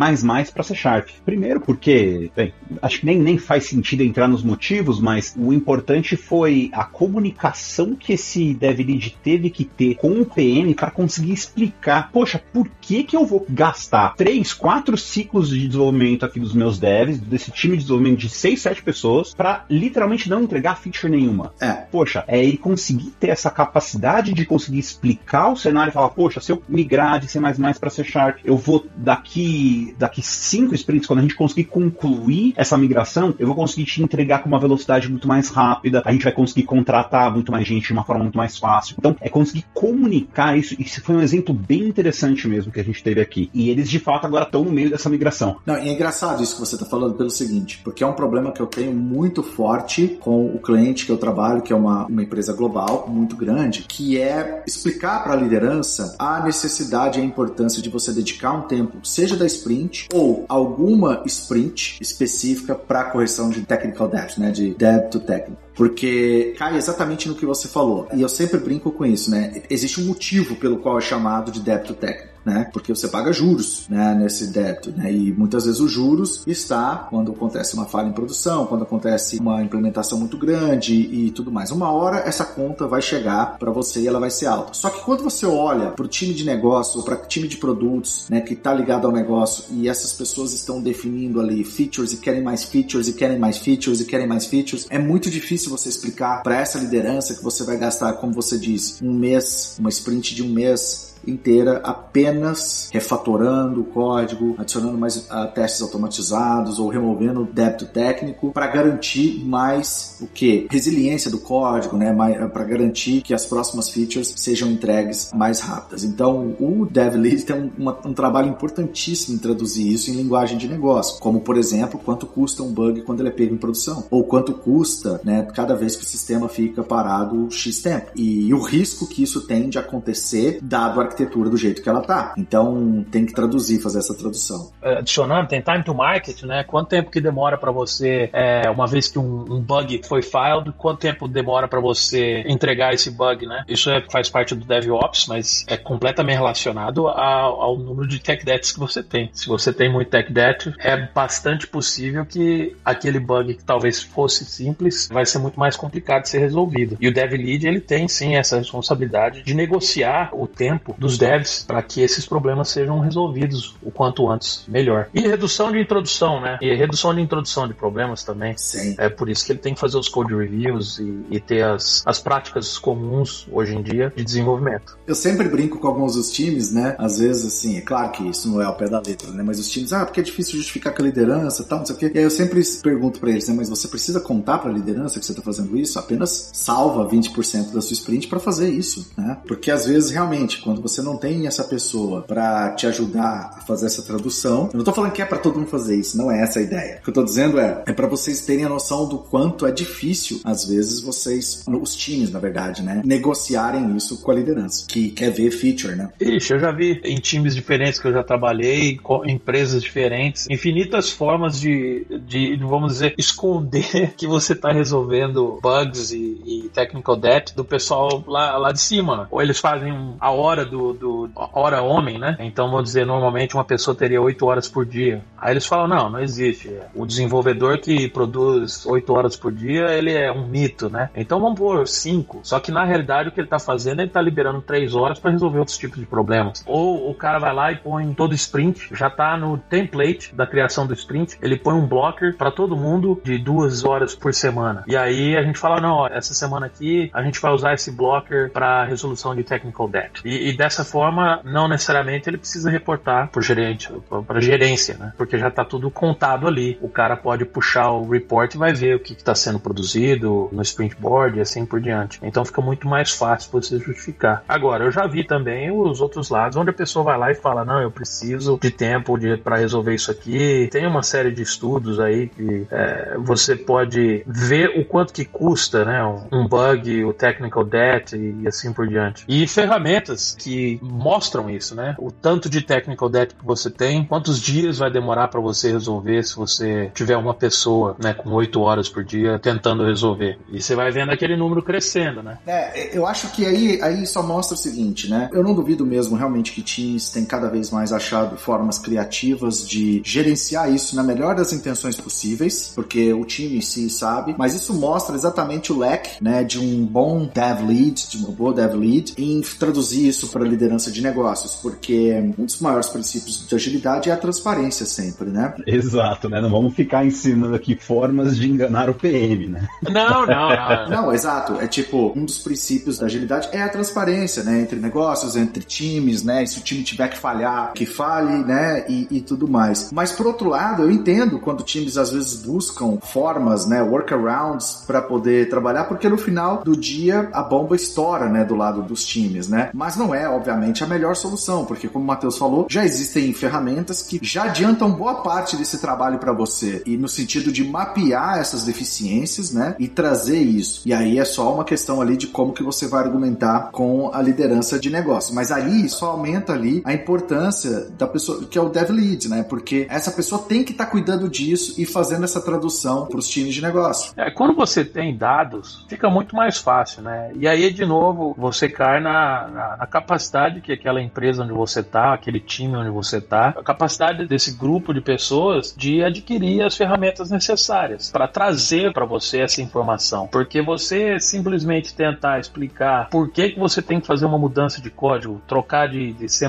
para 0.53 0.63
C 0.63 0.75
Sharp. 0.75 1.09
Primeiro 1.25 1.59
porque, 1.61 2.31
bem, 2.35 2.53
acho 2.81 2.99
que 2.99 3.05
nem, 3.05 3.19
nem 3.19 3.37
faz 3.37 3.65
sentido 3.65 4.01
entrar 4.01 4.27
nos 4.27 4.43
motivos, 4.43 4.99
mas 4.99 5.35
o 5.37 5.53
importante 5.53 6.15
foi 6.15 6.69
a 6.73 6.83
comunicação 6.83 7.95
que 7.95 8.13
esse 8.13 8.53
dev 8.53 8.79
lead 8.79 9.17
teve 9.23 9.49
que 9.49 9.65
ter 9.65 9.95
com 9.95 10.21
o 10.21 10.25
PM 10.25 10.73
para 10.73 10.91
conseguir 10.91 11.33
explicar, 11.33 12.11
poxa, 12.11 12.41
por 12.53 12.69
que 12.81 13.03
que 13.03 13.15
eu 13.15 13.25
vou 13.25 13.45
gastar 13.49 14.15
três, 14.15 14.53
quatro 14.53 14.97
ciclos 14.97 15.49
de 15.49 15.67
desenvolvimento 15.67 16.25
aqui 16.25 16.39
dos 16.39 16.53
meus 16.53 16.79
devs, 16.79 17.19
desse 17.19 17.44
time 17.51 17.77
de 17.77 17.83
desenvolvimento 17.83 18.19
de 18.19 18.29
6, 18.29 18.61
7 18.61 18.83
pessoas 18.83 19.33
para 19.33 19.65
literalmente 19.69 20.29
não 20.29 20.43
entregar 20.43 20.77
feature 20.77 21.11
nenhuma. 21.11 21.53
É. 21.59 21.71
Poxa, 21.71 22.23
é 22.27 22.43
ele 22.43 22.57
conseguir 22.57 23.11
ter 23.19 23.29
essa 23.29 23.49
capacidade 23.49 24.33
de 24.33 24.45
conseguir 24.45 24.79
explicar 24.79 25.51
o 25.51 25.57
cenário 25.57 25.91
e 25.91 25.93
falar, 25.93 26.09
poxa, 26.09 26.39
se 26.39 26.51
eu 26.51 26.61
migrar 26.67 27.19
de 27.19 27.27
C++ 27.27 27.39
para 27.79 27.89
C 27.89 28.03
Sharp, 28.03 28.39
eu 28.43 28.57
vou 28.57 28.85
daqui 28.95 29.95
daqui 29.97 30.21
cinco 30.21 30.75
sprints, 30.75 31.07
quando 31.07 31.19
a 31.19 31.21
gente 31.21 31.35
conseguir 31.35 31.65
concluir 31.65 32.53
essa 32.55 32.77
migração, 32.77 33.33
eu 33.39 33.47
vou 33.47 33.55
conseguir 33.55 33.85
te 33.85 34.01
entregar 34.01 34.39
com 34.39 34.49
uma 34.49 34.59
velocidade 34.59 35.09
muito 35.09 35.27
mais 35.27 35.49
rápida, 35.49 36.01
a 36.05 36.11
gente 36.11 36.23
vai 36.23 36.33
conseguir 36.33 36.63
contratar 36.63 37.31
muito 37.31 37.51
mais 37.51 37.67
gente 37.67 37.87
de 37.87 37.93
uma 37.93 38.03
forma 38.03 38.23
muito 38.23 38.37
mais 38.37 38.57
fácil. 38.57 38.95
Então, 38.97 39.15
é 39.19 39.29
conseguir 39.29 39.65
comunicar 39.73 40.57
isso. 40.57 40.75
Isso 40.79 41.01
foi 41.01 41.15
um 41.15 41.21
exemplo 41.21 41.53
bem 41.53 41.83
interessante 41.83 42.47
mesmo 42.47 42.71
que 42.71 42.79
a 42.79 42.83
gente 42.83 43.03
teve 43.03 43.21
aqui. 43.21 43.49
E 43.53 43.69
eles, 43.69 43.89
de 43.89 43.99
fato, 43.99 44.25
agora 44.25 44.45
estão 44.45 44.63
no 44.63 44.71
meio 44.71 44.89
dessa 44.89 45.09
migração. 45.09 45.57
Não, 45.65 45.75
é 45.75 45.89
engraçado 45.89 46.41
isso 46.43 46.53
que 46.55 46.59
você 46.59 46.75
está 46.75 46.85
falando 46.85 47.15
pelo 47.15 47.29
seguinte, 47.35 47.81
porque 47.83 48.03
é 48.03 48.07
um 48.07 48.13
problema 48.13 48.51
que 48.51 48.61
eu 48.61 48.67
tenho 48.67 48.93
muito 48.93 49.43
forte 49.43 50.17
com 50.19 50.47
o 50.47 50.59
cliente 50.59 51.05
que 51.05 51.11
eu 51.11 51.17
trabalho, 51.17 51.61
que 51.61 51.73
é 51.73 51.75
uma, 51.75 52.05
uma 52.05 52.23
empresa 52.23 52.53
global 52.53 53.07
muito 53.07 53.35
grande, 53.35 53.85
que 53.87 54.19
é 54.19 54.63
explicar 54.65 55.23
para 55.23 55.33
a 55.33 55.35
liderança 55.35 56.15
a 56.17 56.43
necessidade 56.43 57.19
e 57.19 57.21
a 57.21 57.25
importância 57.25 57.81
de 57.81 57.89
você 57.89 58.11
dedicar 58.11 58.53
um 58.53 58.61
tempo, 58.61 59.05
seja 59.05 59.35
da 59.35 59.45
sprint 59.45 60.07
ou 60.13 60.45
alguma 60.47 61.21
sprint 61.25 61.97
específica 62.01 62.75
para 62.75 63.05
correção 63.05 63.49
de 63.49 63.61
technical 63.61 64.07
debt, 64.07 64.39
né, 64.39 64.51
de 64.51 64.73
debt 64.73 65.09
to 65.11 65.19
technical 65.19 65.65
porque 65.75 66.55
cai 66.57 66.77
exatamente 66.77 67.27
no 67.27 67.35
que 67.35 67.45
você 67.45 67.67
falou. 67.67 68.07
E 68.13 68.21
eu 68.21 68.29
sempre 68.29 68.57
brinco 68.57 68.91
com 68.91 69.05
isso, 69.05 69.29
né? 69.29 69.61
Existe 69.69 69.99
um 69.99 70.05
motivo 70.05 70.55
pelo 70.55 70.77
qual 70.77 70.97
é 70.97 71.01
chamado 71.01 71.51
de 71.51 71.59
débito 71.59 71.93
técnico 71.93 72.34
né? 72.45 72.69
Porque 72.71 72.93
você 72.93 73.07
paga 73.07 73.33
juros, 73.33 73.85
né, 73.89 74.13
nesse 74.13 74.47
débito, 74.47 74.91
né? 74.91 75.11
E 75.11 75.33
muitas 75.33 75.65
vezes 75.65 75.79
os 75.79 75.91
juros 75.91 76.43
está 76.45 77.07
quando 77.09 77.31
acontece 77.31 77.73
uma 77.73 77.85
falha 77.85 78.09
em 78.09 78.13
produção, 78.13 78.67
quando 78.67 78.83
acontece 78.83 79.37
uma 79.39 79.63
implementação 79.63 80.19
muito 80.19 80.37
grande 80.37 80.93
e 80.93 81.31
tudo 81.31 81.51
mais. 81.51 81.71
Uma 81.71 81.91
hora 81.91 82.19
essa 82.19 82.45
conta 82.45 82.87
vai 82.87 83.01
chegar 83.01 83.57
para 83.57 83.71
você 83.71 84.01
e 84.01 84.07
ela 84.07 84.19
vai 84.19 84.29
ser 84.29 84.45
alta. 84.45 84.73
Só 84.73 84.89
que 84.89 85.03
quando 85.03 85.23
você 85.23 85.45
olha 85.45 85.91
para 85.91 86.05
o 86.05 86.07
time 86.07 86.33
de 86.33 86.45
negócio, 86.45 87.03
para 87.03 87.15
o 87.15 87.27
time 87.27 87.47
de 87.47 87.57
produtos, 87.57 88.27
né, 88.29 88.41
que 88.41 88.53
está 88.53 88.73
ligado 88.73 89.07
ao 89.07 89.11
negócio 89.11 89.65
e 89.71 89.89
essas 89.89 90.13
pessoas 90.13 90.53
estão 90.53 90.81
definindo 90.81 91.39
ali 91.39 91.63
features 91.63 92.13
e 92.13 92.17
querem 92.17 92.43
mais 92.43 92.63
features 92.63 93.07
e 93.07 93.13
querem 93.13 93.39
mais 93.39 93.57
features 93.57 94.01
e 94.01 94.05
querem 94.05 94.27
mais 94.27 94.45
features, 94.45 94.85
é 94.89 94.99
muito 94.99 95.29
difícil 95.29 95.71
você 95.71 95.89
explicar 95.89 96.43
para 96.43 96.59
essa 96.59 96.77
liderança 96.77 97.33
que 97.33 97.43
você 97.43 97.63
vai 97.63 97.77
gastar, 97.77 98.13
como 98.13 98.33
você 98.33 98.57
disse, 98.57 99.03
um 99.03 99.13
mês, 99.13 99.77
uma 99.79 99.89
sprint 99.89 100.35
de 100.35 100.43
um 100.43 100.49
mês 100.49 101.14
inteira 101.27 101.81
apenas 101.83 102.89
refatorando 102.91 103.81
o 103.81 103.85
código, 103.85 104.55
adicionando 104.57 104.97
mais 104.97 105.17
uh, 105.17 105.51
testes 105.53 105.81
automatizados 105.81 106.79
ou 106.79 106.89
removendo 106.89 107.47
débito 107.51 107.85
técnico 107.85 108.51
para 108.51 108.67
garantir 108.67 109.43
mais 109.45 110.17
o 110.21 110.27
que? 110.27 110.67
Resiliência 110.69 111.29
do 111.29 111.39
código, 111.39 111.97
né? 111.97 112.13
Para 112.51 112.63
garantir 112.63 113.21
que 113.21 113.33
as 113.33 113.45
próximas 113.45 113.89
features 113.89 114.33
sejam 114.35 114.69
entregues 114.69 115.31
mais 115.33 115.59
rápidas. 115.59 116.03
Então, 116.03 116.55
o 116.59 116.87
Dev 116.89 117.15
Lead 117.15 117.43
tem 117.43 117.55
um, 117.55 117.71
uma, 117.77 117.99
um 118.05 118.13
trabalho 118.13 118.49
importantíssimo 118.49 119.35
em 119.35 119.37
traduzir 119.39 119.91
isso 119.91 120.09
em 120.11 120.13
linguagem 120.13 120.57
de 120.57 120.67
negócio, 120.67 121.19
como 121.19 121.41
por 121.41 121.57
exemplo, 121.57 121.99
quanto 122.03 122.25
custa 122.25 122.63
um 122.63 122.71
bug 122.71 123.01
quando 123.01 123.19
ele 123.19 123.29
é 123.29 123.31
pego 123.31 123.53
em 123.53 123.57
produção, 123.57 124.05
ou 124.09 124.23
quanto 124.23 124.53
custa, 124.53 125.21
né, 125.23 125.47
cada 125.53 125.75
vez 125.75 125.95
que 125.95 126.03
o 126.03 126.07
sistema 126.07 126.47
fica 126.47 126.83
parado 126.83 127.49
X 127.51 127.81
tempo. 127.81 128.11
E, 128.15 128.47
e 128.47 128.53
o 128.53 128.61
risco 128.61 129.07
que 129.07 129.23
isso 129.23 129.41
tem 129.41 129.69
de 129.69 129.77
acontecer 129.77 130.59
dado 130.61 130.99
a 130.99 131.05
arquitetura 131.15 131.49
do 131.49 131.57
jeito 131.57 131.81
que 131.81 131.89
ela 131.89 132.01
tá. 132.01 132.33
Então 132.37 133.05
tem 133.09 133.25
que 133.25 133.33
traduzir, 133.33 133.81
fazer 133.81 133.99
essa 133.99 134.13
tradução. 134.13 134.71
É, 134.81 134.99
adicionando, 134.99 135.47
tem 135.47 135.61
time 135.61 135.83
to 135.83 135.93
market, 135.93 136.43
né? 136.43 136.63
Quanto 136.63 136.89
tempo 136.89 137.09
que 137.09 137.21
demora 137.21 137.57
para 137.57 137.71
você, 137.71 138.29
é, 138.33 138.69
uma 138.69 138.85
vez 138.85 139.07
que 139.07 139.17
um, 139.17 139.45
um, 139.49 139.61
bug 139.61 140.01
foi 140.07 140.21
filed, 140.21 140.71
quanto 140.77 140.99
tempo 140.99 141.27
demora 141.27 141.67
para 141.67 141.79
você 141.79 142.43
entregar 142.47 142.93
esse 142.93 143.09
bug, 143.09 143.45
né? 143.45 143.63
Isso 143.67 143.89
é, 143.89 144.03
faz 144.11 144.29
parte 144.29 144.53
do 144.53 144.65
DevOps, 144.65 145.27
mas 145.27 145.65
é 145.67 145.77
completamente 145.77 146.35
relacionado 146.35 147.07
ao, 147.07 147.61
ao 147.61 147.77
número 147.77 148.07
de 148.07 148.19
tech 148.19 148.43
debts 148.43 148.73
que 148.73 148.79
você 148.79 149.01
tem. 149.01 149.29
Se 149.33 149.47
você 149.47 149.71
tem 149.71 149.91
muito 149.91 150.09
tech 150.09 150.31
debt, 150.31 150.73
é 150.79 151.07
bastante 151.13 151.67
possível 151.67 152.25
que 152.25 152.75
aquele 152.83 153.19
bug 153.19 153.55
que 153.55 153.63
talvez 153.63 154.03
fosse 154.03 154.45
simples 154.45 155.07
vai 155.11 155.25
ser 155.25 155.39
muito 155.39 155.59
mais 155.59 155.75
complicado 155.75 156.23
de 156.23 156.29
ser 156.29 156.39
resolvido. 156.39 156.97
E 156.99 157.07
o 157.07 157.13
Dev 157.13 157.33
Lead, 157.33 157.67
ele 157.67 157.79
tem 157.79 158.07
sim 158.07 158.35
essa 158.35 158.57
responsabilidade 158.57 159.43
de 159.43 159.53
negociar 159.53 160.29
o 160.33 160.47
tempo 160.47 160.95
dos 161.05 161.17
devs 161.17 161.63
para 161.67 161.81
que 161.81 162.01
esses 162.01 162.25
problemas 162.25 162.69
sejam 162.69 162.99
resolvidos 162.99 163.75
o 163.81 163.91
quanto 163.91 164.29
antes 164.29 164.65
melhor. 164.67 165.07
E 165.13 165.21
redução 165.21 165.71
de 165.71 165.79
introdução, 165.79 166.41
né? 166.41 166.57
E 166.61 166.73
redução 166.73 167.13
de 167.13 167.21
introdução 167.21 167.67
de 167.67 167.73
problemas 167.73 168.23
também. 168.23 168.57
Sim. 168.57 168.95
É 168.97 169.09
por 169.09 169.29
isso 169.29 169.45
que 169.45 169.51
ele 169.51 169.59
tem 169.59 169.73
que 169.73 169.79
fazer 169.79 169.97
os 169.97 170.09
code 170.09 170.35
reviews 170.35 170.99
e, 170.99 171.25
e 171.29 171.39
ter 171.39 171.63
as, 171.63 172.03
as 172.05 172.19
práticas 172.19 172.77
comuns 172.77 173.47
hoje 173.51 173.75
em 173.75 173.81
dia 173.81 174.11
de 174.15 174.23
desenvolvimento. 174.23 174.97
Eu 175.05 175.15
sempre 175.15 175.47
brinco 175.47 175.79
com 175.79 175.87
alguns 175.87 176.15
dos 176.15 176.31
times, 176.31 176.71
né? 176.71 176.95
Às 176.97 177.19
vezes, 177.19 177.45
assim, 177.45 177.77
é 177.77 177.81
claro 177.81 178.11
que 178.11 178.27
isso 178.27 178.49
não 178.49 178.61
é 178.61 178.65
ao 178.65 178.75
pé 178.75 178.87
da 178.87 178.99
letra, 178.99 179.29
né? 179.31 179.43
Mas 179.43 179.59
os 179.59 179.69
times, 179.69 179.93
ah, 179.93 180.05
porque 180.05 180.19
é 180.19 180.23
difícil 180.23 180.57
justificar 180.57 180.93
com 180.93 181.01
a 181.01 181.05
liderança 181.05 181.61
e 181.61 181.65
tal, 181.65 181.79
não 181.79 181.85
sei 181.85 181.95
o 181.95 181.99
quê. 181.99 182.11
E 182.13 182.17
aí 182.17 182.23
eu 182.23 182.29
sempre 182.29 182.61
pergunto 182.81 183.19
para 183.19 183.29
eles, 183.29 183.47
né? 183.47 183.55
Mas 183.55 183.69
você 183.69 183.87
precisa 183.87 184.19
contar 184.19 184.57
para 184.57 184.69
a 184.69 184.73
liderança 184.73 185.19
que 185.19 185.25
você 185.25 185.33
tá 185.33 185.41
fazendo 185.41 185.77
isso? 185.77 185.99
Apenas 185.99 186.51
salva 186.53 187.07
20% 187.07 187.71
da 187.71 187.81
sua 187.81 187.93
sprint 187.93 188.27
para 188.27 188.39
fazer 188.39 188.69
isso, 188.69 189.11
né? 189.17 189.37
Porque 189.47 189.71
às 189.71 189.85
vezes, 189.85 190.11
realmente, 190.11 190.61
quando 190.61 190.81
você 190.81 190.94
não 191.01 191.17
tem 191.17 191.47
essa 191.47 191.63
pessoa 191.63 192.21
para 192.21 192.71
te 192.71 192.87
ajudar 192.87 193.51
a 193.57 193.61
fazer 193.61 193.87
essa 193.87 194.01
tradução, 194.01 194.69
eu 194.73 194.77
não 194.77 194.83
tô 194.83 194.93
falando 194.93 195.11
que 195.11 195.21
é 195.21 195.25
para 195.25 195.37
todo 195.37 195.57
mundo 195.57 195.69
fazer 195.69 195.95
isso, 195.95 196.17
não 196.17 196.31
é 196.31 196.41
essa 196.41 196.59
a 196.59 196.61
ideia. 196.61 196.97
O 196.99 197.03
que 197.03 197.09
eu 197.09 197.13
tô 197.13 197.23
dizendo 197.23 197.59
é, 197.59 197.83
é 197.85 197.93
para 197.93 198.07
vocês 198.07 198.45
terem 198.45 198.65
a 198.65 198.69
noção 198.69 199.07
do 199.07 199.17
quanto 199.17 199.65
é 199.65 199.71
difícil, 199.71 200.41
às 200.43 200.65
vezes, 200.65 201.01
vocês, 201.01 201.63
os 201.67 201.95
times, 201.95 202.31
na 202.31 202.39
verdade, 202.39 202.81
né? 202.81 203.01
Negociarem 203.05 203.95
isso 203.95 204.21
com 204.21 204.31
a 204.31 204.35
liderança, 204.35 204.85
que 204.87 205.09
quer 205.09 205.31
ver 205.31 205.51
feature, 205.51 205.95
né? 205.95 206.09
Ixi, 206.19 206.53
eu 206.53 206.59
já 206.59 206.71
vi 206.71 207.01
em 207.03 207.17
times 207.17 207.55
diferentes 207.55 207.99
que 207.99 208.07
eu 208.07 208.13
já 208.13 208.23
trabalhei, 208.23 208.99
em 209.25 209.31
empresas 209.31 209.81
diferentes, 209.81 210.47
infinitas 210.49 211.09
formas 211.11 211.59
de, 211.59 212.05
de 212.25 212.55
vamos 212.57 212.93
dizer, 212.93 213.15
esconder 213.17 214.13
que 214.17 214.27
você 214.27 214.53
está 214.53 214.71
resolvendo 214.71 215.59
bugs 215.61 216.11
e, 216.11 216.41
e, 216.45 216.69
technical 216.73 217.15
debt 217.15 217.55
do 217.55 217.63
pessoal 217.63 218.23
lá, 218.27 218.57
lá 218.57 218.71
de 218.71 218.81
cima. 218.81 219.27
Ou 219.31 219.41
eles 219.41 219.59
fazem 219.59 220.15
a 220.19 220.31
hora 220.31 220.65
do, 220.65 220.84
do 220.93 221.29
hora 221.35 221.81
homem, 221.81 222.17
né? 222.17 222.35
Então, 222.39 222.69
vamos 222.69 222.85
dizer, 222.85 223.05
normalmente 223.05 223.55
uma 223.55 223.63
pessoa 223.63 223.95
teria 223.95 224.21
8 224.21 224.45
horas 224.45 224.67
por 224.67 224.85
dia. 224.85 225.21
Aí 225.37 225.51
eles 225.51 225.65
falam, 225.65 225.87
não, 225.87 226.09
não 226.09 226.19
existe. 226.19 226.71
O 226.93 227.05
desenvolvedor 227.05 227.79
que 227.79 228.07
produz 228.09 228.85
8 228.85 229.13
horas 229.13 229.35
por 229.35 229.51
dia, 229.51 229.91
ele 229.91 230.13
é 230.13 230.31
um 230.31 230.47
mito, 230.47 230.89
né? 230.89 231.09
Então 231.15 231.39
vamos 231.39 231.59
pôr 231.59 231.87
5. 231.87 232.39
Só 232.43 232.59
que 232.59 232.71
na 232.71 232.83
realidade 232.83 233.29
o 233.29 233.31
que 233.31 233.39
ele 233.39 233.47
está 233.47 233.59
fazendo, 233.59 233.99
ele 233.99 234.07
está 234.07 234.21
liberando 234.21 234.61
3 234.61 234.95
horas 234.95 235.19
para 235.19 235.31
resolver 235.31 235.59
outros 235.59 235.77
tipos 235.77 235.99
de 235.99 236.05
problemas. 236.05 236.63
Ou 236.65 237.09
o 237.09 237.13
cara 237.13 237.39
vai 237.39 237.53
lá 237.53 237.71
e 237.71 237.77
põe 237.77 238.13
todo 238.13 238.33
sprint, 238.33 238.89
já 238.93 239.07
está 239.07 239.37
no 239.37 239.57
template 239.57 240.33
da 240.33 240.47
criação 240.47 240.85
do 240.87 240.93
sprint, 240.93 241.37
ele 241.41 241.57
põe 241.57 241.73
um 241.73 241.85
blocker 241.85 242.35
para 242.35 242.51
todo 242.51 242.75
mundo 242.75 243.21
de 243.23 243.37
duas 243.37 243.83
horas 243.83 244.15
por 244.15 244.33
semana. 244.33 244.83
E 244.87 244.95
aí 244.95 245.35
a 245.35 245.43
gente 245.43 245.59
fala, 245.59 245.79
não, 245.79 245.95
ó, 245.95 246.07
essa 246.07 246.33
semana 246.33 246.65
aqui 246.65 247.09
a 247.13 247.21
gente 247.23 247.39
vai 247.39 247.51
usar 247.51 247.73
esse 247.73 247.91
blocker 247.91 248.51
para 248.51 248.85
resolução 248.85 249.35
de 249.35 249.43
technical 249.43 249.87
debt. 249.87 250.21
E, 250.25 250.49
e, 250.49 250.57
dessa 250.65 250.83
forma, 250.83 251.41
não 251.43 251.67
necessariamente 251.67 252.27
ele 252.27 252.37
precisa 252.37 252.69
reportar 252.69 253.29
para 253.29 253.41
gerente, 253.41 253.89
para 254.27 254.41
gerência, 254.41 254.97
né? 254.97 255.13
Porque 255.17 255.37
já 255.37 255.47
está 255.47 255.63
tudo 255.63 255.91
contado 255.91 256.47
ali. 256.47 256.77
O 256.81 256.89
cara 256.89 257.15
pode 257.15 257.45
puxar 257.45 257.91
o 257.91 258.09
report 258.09 258.53
e 258.53 258.57
vai 258.57 258.73
ver 258.73 258.95
o 258.95 258.99
que 258.99 259.13
está 259.13 259.35
sendo 259.35 259.59
produzido 259.59 260.49
no 260.51 260.61
sprint 260.63 260.95
board 260.99 261.37
e 261.37 261.41
assim 261.41 261.65
por 261.65 261.79
diante. 261.79 262.19
Então 262.23 262.43
fica 262.43 262.61
muito 262.61 262.87
mais 262.87 263.11
fácil 263.11 263.51
você 263.51 263.77
justificar. 263.77 264.43
Agora, 264.47 264.85
eu 264.85 264.91
já 264.91 265.05
vi 265.05 265.23
também 265.23 265.71
os 265.71 266.01
outros 266.01 266.29
lados 266.29 266.57
onde 266.57 266.71
a 266.71 266.73
pessoa 266.73 267.05
vai 267.05 267.17
lá 267.17 267.31
e 267.31 267.35
fala, 267.35 267.63
não, 267.63 267.81
eu 267.81 267.91
preciso 267.91 268.57
de 268.59 268.71
tempo 268.71 269.17
para 269.43 269.57
resolver 269.57 269.93
isso 269.93 270.09
aqui. 270.09 270.67
Tem 270.71 270.87
uma 270.87 271.03
série 271.03 271.31
de 271.31 271.43
estudos 271.43 271.99
aí 271.99 272.27
que 272.27 272.67
é, 272.71 273.15
você 273.19 273.55
pode 273.55 274.23
ver 274.25 274.79
o 274.79 274.83
quanto 274.83 275.13
que 275.13 275.25
custa, 275.25 275.85
né, 275.85 276.03
um 276.31 276.47
bug, 276.47 277.05
o 277.05 277.13
technical 277.13 277.63
debt 277.63 278.15
e 278.15 278.47
assim 278.47 278.73
por 278.73 278.87
diante. 278.87 279.23
E 279.27 279.47
ferramentas 279.47 280.35
que 280.37 280.54
mostram 280.81 281.49
isso, 281.49 281.75
né? 281.75 281.95
O 281.99 282.11
tanto 282.11 282.49
de 282.49 282.61
technical 282.61 283.09
debt 283.09 283.35
que 283.35 283.45
você 283.45 283.69
tem, 283.69 284.05
quantos 284.05 284.39
dias 284.39 284.77
vai 284.77 284.91
demorar 284.91 285.27
para 285.27 285.39
você 285.39 285.71
resolver 285.71 286.23
se 286.23 286.35
você 286.35 286.91
tiver 286.93 287.17
uma 287.17 287.33
pessoa, 287.33 287.95
né, 288.01 288.13
com 288.13 288.29
oito 288.31 288.61
horas 288.61 288.89
por 288.89 289.03
dia 289.03 289.39
tentando 289.39 289.85
resolver. 289.85 290.37
E 290.49 290.61
você 290.61 290.75
vai 290.75 290.91
vendo 290.91 291.11
aquele 291.11 291.35
número 291.35 291.61
crescendo, 291.61 292.21
né? 292.21 292.37
É, 292.45 292.97
eu 292.97 293.05
acho 293.05 293.29
que 293.29 293.45
aí, 293.45 293.81
aí 293.81 294.05
só 294.05 294.21
mostra 294.23 294.55
o 294.55 294.57
seguinte, 294.57 295.09
né? 295.09 295.29
Eu 295.33 295.43
não 295.43 295.53
duvido 295.53 295.85
mesmo 295.85 296.15
realmente 296.15 296.51
que 296.51 296.61
teams 296.61 297.11
têm 297.11 297.25
cada 297.25 297.49
vez 297.49 297.71
mais 297.71 297.91
achado 297.91 298.37
formas 298.37 298.79
criativas 298.79 299.67
de 299.67 300.01
gerenciar 300.03 300.71
isso 300.71 300.95
na 300.95 301.03
melhor 301.03 301.35
das 301.35 301.53
intenções 301.53 301.95
possíveis, 301.95 302.71
porque 302.73 303.13
o 303.13 303.25
time 303.25 303.57
em 303.57 303.61
si 303.61 303.89
sabe, 303.89 304.35
mas 304.37 304.53
isso 304.53 304.73
mostra 304.73 305.15
exatamente 305.15 305.71
o 305.71 305.77
leque, 305.77 306.23
né, 306.23 306.43
de 306.43 306.59
um 306.59 306.85
bom 306.85 307.29
dev 307.33 307.67
lead, 307.67 308.09
de 308.09 308.17
uma 308.17 308.29
boa 308.29 308.53
dev 308.53 308.75
lead, 308.75 309.13
em 309.17 309.41
traduzir 309.41 310.07
isso 310.07 310.27
para 310.29 310.44
liderança 310.45 310.91
de 310.91 311.01
negócios, 311.01 311.55
porque 311.55 312.13
um 312.37 312.45
dos 312.45 312.59
maiores 312.59 312.87
princípios 312.89 313.47
de 313.47 313.55
agilidade 313.55 314.09
é 314.09 314.13
a 314.13 314.17
transparência 314.17 314.85
sempre, 314.85 315.29
né? 315.29 315.53
Exato, 315.65 316.29
né? 316.29 316.41
Não 316.41 316.49
vamos 316.49 316.73
ficar 316.73 317.05
ensinando 317.05 317.55
aqui 317.55 317.75
formas 317.75 318.37
de 318.37 318.49
enganar 318.49 318.89
o 318.89 318.93
PM, 318.93 319.47
né? 319.47 319.67
Não, 319.83 320.25
não, 320.25 320.49
não. 320.49 320.89
não, 320.89 321.13
exato. 321.13 321.59
É 321.61 321.67
tipo, 321.67 322.13
um 322.15 322.25
dos 322.25 322.39
princípios 322.39 322.99
da 322.99 323.05
agilidade 323.05 323.49
é 323.51 323.61
a 323.61 323.69
transparência, 323.69 324.43
né? 324.43 324.61
Entre 324.61 324.79
negócios, 324.79 325.35
entre 325.35 325.63
times, 325.63 326.23
né? 326.23 326.43
E 326.43 326.47
se 326.47 326.59
o 326.59 326.61
time 326.61 326.83
tiver 326.83 327.07
que 327.09 327.17
falhar, 327.17 327.73
que 327.73 327.85
fale, 327.85 328.43
né? 328.43 328.85
E, 328.87 329.07
e 329.11 329.21
tudo 329.21 329.47
mais. 329.47 329.91
Mas 329.91 330.11
por 330.11 330.27
outro 330.27 330.49
lado, 330.49 330.83
eu 330.83 330.91
entendo 330.91 331.39
quando 331.39 331.63
times 331.63 331.97
às 331.97 332.11
vezes 332.11 332.41
buscam 332.41 332.97
formas, 333.01 333.67
né? 333.67 333.81
Workarounds 333.81 334.83
para 334.85 335.01
poder 335.01 335.49
trabalhar, 335.49 335.85
porque 335.85 336.09
no 336.09 336.17
final 336.17 336.63
do 336.63 336.75
dia 336.75 337.29
a 337.33 337.41
bomba 337.41 337.75
estoura, 337.75 338.29
né? 338.29 338.43
Do 338.43 338.55
lado 338.55 338.81
dos 338.81 339.05
times, 339.05 339.47
né? 339.47 339.69
Mas 339.73 339.95
não 339.95 340.13
é, 340.13 340.27
obviamente, 340.35 340.83
a 340.83 340.87
melhor 340.87 341.15
solução, 341.15 341.65
porque 341.65 341.87
como 341.87 342.03
o 342.03 342.07
Matheus 342.07 342.37
falou, 342.37 342.67
já 342.69 342.85
existem 342.85 343.33
ferramentas 343.33 344.01
que 344.01 344.19
já 344.21 344.43
adiantam 344.43 344.91
boa 344.91 345.15
parte 345.15 345.55
desse 345.55 345.79
trabalho 345.79 346.19
para 346.19 346.33
você. 346.33 346.81
E 346.85 346.97
no 346.97 347.07
sentido 347.07 347.51
de 347.51 347.63
mapear 347.63 348.39
essas 348.39 348.63
deficiências, 348.65 349.53
né? 349.53 349.75
E 349.79 349.87
trazer 349.87 350.41
isso. 350.41 350.81
E 350.85 350.93
aí 350.93 351.19
é 351.19 351.25
só 351.25 351.53
uma 351.53 351.63
questão 351.63 352.01
ali 352.01 352.17
de 352.17 352.27
como 352.27 352.53
que 352.53 352.63
você 352.63 352.87
vai 352.87 353.03
argumentar 353.03 353.69
com 353.71 354.11
a 354.13 354.21
liderança 354.21 354.79
de 354.79 354.89
negócio. 354.89 355.33
Mas 355.33 355.51
ali 355.51 355.87
só 355.89 356.11
aumenta 356.11 356.53
ali 356.53 356.81
a 356.85 356.93
importância 356.93 357.87
da 357.97 358.07
pessoa, 358.07 358.45
que 358.45 358.57
é 358.57 358.61
o 358.61 358.69
dev 358.69 358.89
lead, 358.89 359.29
né? 359.29 359.43
Porque 359.43 359.87
essa 359.89 360.11
pessoa 360.11 360.41
tem 360.41 360.63
que 360.63 360.71
estar 360.71 360.85
tá 360.85 360.91
cuidando 360.91 361.29
disso 361.29 361.75
e 361.77 361.85
fazendo 361.85 362.23
essa 362.23 362.41
tradução 362.41 363.05
para 363.05 363.17
os 363.17 363.27
times 363.27 363.53
de 363.53 363.61
negócio. 363.61 364.13
É, 364.15 364.29
quando 364.29 364.55
você 364.55 364.83
tem 364.83 365.15
dados, 365.15 365.85
fica 365.87 366.09
muito 366.09 366.35
mais 366.35 366.57
fácil, 366.57 367.03
né? 367.03 367.31
E 367.35 367.47
aí, 367.47 367.71
de 367.71 367.85
novo, 367.85 368.35
você 368.37 368.69
cai 368.69 368.99
na, 368.99 369.47
na, 369.47 369.77
na 369.77 369.87
capacidade 369.87 370.24
que 370.61 370.71
aquela 370.71 371.01
empresa 371.01 371.43
onde 371.43 371.53
você 371.53 371.79
está, 371.79 372.13
aquele 372.13 372.39
time 372.39 372.75
onde 372.75 372.89
você 372.89 373.17
está, 373.17 373.49
a 373.49 373.63
capacidade 373.63 374.27
desse 374.27 374.55
grupo 374.57 374.93
de 374.93 375.01
pessoas 375.01 375.73
de 375.75 376.03
adquirir 376.03 376.63
as 376.63 376.75
ferramentas 376.75 377.29
necessárias 377.29 378.11
para 378.11 378.27
trazer 378.27 378.93
para 378.93 379.05
você 379.05 379.41
essa 379.41 379.61
informação. 379.61 380.27
Porque 380.27 380.61
você 380.61 381.19
simplesmente 381.19 381.93
tentar 381.93 382.39
explicar 382.39 383.09
por 383.09 383.31
que, 383.31 383.51
que 383.51 383.59
você 383.59 383.81
tem 383.81 383.99
que 383.99 384.07
fazer 384.07 384.25
uma 384.25 384.37
mudança 384.37 384.81
de 384.81 384.89
código, 384.89 385.41
trocar 385.47 385.87
de, 385.87 386.13
de 386.13 386.29
C++, 386.29 386.47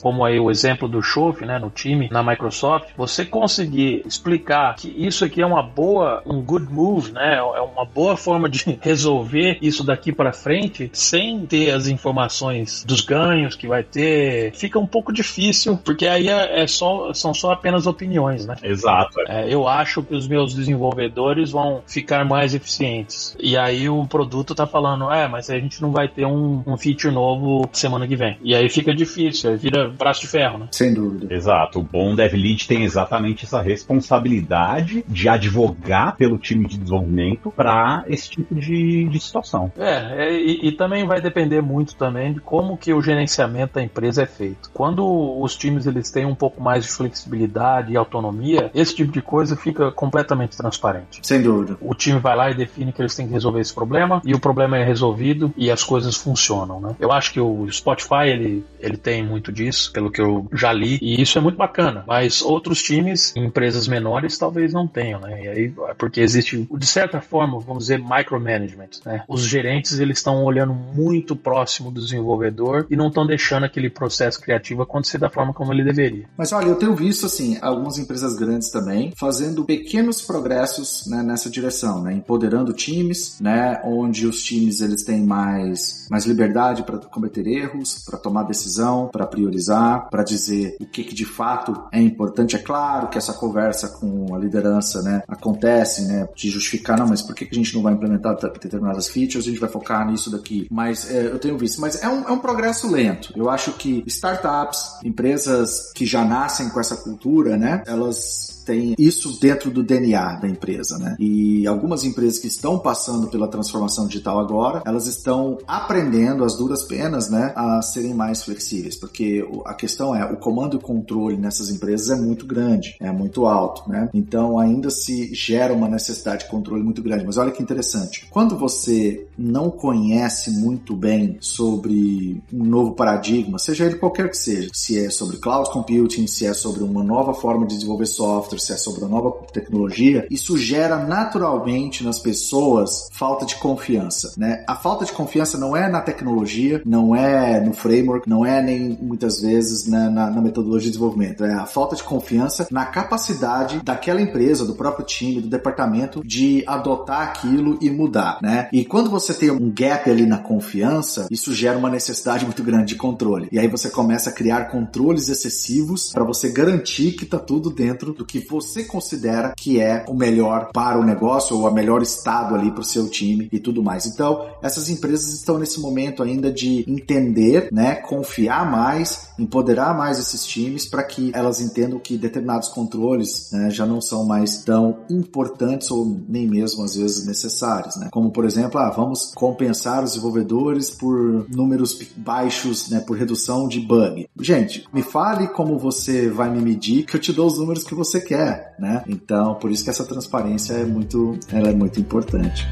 como 0.00 0.24
aí 0.24 0.38
o 0.38 0.50
exemplo 0.50 0.88
do 0.88 1.02
Schof, 1.02 1.44
né, 1.44 1.58
no 1.58 1.70
time, 1.70 2.08
na 2.10 2.22
Microsoft, 2.22 2.90
você 2.96 3.24
conseguir 3.24 4.02
explicar 4.06 4.74
que 4.76 4.88
isso 4.88 5.24
aqui 5.24 5.40
é 5.42 5.46
uma 5.46 5.62
boa, 5.62 6.22
um 6.26 6.40
good 6.40 6.72
move, 6.72 7.12
né, 7.12 7.36
é 7.36 7.60
uma 7.60 7.84
boa 7.84 8.16
forma 8.16 8.48
de 8.48 8.78
resolver 8.80 9.58
isso 9.60 9.84
daqui 9.84 10.12
para 10.12 10.32
frente, 10.32 10.90
sem 10.92 11.46
ter 11.46 11.70
as 11.70 11.86
informações 11.86 12.84
dos 12.92 13.00
ganhos 13.00 13.54
que 13.54 13.66
vai 13.66 13.82
ter, 13.82 14.52
fica 14.52 14.78
um 14.78 14.86
pouco 14.86 15.12
difícil, 15.12 15.78
porque 15.78 16.06
aí 16.06 16.28
é, 16.28 16.62
é 16.62 16.66
só, 16.66 17.12
são 17.14 17.32
só 17.32 17.52
apenas 17.52 17.86
opiniões, 17.86 18.46
né? 18.46 18.56
Exato. 18.62 19.18
É, 19.26 19.52
eu 19.52 19.66
acho 19.66 20.02
que 20.02 20.14
os 20.14 20.28
meus 20.28 20.54
desenvolvedores 20.54 21.50
vão 21.50 21.82
ficar 21.86 22.24
mais 22.24 22.54
eficientes. 22.54 23.36
E 23.40 23.56
aí 23.56 23.88
o 23.88 24.06
produto 24.06 24.54
tá 24.54 24.66
falando, 24.66 25.10
é, 25.10 25.26
mas 25.26 25.48
a 25.48 25.58
gente 25.58 25.80
não 25.80 25.90
vai 25.90 26.08
ter 26.08 26.26
um, 26.26 26.62
um 26.66 26.76
feature 26.76 27.12
novo 27.12 27.68
semana 27.72 28.06
que 28.06 28.16
vem. 28.16 28.38
E 28.42 28.54
aí 28.54 28.68
fica 28.68 28.94
difícil, 28.94 29.50
aí 29.50 29.56
vira 29.56 29.88
braço 29.88 30.20
de 30.20 30.26
ferro, 30.26 30.58
né? 30.58 30.68
Sem 30.70 30.92
dúvida. 30.92 31.32
Exato. 31.32 31.80
O 31.80 31.82
bom 31.82 32.14
dev 32.14 32.34
lead 32.34 32.66
tem 32.68 32.84
exatamente 32.84 33.44
essa 33.44 33.62
responsabilidade 33.62 35.04
de 35.08 35.28
advogar 35.28 36.16
pelo 36.16 36.36
time 36.38 36.66
de 36.66 36.76
desenvolvimento 36.78 37.50
para 37.50 38.04
esse 38.06 38.28
tipo 38.30 38.54
de, 38.54 39.04
de 39.04 39.20
situação. 39.20 39.72
É, 39.78 40.26
é 40.26 40.32
e, 40.34 40.68
e, 40.68 40.72
também 40.72 41.06
vai 41.06 41.20
depender 41.20 41.62
muito 41.62 41.94
também 41.94 42.32
de 42.32 42.40
como 42.40 42.76
que 42.82 42.92
o 42.92 43.00
gerenciamento 43.00 43.74
da 43.74 43.82
empresa 43.82 44.24
é 44.24 44.26
feito. 44.26 44.68
Quando 44.74 45.06
os 45.40 45.54
times 45.54 45.86
eles 45.86 46.10
têm 46.10 46.26
um 46.26 46.34
pouco 46.34 46.60
mais 46.60 46.84
de 46.84 46.90
flexibilidade 46.90 47.92
e 47.92 47.96
autonomia, 47.96 48.72
esse 48.74 48.92
tipo 48.92 49.12
de 49.12 49.22
coisa 49.22 49.54
fica 49.56 49.92
completamente 49.92 50.56
transparente. 50.56 51.20
Sem 51.22 51.40
dúvida. 51.40 51.76
O 51.80 51.94
time 51.94 52.18
vai 52.18 52.36
lá 52.36 52.50
e 52.50 52.54
define 52.54 52.92
que 52.92 53.00
eles 53.00 53.14
têm 53.14 53.28
que 53.28 53.32
resolver 53.32 53.60
esse 53.60 53.72
problema 53.72 54.20
e 54.24 54.34
o 54.34 54.40
problema 54.40 54.76
é 54.76 54.84
resolvido 54.84 55.54
e 55.56 55.70
as 55.70 55.84
coisas 55.84 56.16
funcionam, 56.16 56.80
né? 56.80 56.96
Eu 56.98 57.12
acho 57.12 57.32
que 57.32 57.40
o 57.40 57.70
Spotify 57.70 58.26
ele, 58.26 58.64
ele 58.80 58.96
tem 58.96 59.24
muito 59.24 59.52
disso, 59.52 59.92
pelo 59.92 60.10
que 60.10 60.20
eu 60.20 60.48
já 60.52 60.72
li, 60.72 60.98
e 61.00 61.22
isso 61.22 61.38
é 61.38 61.40
muito 61.40 61.56
bacana. 61.56 62.02
Mas 62.04 62.42
outros 62.42 62.82
times, 62.82 63.32
empresas 63.36 63.86
menores, 63.86 64.36
talvez 64.36 64.72
não 64.72 64.88
tenham, 64.88 65.20
né? 65.20 65.44
E 65.44 65.48
aí, 65.48 65.74
porque 65.96 66.20
existe, 66.20 66.66
de 66.68 66.86
certa 66.86 67.20
forma, 67.20 67.60
vamos 67.60 67.84
dizer, 67.84 68.00
micromanagement, 68.00 68.90
né? 69.06 69.22
Os 69.28 69.42
gerentes 69.42 70.00
eles 70.00 70.18
estão 70.18 70.42
olhando 70.42 70.74
muito 70.74 71.36
próximo 71.36 71.92
do 71.92 72.00
desenvolvedor 72.00 72.71
e 72.90 72.96
não 72.96 73.08
estão 73.08 73.26
deixando 73.26 73.64
aquele 73.64 73.90
processo 73.90 74.40
criativo 74.40 74.82
acontecer 74.82 75.18
da 75.18 75.30
forma 75.30 75.52
como 75.52 75.72
ele 75.72 75.84
deveria. 75.84 76.26
Mas 76.36 76.52
olha, 76.52 76.66
eu 76.66 76.76
tenho 76.76 76.94
visto 76.94 77.26
assim 77.26 77.58
algumas 77.60 77.98
empresas 77.98 78.36
grandes 78.36 78.70
também 78.70 79.12
fazendo 79.16 79.64
pequenos 79.64 80.22
progressos 80.22 81.06
né, 81.06 81.22
nessa 81.22 81.50
direção, 81.50 82.02
né, 82.02 82.12
empoderando 82.14 82.72
times, 82.72 83.38
né, 83.40 83.80
onde 83.84 84.26
os 84.26 84.42
times 84.42 84.80
eles 84.80 85.04
têm 85.04 85.24
mais 85.24 86.06
mais 86.10 86.26
liberdade 86.26 86.82
para 86.82 86.98
cometer 86.98 87.46
erros, 87.46 88.04
para 88.04 88.18
tomar 88.18 88.42
decisão, 88.42 89.08
para 89.10 89.26
priorizar, 89.26 90.10
para 90.10 90.22
dizer 90.22 90.76
o 90.80 90.86
que, 90.86 91.04
que 91.04 91.14
de 91.14 91.24
fato 91.24 91.88
é 91.90 92.00
importante. 92.00 92.56
É 92.56 92.58
claro 92.58 93.08
que 93.08 93.16
essa 93.16 93.32
conversa 93.32 93.88
com 93.88 94.34
a 94.34 94.38
liderança, 94.38 95.02
né, 95.02 95.22
acontece, 95.26 96.06
né, 96.06 96.28
de 96.34 96.50
justificar 96.50 96.98
não, 96.98 97.06
mas 97.08 97.22
por 97.22 97.34
que, 97.34 97.46
que 97.46 97.54
a 97.54 97.58
gente 97.58 97.74
não 97.74 97.82
vai 97.82 97.94
implementar 97.94 98.36
determinadas 98.36 99.08
features? 99.08 99.46
A 99.46 99.50
gente 99.50 99.60
vai 99.60 99.70
focar 99.70 100.06
nisso 100.06 100.30
daqui. 100.30 100.66
Mas 100.70 101.10
é, 101.10 101.26
eu 101.26 101.38
tenho 101.38 101.56
visto, 101.56 101.80
mas 101.80 102.02
é 102.02 102.08
um, 102.08 102.28
é 102.28 102.32
um 102.32 102.38
progresso 102.52 102.90
lento. 102.90 103.32
Eu 103.34 103.48
acho 103.48 103.72
que 103.72 104.04
startups, 104.06 104.98
empresas 105.02 105.90
que 105.94 106.04
já 106.04 106.24
nascem 106.24 106.68
com 106.68 106.78
essa 106.78 106.96
cultura, 106.96 107.56
né? 107.56 107.82
Elas 107.86 108.61
tem 108.64 108.94
isso 108.98 109.38
dentro 109.40 109.70
do 109.70 109.82
DNA 109.82 110.36
da 110.36 110.48
empresa, 110.48 110.98
né? 110.98 111.16
E 111.18 111.66
algumas 111.66 112.04
empresas 112.04 112.38
que 112.38 112.48
estão 112.48 112.78
passando 112.78 113.28
pela 113.28 113.48
transformação 113.48 114.06
digital 114.06 114.38
agora, 114.38 114.82
elas 114.86 115.06
estão 115.06 115.58
aprendendo 115.66 116.44
as 116.44 116.56
duras 116.56 116.84
penas, 116.84 117.30
né, 117.30 117.52
a 117.56 117.80
serem 117.82 118.14
mais 118.14 118.42
flexíveis, 118.42 118.96
porque 118.96 119.46
a 119.64 119.74
questão 119.74 120.14
é 120.14 120.24
o 120.24 120.36
comando 120.36 120.76
e 120.76 120.80
controle 120.80 121.36
nessas 121.36 121.70
empresas 121.70 122.10
é 122.10 122.20
muito 122.20 122.46
grande, 122.46 122.96
é 123.00 123.10
muito 123.10 123.46
alto, 123.46 123.88
né? 123.88 124.08
Então 124.14 124.58
ainda 124.58 124.90
se 124.90 125.34
gera 125.34 125.72
uma 125.72 125.88
necessidade 125.88 126.44
de 126.44 126.50
controle 126.50 126.82
muito 126.82 127.02
grande. 127.02 127.24
Mas 127.24 127.36
olha 127.36 127.50
que 127.50 127.62
interessante, 127.62 128.26
quando 128.30 128.56
você 128.56 129.26
não 129.36 129.70
conhece 129.70 130.50
muito 130.50 130.94
bem 130.94 131.36
sobre 131.40 132.42
um 132.52 132.64
novo 132.64 132.92
paradigma, 132.92 133.58
seja 133.58 133.86
ele 133.86 133.96
qualquer 133.96 134.30
que 134.30 134.36
seja, 134.36 134.70
se 134.72 134.98
é 134.98 135.10
sobre 135.10 135.38
cloud 135.38 135.70
computing, 135.70 136.26
se 136.26 136.46
é 136.46 136.54
sobre 136.54 136.82
uma 136.82 137.02
nova 137.02 137.34
forma 137.34 137.66
de 137.66 137.74
desenvolver 137.74 138.06
software 138.06 138.51
software, 138.52 138.58
se 138.58 138.72
é 138.72 138.76
sobre 138.76 139.04
a 139.04 139.08
nova 139.08 139.32
tecnologia, 139.52 140.26
isso 140.30 140.56
gera 140.56 140.96
naturalmente 140.96 142.04
nas 142.04 142.18
pessoas 142.18 143.08
falta 143.12 143.46
de 143.46 143.56
confiança, 143.56 144.32
né? 144.36 144.64
A 144.66 144.74
falta 144.74 145.04
de 145.04 145.12
confiança 145.12 145.58
não 145.58 145.76
é 145.76 145.88
na 145.88 146.00
tecnologia, 146.00 146.82
não 146.84 147.14
é 147.14 147.60
no 147.60 147.72
framework, 147.72 148.28
não 148.28 148.44
é 148.44 148.62
nem 148.62 148.98
muitas 149.00 149.40
vezes 149.40 149.86
na, 149.86 150.10
na, 150.10 150.30
na 150.30 150.40
metodologia 150.40 150.86
de 150.86 150.92
desenvolvimento, 150.92 151.44
é 151.44 151.54
a 151.54 151.66
falta 151.66 151.96
de 151.96 152.02
confiança 152.02 152.66
na 152.70 152.84
capacidade 152.86 153.80
daquela 153.82 154.20
empresa, 154.20 154.64
do 154.64 154.74
próprio 154.74 155.06
time, 155.06 155.40
do 155.40 155.48
departamento 155.48 156.22
de 156.24 156.64
adotar 156.66 157.22
aquilo 157.22 157.78
e 157.80 157.90
mudar, 157.90 158.38
né? 158.42 158.68
E 158.72 158.84
quando 158.84 159.10
você 159.10 159.34
tem 159.34 159.50
um 159.50 159.70
gap 159.70 160.10
ali 160.10 160.26
na 160.26 160.38
confiança, 160.38 161.26
isso 161.30 161.54
gera 161.54 161.78
uma 161.78 161.90
necessidade 161.90 162.44
muito 162.44 162.62
grande 162.62 162.86
de 162.86 162.96
controle. 162.96 163.48
E 163.52 163.58
aí 163.58 163.68
você 163.68 163.90
começa 163.90 164.30
a 164.30 164.32
criar 164.32 164.66
controles 164.66 165.28
excessivos 165.28 166.10
para 166.12 166.24
você 166.24 166.48
garantir 166.50 167.12
que 167.12 167.26
tá 167.26 167.38
tudo 167.38 167.70
dentro 167.70 168.12
do 168.12 168.24
que 168.24 168.40
você 168.48 168.84
considera 168.84 169.54
que 169.56 169.80
é 169.80 170.04
o 170.08 170.14
melhor 170.14 170.70
para 170.72 170.98
o 170.98 171.04
negócio 171.04 171.56
ou 171.56 171.66
a 171.66 171.70
melhor 171.70 172.02
estado 172.02 172.54
ali 172.54 172.70
para 172.70 172.80
o 172.80 172.84
seu 172.84 173.08
time 173.08 173.48
e 173.52 173.58
tudo 173.58 173.82
mais. 173.82 174.06
Então, 174.06 174.46
essas 174.62 174.88
empresas 174.88 175.32
estão 175.32 175.58
nesse 175.58 175.80
momento 175.80 176.22
ainda 176.22 176.50
de 176.50 176.84
entender, 176.88 177.68
né, 177.72 177.96
confiar 177.96 178.70
mais, 178.70 179.28
empoderar 179.38 179.96
mais 179.96 180.18
esses 180.18 180.44
times 180.44 180.86
para 180.86 181.02
que 181.02 181.30
elas 181.34 181.60
entendam 181.60 181.98
que 181.98 182.16
determinados 182.16 182.68
controles 182.68 183.50
né, 183.52 183.70
já 183.70 183.86
não 183.86 184.00
são 184.00 184.24
mais 184.24 184.62
tão 184.64 184.98
importantes 185.10 185.90
ou 185.90 186.20
nem 186.28 186.46
mesmo 186.46 186.84
às 186.84 186.96
vezes 186.96 187.26
necessários, 187.26 187.96
né? 187.96 188.08
Como 188.10 188.30
por 188.30 188.44
exemplo, 188.44 188.78
ah, 188.78 188.90
vamos 188.90 189.32
compensar 189.34 190.02
os 190.02 190.12
desenvolvedores 190.12 190.90
por 190.90 191.46
números 191.48 191.98
baixos, 192.16 192.88
né, 192.88 193.00
por 193.00 193.16
redução 193.16 193.68
de 193.68 193.80
bug. 193.80 194.28
Gente, 194.40 194.86
me 194.92 195.02
fale 195.02 195.48
como 195.48 195.78
você 195.78 196.28
vai 196.28 196.50
me 196.50 196.60
medir 196.60 197.04
que 197.04 197.16
eu 197.16 197.20
te 197.20 197.32
dou 197.32 197.46
os 197.46 197.58
números 197.58 197.84
que 197.84 197.94
você 197.94 198.20
quer, 198.20 198.31
né? 198.78 199.02
Então, 199.06 199.54
por 199.54 199.70
isso 199.70 199.84
que 199.84 199.90
essa 199.90 200.04
transparência 200.04 200.74
é 200.74 200.84
muito, 200.84 201.38
ela 201.52 201.70
é 201.70 201.74
muito 201.74 202.00
importante. 202.00 202.66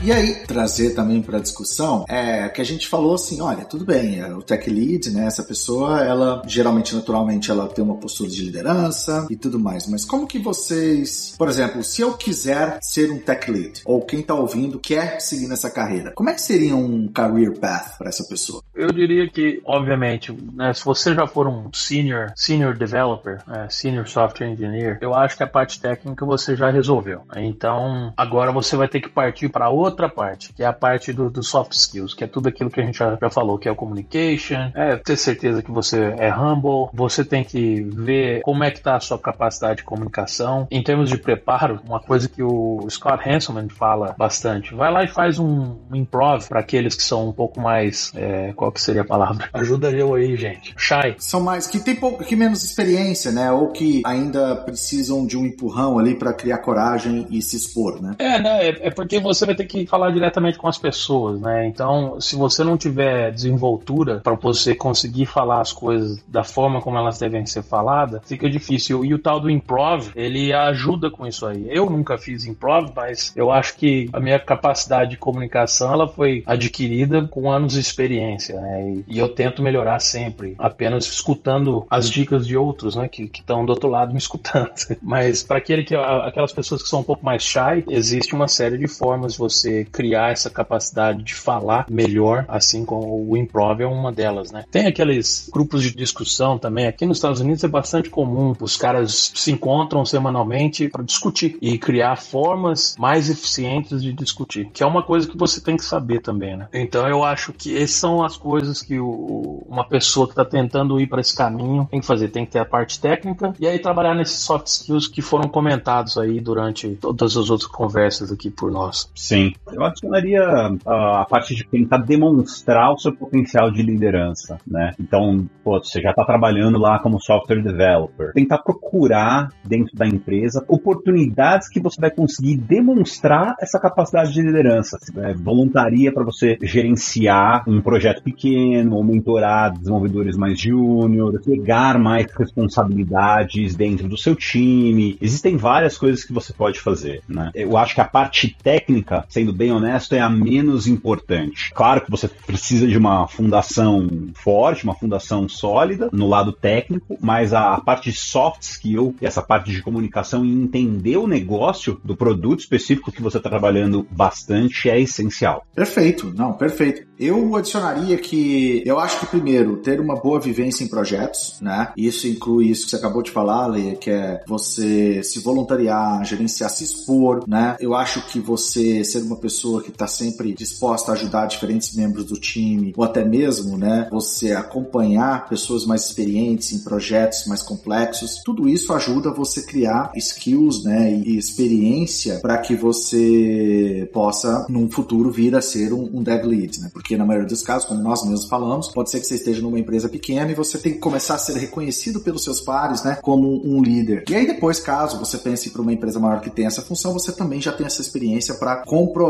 E 0.00 0.12
aí, 0.12 0.34
trazer 0.46 0.94
também 0.94 1.20
para 1.20 1.38
a 1.38 1.40
discussão 1.40 2.04
é 2.08 2.48
que 2.48 2.60
a 2.60 2.64
gente 2.64 2.86
falou 2.86 3.16
assim, 3.16 3.40
olha, 3.40 3.64
tudo 3.64 3.84
bem, 3.84 4.20
é 4.20 4.32
o 4.32 4.40
tech 4.40 4.70
lead, 4.70 5.10
né, 5.10 5.26
essa 5.26 5.42
pessoa, 5.42 6.00
ela 6.04 6.40
geralmente, 6.46 6.94
naturalmente, 6.94 7.50
ela 7.50 7.66
tem 7.66 7.84
uma 7.84 7.96
postura 7.96 8.30
de 8.30 8.42
liderança 8.42 9.26
e 9.28 9.36
tudo 9.36 9.58
mais, 9.58 9.88
mas 9.88 10.04
como 10.04 10.26
que 10.26 10.38
vocês, 10.38 11.34
por 11.36 11.48
exemplo, 11.48 11.82
se 11.82 12.00
eu 12.00 12.14
quiser 12.14 12.78
ser 12.80 13.10
um 13.10 13.18
tech 13.18 13.50
lead, 13.50 13.82
ou 13.84 14.00
quem 14.02 14.20
está 14.20 14.34
ouvindo 14.34 14.78
quer 14.78 15.20
seguir 15.20 15.48
nessa 15.48 15.68
carreira, 15.68 16.12
como 16.14 16.30
é 16.30 16.34
que 16.34 16.42
seria 16.42 16.76
um 16.76 17.08
career 17.08 17.58
path 17.58 17.98
para 17.98 18.08
essa 18.08 18.22
pessoa? 18.24 18.62
Eu 18.74 18.92
diria 18.92 19.28
que, 19.28 19.60
obviamente, 19.64 20.32
né, 20.54 20.72
se 20.74 20.84
você 20.84 21.12
já 21.12 21.26
for 21.26 21.48
um 21.48 21.72
senior, 21.72 22.32
senior 22.36 22.76
developer, 22.76 23.42
é, 23.48 23.68
senior 23.68 24.06
software 24.06 24.48
engineer, 24.48 24.98
eu 25.00 25.12
acho 25.12 25.36
que 25.36 25.42
a 25.42 25.48
parte 25.48 25.80
técnica 25.80 26.24
você 26.24 26.54
já 26.54 26.70
resolveu. 26.70 27.22
Então, 27.36 28.12
agora 28.16 28.52
você 28.52 28.76
vai 28.76 28.86
ter 28.86 29.00
que 29.00 29.08
partir 29.08 29.48
para 29.48 29.68
outra 29.68 29.87
outra 29.88 30.08
parte, 30.08 30.52
que 30.52 30.62
é 30.62 30.66
a 30.66 30.72
parte 30.72 31.12
do, 31.12 31.30
do, 31.30 31.42
soft 31.42 31.72
skills, 31.72 32.14
que 32.14 32.24
é 32.24 32.26
tudo 32.26 32.48
aquilo 32.48 32.70
que 32.70 32.80
a 32.80 32.84
gente 32.84 32.98
já, 32.98 33.16
já 33.20 33.30
falou, 33.30 33.58
que 33.58 33.68
é 33.68 33.72
o 33.72 33.76
communication, 33.76 34.70
é 34.74 34.96
ter 34.96 35.16
certeza 35.16 35.62
que 35.62 35.70
você 35.70 36.14
é 36.18 36.32
humble, 36.32 36.88
você 36.92 37.24
tem 37.24 37.44
que 37.44 37.80
ver 37.80 38.40
como 38.42 38.64
é 38.64 38.70
que 38.70 38.78
está 38.78 38.96
a 38.96 39.00
sua 39.00 39.18
capacidade 39.18 39.78
de 39.78 39.84
comunicação. 39.84 40.66
Em 40.70 40.82
termos 40.82 41.08
de 41.08 41.18
preparo, 41.18 41.80
uma 41.86 42.00
coisa 42.00 42.28
que 42.28 42.42
o 42.42 42.86
Scott 42.88 43.28
Hanselman 43.28 43.68
fala 43.68 44.14
bastante, 44.16 44.74
vai 44.74 44.92
lá 44.92 45.04
e 45.04 45.08
faz 45.08 45.38
um, 45.38 45.76
um 45.90 45.96
improv 45.96 46.46
para 46.48 46.60
aqueles 46.60 46.94
que 46.94 47.02
são 47.02 47.28
um 47.28 47.32
pouco 47.32 47.60
mais, 47.60 48.12
é, 48.14 48.52
qual 48.54 48.70
que 48.72 48.80
seria 48.80 49.02
a 49.02 49.06
palavra? 49.06 49.48
Ajuda 49.52 49.90
eu 49.90 50.14
aí, 50.14 50.36
gente. 50.36 50.74
Shy. 50.76 51.16
São 51.18 51.40
mais, 51.40 51.66
que 51.66 51.78
tem 51.78 51.94
pouco, 51.94 52.24
que 52.24 52.36
menos 52.36 52.64
experiência, 52.64 53.32
né? 53.32 53.50
Ou 53.50 53.68
que 53.68 54.02
ainda 54.04 54.56
precisam 54.56 55.26
de 55.26 55.36
um 55.36 55.44
empurrão 55.44 55.98
ali 55.98 56.14
para 56.14 56.32
criar 56.32 56.58
coragem 56.58 57.26
e 57.30 57.40
se 57.42 57.56
expor, 57.56 58.00
né? 58.00 58.14
É, 58.18 58.38
né? 58.38 58.68
É, 58.68 58.88
é 58.88 58.90
porque 58.90 59.20
você 59.20 59.46
vai 59.46 59.54
ter 59.54 59.66
que 59.66 59.77
falar 59.86 60.10
diretamente 60.10 60.58
com 60.58 60.68
as 60.68 60.78
pessoas, 60.78 61.40
né? 61.40 61.66
Então, 61.66 62.20
se 62.20 62.36
você 62.36 62.62
não 62.64 62.76
tiver 62.76 63.32
desenvoltura 63.32 64.20
para 64.20 64.34
você 64.34 64.74
conseguir 64.74 65.26
falar 65.26 65.60
as 65.60 65.72
coisas 65.72 66.22
da 66.26 66.44
forma 66.44 66.80
como 66.80 66.96
elas 66.96 67.18
devem 67.18 67.44
ser 67.46 67.62
faladas, 67.62 68.20
fica 68.24 68.48
difícil. 68.48 69.04
E 69.04 69.14
o 69.14 69.18
tal 69.18 69.40
do 69.40 69.50
improv, 69.50 70.10
ele 70.14 70.52
ajuda 70.52 71.10
com 71.10 71.26
isso 71.26 71.46
aí. 71.46 71.66
Eu 71.68 71.88
nunca 71.90 72.18
fiz 72.18 72.44
improv, 72.44 72.90
mas 72.94 73.32
eu 73.36 73.50
acho 73.50 73.76
que 73.76 74.08
a 74.12 74.20
minha 74.20 74.38
capacidade 74.38 75.10
de 75.10 75.16
comunicação 75.16 75.92
ela 75.92 76.08
foi 76.08 76.42
adquirida 76.46 77.26
com 77.26 77.50
anos 77.50 77.74
de 77.74 77.80
experiência, 77.80 78.60
né? 78.60 79.02
E, 79.08 79.16
e 79.16 79.18
eu 79.18 79.28
tento 79.28 79.62
melhorar 79.62 80.00
sempre, 80.00 80.54
apenas 80.58 81.06
escutando 81.06 81.86
as 81.90 82.10
dicas 82.10 82.46
de 82.46 82.56
outros, 82.56 82.96
né? 82.96 83.08
Que 83.08 83.24
estão 83.24 83.64
do 83.64 83.70
outro 83.70 83.88
lado 83.88 84.12
me 84.12 84.18
escutando. 84.18 84.72
Mas 85.02 85.42
para 85.42 85.58
aquele 85.58 85.84
que 85.84 85.94
aquelas 85.94 86.52
pessoas 86.52 86.82
que 86.82 86.88
são 86.88 87.00
um 87.00 87.04
pouco 87.04 87.24
mais 87.24 87.42
shy, 87.42 87.84
existe 87.88 88.34
uma 88.34 88.48
série 88.48 88.78
de 88.78 88.88
formas 88.88 89.32
de 89.32 89.38
você 89.38 89.67
criar 89.92 90.32
essa 90.32 90.50
capacidade 90.50 91.22
de 91.22 91.34
falar 91.34 91.86
melhor, 91.90 92.44
assim 92.48 92.84
como 92.84 93.30
o 93.30 93.36
improv 93.36 93.80
é 93.80 93.86
uma 93.86 94.10
delas, 94.10 94.50
né? 94.50 94.64
Tem 94.70 94.86
aqueles 94.86 95.48
grupos 95.52 95.82
de 95.82 95.94
discussão 95.94 96.58
também. 96.58 96.86
Aqui 96.86 97.06
nos 97.06 97.18
Estados 97.18 97.40
Unidos 97.40 97.62
é 97.64 97.68
bastante 97.68 98.10
comum. 98.10 98.54
Os 98.60 98.76
caras 98.76 99.32
se 99.34 99.52
encontram 99.52 100.04
semanalmente 100.04 100.88
para 100.88 101.02
discutir 101.02 101.58
e 101.60 101.78
criar 101.78 102.16
formas 102.16 102.96
mais 102.98 103.28
eficientes 103.28 104.02
de 104.02 104.12
discutir, 104.12 104.70
que 104.72 104.82
é 104.82 104.86
uma 104.86 105.02
coisa 105.02 105.28
que 105.28 105.36
você 105.36 105.60
tem 105.60 105.76
que 105.76 105.84
saber 105.84 106.20
também, 106.20 106.56
né? 106.56 106.68
Então 106.72 107.06
eu 107.06 107.22
acho 107.22 107.52
que 107.52 107.76
essas 107.76 107.98
são 107.98 108.24
as 108.24 108.36
coisas 108.36 108.80
que 108.80 108.98
o, 108.98 109.62
uma 109.68 109.84
pessoa 109.84 110.26
que 110.26 110.32
está 110.32 110.44
tentando 110.44 110.98
ir 111.00 111.06
para 111.06 111.20
esse 111.20 111.36
caminho 111.36 111.86
tem 111.90 112.00
que 112.00 112.06
fazer. 112.06 112.28
Tem 112.28 112.46
que 112.46 112.52
ter 112.52 112.60
a 112.60 112.64
parte 112.64 113.00
técnica 113.00 113.54
e 113.58 113.66
aí 113.66 113.78
trabalhar 113.78 114.14
nesses 114.14 114.40
soft 114.40 114.66
skills 114.66 115.08
que 115.08 115.20
foram 115.20 115.48
comentados 115.48 116.16
aí 116.16 116.40
durante 116.40 116.88
todas 116.96 117.36
as 117.36 117.50
outras 117.50 117.70
conversas 117.70 118.32
aqui 118.32 118.50
por 118.50 118.70
nós. 118.70 119.10
Sim. 119.14 119.52
Eu 119.72 119.84
adicionaria 119.84 120.42
a, 120.86 121.22
a 121.22 121.24
parte 121.24 121.54
de 121.54 121.66
tentar 121.66 121.98
demonstrar 121.98 122.92
o 122.92 122.98
seu 122.98 123.14
potencial 123.14 123.70
de 123.70 123.82
liderança, 123.82 124.58
né? 124.66 124.94
Então, 124.98 125.48
pô, 125.62 125.78
você 125.78 126.00
já 126.00 126.10
está 126.10 126.24
trabalhando 126.24 126.78
lá 126.78 126.98
como 126.98 127.20
software 127.20 127.62
developer. 127.62 128.32
Tentar 128.32 128.58
procurar 128.58 129.52
dentro 129.64 129.94
da 129.96 130.06
empresa 130.06 130.64
oportunidades 130.68 131.68
que 131.68 131.80
você 131.80 132.00
vai 132.00 132.10
conseguir 132.10 132.56
demonstrar 132.56 133.54
essa 133.60 133.78
capacidade 133.78 134.32
de 134.32 134.42
liderança. 134.42 134.98
É, 135.16 135.34
voluntaria 135.34 136.12
para 136.12 136.24
você 136.24 136.58
gerenciar 136.62 137.64
um 137.68 137.80
projeto 137.80 138.22
pequeno 138.22 138.96
ou 138.96 139.04
mentorar 139.04 139.72
desenvolvedores 139.72 140.36
mais 140.36 140.58
júnior, 140.60 141.40
pegar 141.44 141.98
mais 141.98 142.26
responsabilidades 142.32 143.74
dentro 143.74 144.08
do 144.08 144.16
seu 144.16 144.34
time. 144.34 145.18
Existem 145.20 145.56
várias 145.56 145.96
coisas 145.96 146.24
que 146.24 146.32
você 146.32 146.52
pode 146.52 146.80
fazer, 146.80 147.22
né? 147.28 147.50
Eu 147.54 147.76
acho 147.76 147.94
que 147.94 148.00
a 148.00 148.04
parte 148.04 148.56
técnica, 148.62 149.24
sendo 149.48 149.52
bem 149.52 149.72
honesto, 149.72 150.14
é 150.14 150.20
a 150.20 150.28
menos 150.28 150.86
importante. 150.86 151.72
Claro 151.74 152.02
que 152.02 152.10
você 152.10 152.28
precisa 152.28 152.86
de 152.86 152.96
uma 152.96 153.26
fundação 153.26 154.06
forte, 154.34 154.84
uma 154.84 154.94
fundação 154.94 155.48
sólida 155.48 156.08
no 156.12 156.28
lado 156.28 156.52
técnico, 156.52 157.16
mas 157.20 157.52
a 157.54 157.80
parte 157.80 158.10
de 158.10 158.18
soft 158.18 158.62
skill, 158.62 159.14
essa 159.20 159.42
parte 159.42 159.70
de 159.70 159.82
comunicação 159.82 160.44
e 160.44 160.52
entender 160.52 161.16
o 161.16 161.26
negócio 161.26 162.00
do 162.04 162.16
produto 162.16 162.60
específico 162.60 163.12
que 163.12 163.22
você 163.22 163.38
está 163.38 163.48
trabalhando 163.48 164.06
bastante 164.10 164.88
é 164.90 165.00
essencial. 165.00 165.64
Perfeito, 165.74 166.32
não, 166.36 166.52
perfeito. 166.52 167.06
Eu 167.18 167.56
adicionaria 167.56 168.16
que 168.16 168.82
eu 168.86 168.98
acho 168.98 169.20
que 169.20 169.26
primeiro 169.26 169.78
ter 169.78 170.00
uma 170.00 170.14
boa 170.14 170.38
vivência 170.38 170.84
em 170.84 170.88
projetos, 170.88 171.58
né? 171.60 171.92
Isso 171.96 172.28
inclui 172.28 172.70
isso 172.70 172.84
que 172.84 172.90
você 172.90 172.96
acabou 172.96 173.22
de 173.22 173.30
falar, 173.30 173.66
Leia, 173.66 173.96
que 173.96 174.10
é 174.10 174.42
você 174.46 175.22
se 175.22 175.40
voluntariar, 175.40 176.24
gerenciar, 176.24 176.70
se 176.70 176.84
expor, 176.84 177.44
né? 177.48 177.76
Eu 177.80 177.94
acho 177.94 178.24
que 178.26 178.38
você 178.38 179.02
ser 179.02 179.22
uma 179.22 179.37
pessoa 179.38 179.82
que 179.82 179.90
está 179.90 180.06
sempre 180.06 180.52
disposta 180.52 181.12
a 181.12 181.14
ajudar 181.14 181.46
diferentes 181.46 181.94
membros 181.94 182.24
do 182.24 182.38
time, 182.38 182.92
ou 182.96 183.04
até 183.04 183.24
mesmo, 183.24 183.76
né? 183.76 184.08
Você 184.10 184.52
acompanhar 184.52 185.48
pessoas 185.48 185.84
mais 185.84 186.04
experientes 186.04 186.72
em 186.72 186.80
projetos 186.80 187.46
mais 187.46 187.62
complexos, 187.62 188.42
tudo 188.44 188.68
isso 188.68 188.92
ajuda 188.92 189.32
você 189.32 189.62
criar 189.62 190.12
skills, 190.16 190.84
né? 190.84 191.12
E 191.12 191.38
experiência 191.38 192.40
para 192.40 192.58
que 192.58 192.74
você 192.74 194.08
possa, 194.12 194.66
num 194.68 194.90
futuro, 194.90 195.30
vir 195.30 195.54
a 195.54 195.60
ser 195.60 195.92
um, 195.92 196.08
um 196.12 196.22
dev 196.22 196.44
lead, 196.44 196.80
né? 196.80 196.90
Porque 196.92 197.16
na 197.16 197.24
maioria 197.24 197.48
dos 197.48 197.62
casos, 197.62 197.88
como 197.88 198.02
nós 198.02 198.22
mesmos 198.22 198.48
falamos, 198.48 198.88
pode 198.88 199.10
ser 199.10 199.20
que 199.20 199.26
você 199.26 199.34
esteja 199.34 199.62
numa 199.62 199.78
empresa 199.78 200.08
pequena 200.08 200.50
e 200.50 200.54
você 200.54 200.78
tem 200.78 200.92
que 200.92 200.98
começar 200.98 201.34
a 201.34 201.38
ser 201.38 201.56
reconhecido 201.56 202.20
pelos 202.20 202.44
seus 202.44 202.60
pares, 202.60 203.02
né, 203.02 203.18
como 203.22 203.48
um 203.64 203.82
líder. 203.82 204.24
E 204.28 204.34
aí 204.34 204.46
depois, 204.46 204.80
caso 204.80 205.18
você 205.18 205.38
pense 205.38 205.70
para 205.70 205.82
uma 205.82 205.92
empresa 205.92 206.18
maior 206.18 206.40
que 206.40 206.50
tem 206.50 206.66
essa 206.66 206.82
função, 206.82 207.12
você 207.12 207.32
também 207.32 207.60
já 207.60 207.72
tem 207.72 207.86
essa 207.86 208.00
experiência 208.00 208.54
para 208.54 208.84
comprovar 208.84 209.27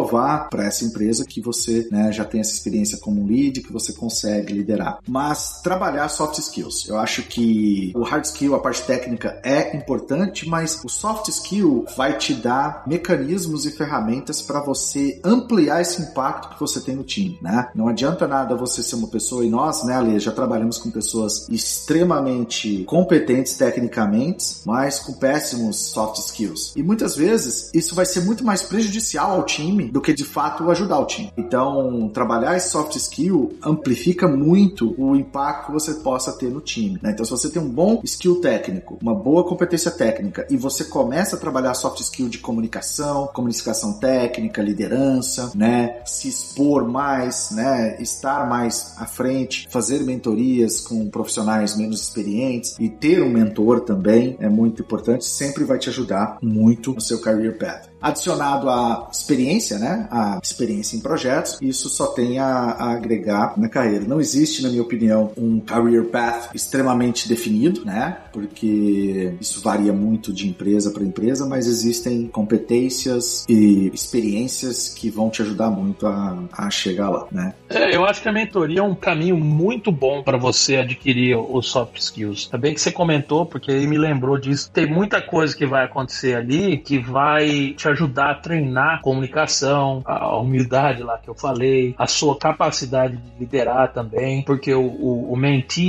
para 0.51 0.67
essa 0.67 0.85
empresa 0.85 1.25
que 1.25 1.41
você, 1.41 1.89
né, 1.91 2.13
já 2.13 2.25
tem 2.25 2.41
essa 2.41 2.53
experiência 2.53 2.99
como 2.99 3.27
lead, 3.27 3.61
que 3.61 3.73
você 3.73 3.93
consegue 3.93 4.53
liderar. 4.53 4.99
Mas 5.07 5.61
trabalhar 5.63 6.09
soft 6.09 6.39
skills. 6.39 6.89
Eu 6.89 6.99
acho 6.99 7.23
que 7.23 7.93
o 7.95 8.03
hard 8.03 8.25
skill, 8.25 8.55
a 8.55 8.61
parte 8.61 8.83
técnica 8.83 9.41
é 9.45 9.77
importante, 9.77 10.49
mas 10.49 10.81
o 10.85 10.89
soft 10.89 11.29
skill 11.29 11.85
vai 11.97 12.17
te 12.17 12.35
dar 12.35 12.83
mecanismos 12.87 13.67
e 13.67 13.71
ferramentas 13.71 14.43
para 14.43 14.61
você 14.61 15.21
ampliar 15.25 15.81
esse 15.81 16.01
impacto 16.03 16.55
que 16.55 16.61
você 16.61 16.81
tem 16.81 16.97
no 16.97 17.05
time, 17.05 17.39
né? 17.43 17.69
Não 17.75 17.89
adianta 17.89 18.27
nada 18.27 18.57
você 18.57 18.83
ser 18.83 18.97
uma 18.97 19.09
pessoa, 19.09 19.45
e 19.45 19.51
nós, 19.51 19.85
né, 19.85 19.95
Ale, 19.95 20.19
já 20.19 20.33
trabalhamos 20.33 20.79
com 20.79 20.91
pessoas 20.91 21.49
extremamente 21.49 22.85
competentes 22.85 23.57
tecnicamente, 23.57 24.59
mas 24.65 24.99
com 24.99 25.13
péssimos 25.13 25.77
soft 25.77 26.19
skills. 26.19 26.73
E 26.77 26.83
muitas 26.83 27.17
vezes 27.17 27.71
isso 27.75 27.95
vai 27.95 28.07
ser 28.07 28.21
muito 28.21 28.45
mais 28.45 28.63
prejudicial 28.63 29.33
ao 29.33 29.45
time 29.45 29.88
do 29.91 30.01
que 30.01 30.13
de 30.13 30.25
fato 30.25 30.71
ajudar 30.71 30.99
o 30.99 31.07
time. 31.07 31.33
Então, 31.37 32.11
trabalhar 32.13 32.57
esse 32.57 32.71
soft 32.71 32.95
skill 32.97 33.57
amplifica 33.63 34.29
muito 34.29 34.95
o 34.99 35.15
impacto 35.17 35.67
que 35.67 35.73
você 35.73 35.95
possa 35.95 36.33
ter 36.33 36.51
no 36.51 36.61
time. 36.61 36.99
Né? 37.03 37.11
Então, 37.13 37.25
se 37.25 37.31
você 37.31 37.51
tem 37.51 37.61
um 37.61 37.69
bom 37.69 38.01
skill 38.05 38.41
técnico, 38.41 38.99
uma 39.01 39.15
boa 39.15 39.45
competência 39.45 39.91
técnica 39.91 40.47
e 40.51 40.57
você 40.57 40.85
começa 40.85 41.37
a 41.37 41.39
trabalhar 41.39 41.75
soft 41.75 42.01
skill 42.01 42.29
de 42.29 42.39
comunicação, 42.39 43.29
comunicação 43.29 43.95
técnica, 43.95 44.63
liderança, 44.63 45.53
né, 45.55 46.01
se 46.05 46.29
expor 46.29 46.87
mais, 46.89 47.51
né, 47.51 48.01
estar 48.01 48.49
mais 48.49 48.95
à 48.97 49.07
frente, 49.07 49.67
fazer 49.71 50.01
mentorias 50.01 50.81
com 50.81 51.09
profissionais 51.09 51.77
menos 51.77 52.03
experientes 52.03 52.77
e 52.79 52.89
ter 52.89 53.23
um 53.23 53.31
mentor 53.31 53.81
também 53.81 54.37
é 54.41 54.49
muito 54.49 54.83
importante, 54.83 55.25
sempre 55.25 55.65
vai 55.65 55.79
te 55.79 55.89
ajudar 55.89 56.39
muito 56.43 56.93
no 56.93 57.01
seu 57.01 57.21
career 57.21 57.59
path 57.59 57.89
adicionado 58.01 58.69
a 58.69 59.09
experiência, 59.13 59.78
né? 59.79 60.09
A 60.11 60.39
experiência 60.43 60.97
em 60.97 61.01
projetos, 61.01 61.59
isso 61.61 61.89
só 61.89 62.09
tem 62.09 62.39
a, 62.39 62.47
a, 62.47 62.93
agregar 62.93 63.55
na 63.57 63.69
carreira. 63.69 64.05
Não 64.07 64.21
existe, 64.21 64.63
na 64.63 64.69
minha 64.69 64.83
opinião, 64.83 65.33
um 65.37 65.61
career 65.61 66.05
path 66.05 66.51
extremamente 66.55 67.29
definido, 67.29 67.85
né? 67.85 68.19
Porque 68.33 69.35
isso 69.41 69.63
varia 69.63 69.93
muito 69.93 70.33
de 70.33 70.49
empresa 70.49 70.91
para 70.91 71.03
empresa, 71.03 71.47
mas 71.47 71.67
existem 71.67 72.27
competências 72.29 73.45
e 73.49 73.91
experiências 73.93 74.89
que 74.89 75.11
vão 75.11 75.31
te 75.31 75.43
ajudar 75.43 75.71
muito 75.71 76.07
a, 76.07 76.39
a 76.53 76.71
chegar 76.71 77.11
lá, 77.11 77.27
né? 77.31 77.55
É, 77.69 77.95
eu 77.95 78.05
acho 78.05 78.23
que 78.23 78.29
a 78.29 78.33
mentoria 78.33 78.81
é 78.81 78.83
um 78.83 78.95
caminho 78.95 79.37
muito 79.37 79.91
bom 79.93 80.23
para 80.23 80.37
você 80.37 80.77
adquirir 80.77 81.37
os 81.37 81.69
soft 81.69 81.99
skills. 81.99 82.47
Também 82.47 82.75
que 82.75 82.81
você 82.81 82.91
comentou, 82.91 83.45
porque 83.45 83.71
aí 83.71 83.87
me 83.87 83.99
lembrou 83.99 84.39
disso. 84.39 84.71
Tem 84.71 84.87
muita 84.87 85.21
coisa 85.21 85.57
que 85.57 85.67
vai 85.67 85.85
acontecer 85.85 86.35
ali 86.35 86.79
que 86.79 86.99
vai 86.99 87.75
te 87.77 87.89
ajudar 87.89 88.31
a 88.31 88.35
treinar 88.35 89.01
comunicação, 89.03 89.58
a 89.63 90.39
humildade 90.39 91.03
lá 91.03 91.19
que 91.19 91.29
eu 91.29 91.35
falei, 91.35 91.95
a 91.99 92.07
sua 92.07 92.37
capacidade 92.39 93.17
de 93.17 93.41
liderar 93.41 93.93
também, 93.93 94.43
porque 94.43 94.73
o, 94.75 94.83
o, 94.83 95.33
o 95.33 95.37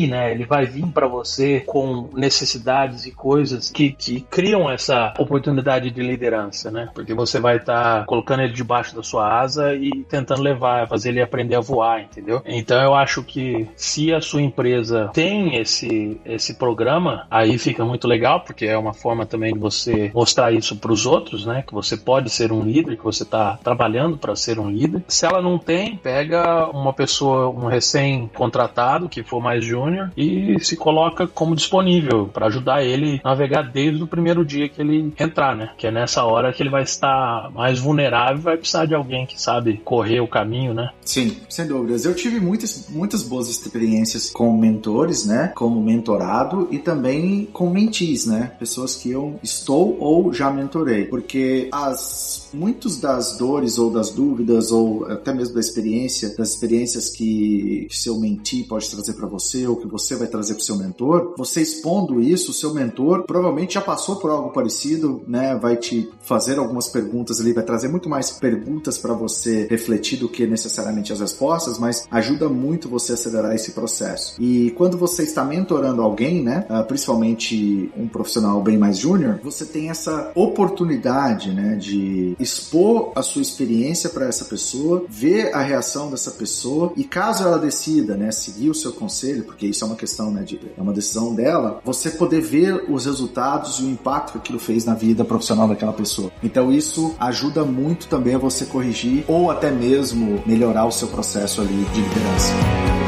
né, 0.08 0.32
ele 0.32 0.46
vai 0.46 0.66
vir 0.66 0.86
para 0.88 1.08
você 1.08 1.62
com 1.62 2.10
necessidades 2.14 3.06
e 3.06 3.12
coisas 3.12 3.72
que, 3.72 3.96
criam 4.30 4.70
essa 4.70 5.14
oportunidade 5.18 5.92
de 5.92 6.02
liderança, 6.02 6.72
né? 6.72 6.90
Porque 6.94 7.14
você 7.14 7.40
vai 7.40 7.58
estar 7.58 8.00
tá 8.00 8.06
colocando 8.06 8.42
ele 8.42 8.54
debaixo 8.54 8.96
da 8.96 9.04
sua 9.04 9.40
asa 9.42 9.74
e 9.76 9.90
tentando 10.10 10.42
levar, 10.42 10.88
fazer 10.88 11.10
ele 11.10 11.22
aprender 11.22 11.56
a 11.56 11.60
voar, 11.60 12.02
entendeu? 12.02 12.42
Então 12.46 12.82
eu 12.82 12.94
acho 12.94 13.24
que 13.24 13.68
se 13.76 14.14
a 14.14 14.22
sua 14.22 14.42
empresa 14.42 15.10
tem 15.14 15.58
esse, 15.58 16.20
esse 16.26 16.54
programa, 16.56 17.28
aí 17.30 17.58
fica 17.58 17.84
muito 17.84 18.08
legal, 18.08 18.42
porque 18.42 18.66
é 18.66 18.78
uma 18.78 18.94
forma 18.94 19.26
também 19.26 19.54
de 19.54 19.60
você 19.60 20.12
mostrar 20.14 20.52
isso 20.52 20.76
para 20.76 20.92
os 20.92 21.06
outros, 21.06 21.46
né? 21.46 21.64
Que 21.66 21.74
você 21.74 21.98
pode 21.98 22.30
ser 22.30 22.52
um 22.52 22.62
líder, 22.62 22.98
que 22.98 23.04
você 23.04 23.24
está 23.24 23.59
trabalhando 23.64 24.18
para 24.18 24.36
ser 24.36 24.60
um 24.60 24.70
líder. 24.70 25.04
Se 25.08 25.26
ela 25.26 25.42
não 25.42 25.58
tem, 25.58 25.96
pega 25.96 26.68
uma 26.68 26.94
pessoa, 26.94 27.50
um 27.50 27.68
recém-contratado, 27.68 29.10
que 29.10 29.24
for 29.24 29.42
mais 29.42 29.64
júnior, 29.64 30.12
e 30.16 30.58
se 30.60 30.76
coloca 30.76 31.28
como 31.28 31.56
disponível 31.56 32.28
para 32.28 32.48
ajudar 32.48 32.84
ele 32.84 33.20
a 33.24 33.30
navegar 33.30 33.64
desde 33.64 34.04
o 34.04 34.08
primeiro 34.08 34.44
dia 34.46 34.70
que 34.70 34.82
ele 34.82 35.14
entrar, 35.20 35.56
né? 35.56 35.72
Que 35.78 35.88
é 35.88 35.92
nessa 35.92 36.24
hora 36.24 36.52
que 36.54 36.62
ele 36.62 36.70
vai 36.70 36.84
estar 36.84 37.52
mais 37.52 37.80
vulnerável 37.80 38.38
e 38.38 38.42
vai 38.42 38.58
precisar 38.58 38.86
de 38.86 38.96
alguém 38.96 39.26
que 39.26 39.42
sabe 39.42 39.82
correr 39.84 40.20
o 40.20 40.28
caminho, 40.28 40.74
né? 40.74 40.90
Sim, 41.04 41.38
sem 41.50 41.68
dúvidas. 41.68 42.06
Eu 42.06 42.16
tive 42.16 42.40
muitas, 42.40 42.90
muitas 42.90 43.24
boas 43.24 43.50
experiências 43.50 44.30
com 44.32 44.56
mentores, 44.56 45.26
né? 45.26 45.52
Como 45.56 45.82
mentorado 45.82 46.68
e 46.72 46.78
também 46.78 47.48
com 47.52 47.70
mentis, 47.70 48.26
né? 48.26 48.52
Pessoas 48.60 48.96
que 48.96 49.12
eu 49.12 49.40
estou 49.42 49.98
ou 50.00 50.34
já 50.34 50.50
mentorei. 50.52 51.06
Porque 51.06 51.68
as 51.72 52.50
muitos 52.54 53.00
das 53.00 53.38
dores 53.38 53.49
ou 53.78 53.92
das 53.92 54.10
dúvidas 54.10 54.72
ou 54.72 55.06
até 55.06 55.34
mesmo 55.34 55.54
da 55.54 55.60
experiência, 55.60 56.36
das 56.36 56.50
experiências 56.50 57.10
que, 57.10 57.88
que 57.90 57.98
seu 57.98 58.20
mentor 58.20 58.40
pode 58.68 58.90
trazer 58.90 59.14
para 59.14 59.28
você 59.28 59.68
ou 59.68 59.76
que 59.76 59.88
você 59.88 60.16
vai 60.16 60.28
trazer 60.28 60.56
para 60.56 60.64
seu 60.64 60.78
mentor, 60.78 61.34
você 61.38 61.62
expondo 61.62 62.22
isso, 62.22 62.52
o 62.52 62.54
seu 62.54 62.74
mentor 62.74 63.24
provavelmente 63.24 63.74
já 63.74 63.82
passou 63.82 64.16
por 64.18 64.32
algo 64.32 64.50
parecido, 64.50 65.22
né? 65.28 65.56
Vai 65.56 65.76
te 65.78 66.10
fazer 66.22 66.58
algumas 66.58 66.88
perguntas 66.88 67.40
ali, 67.40 67.54
vai 67.54 67.64
trazer 67.64 67.88
muito 67.88 68.10
mais 68.10 68.32
perguntas 68.32 68.98
para 68.98 69.14
você 69.14 69.68
refletir 69.70 70.20
do 70.20 70.30
que 70.30 70.48
necessariamente 70.48 71.12
as 71.12 71.20
respostas, 71.20 71.78
mas 71.78 72.08
ajuda 72.10 72.50
muito 72.50 72.90
você 72.90 73.12
a 73.12 73.16
acelerar 73.16 73.54
esse 73.54 73.72
processo. 73.72 74.36
E 74.40 74.72
quando 74.72 74.98
você 74.98 75.24
está 75.24 75.44
mentorando 75.44 76.02
alguém, 76.02 76.44
né, 76.44 76.66
ah, 76.70 76.84
principalmente 76.84 77.92
um 77.98 78.08
profissional 78.08 78.62
bem 78.62 78.78
mais 78.78 78.98
júnior, 78.98 79.40
você 79.44 79.66
tem 79.66 79.90
essa 79.90 80.32
oportunidade, 80.36 81.52
né, 81.52 81.76
de 81.76 82.36
expor 82.40 83.12
a 83.16 83.22
sua 83.22 83.39
experiência 83.42 84.10
para 84.10 84.28
essa 84.28 84.46
pessoa, 84.46 85.06
ver 85.10 85.54
a 85.54 85.62
reação 85.62 86.10
dessa 86.10 86.32
pessoa 86.32 86.94
e 86.96 87.04
caso 87.04 87.44
ela 87.44 87.58
decida, 87.58 88.16
né, 88.16 88.32
seguir 88.32 88.70
o 88.70 88.76
seu 88.76 88.94
conselho, 88.94 89.44
porque 89.44 89.68
isso 89.68 89.84
é 89.84 89.88
uma 89.88 89.96
questão, 89.96 90.32
né, 90.32 90.44
de, 90.44 90.60
é 90.78 90.82
uma 90.82 90.94
decisão 90.94 91.34
dela, 91.34 91.82
você 91.84 92.12
poder 92.12 92.42
ver 92.42 92.86
os 92.90 93.06
resultados 93.06 93.80
e 93.80 93.84
o 93.84 93.90
impacto 93.90 94.34
que 94.34 94.38
aquilo 94.38 94.60
fez 94.60 94.86
na 94.86 94.94
vida 94.94 95.24
profissional 95.24 95.68
daquela 95.68 95.94
pessoa. 95.94 96.32
Então 96.44 96.72
isso 96.72 97.16
ajuda 97.20 97.64
muito 97.64 98.08
também 98.08 98.36
a 98.36 98.40
você 98.40 98.66
corrigir 98.66 99.24
ou 99.28 99.50
até 99.50 99.72
mesmo 99.72 100.42
melhorar 100.46 100.86
o 100.86 100.92
seu 100.92 101.08
processo 101.08 101.62
ali 101.62 101.86
de 101.94 102.02
liderança. 102.02 102.99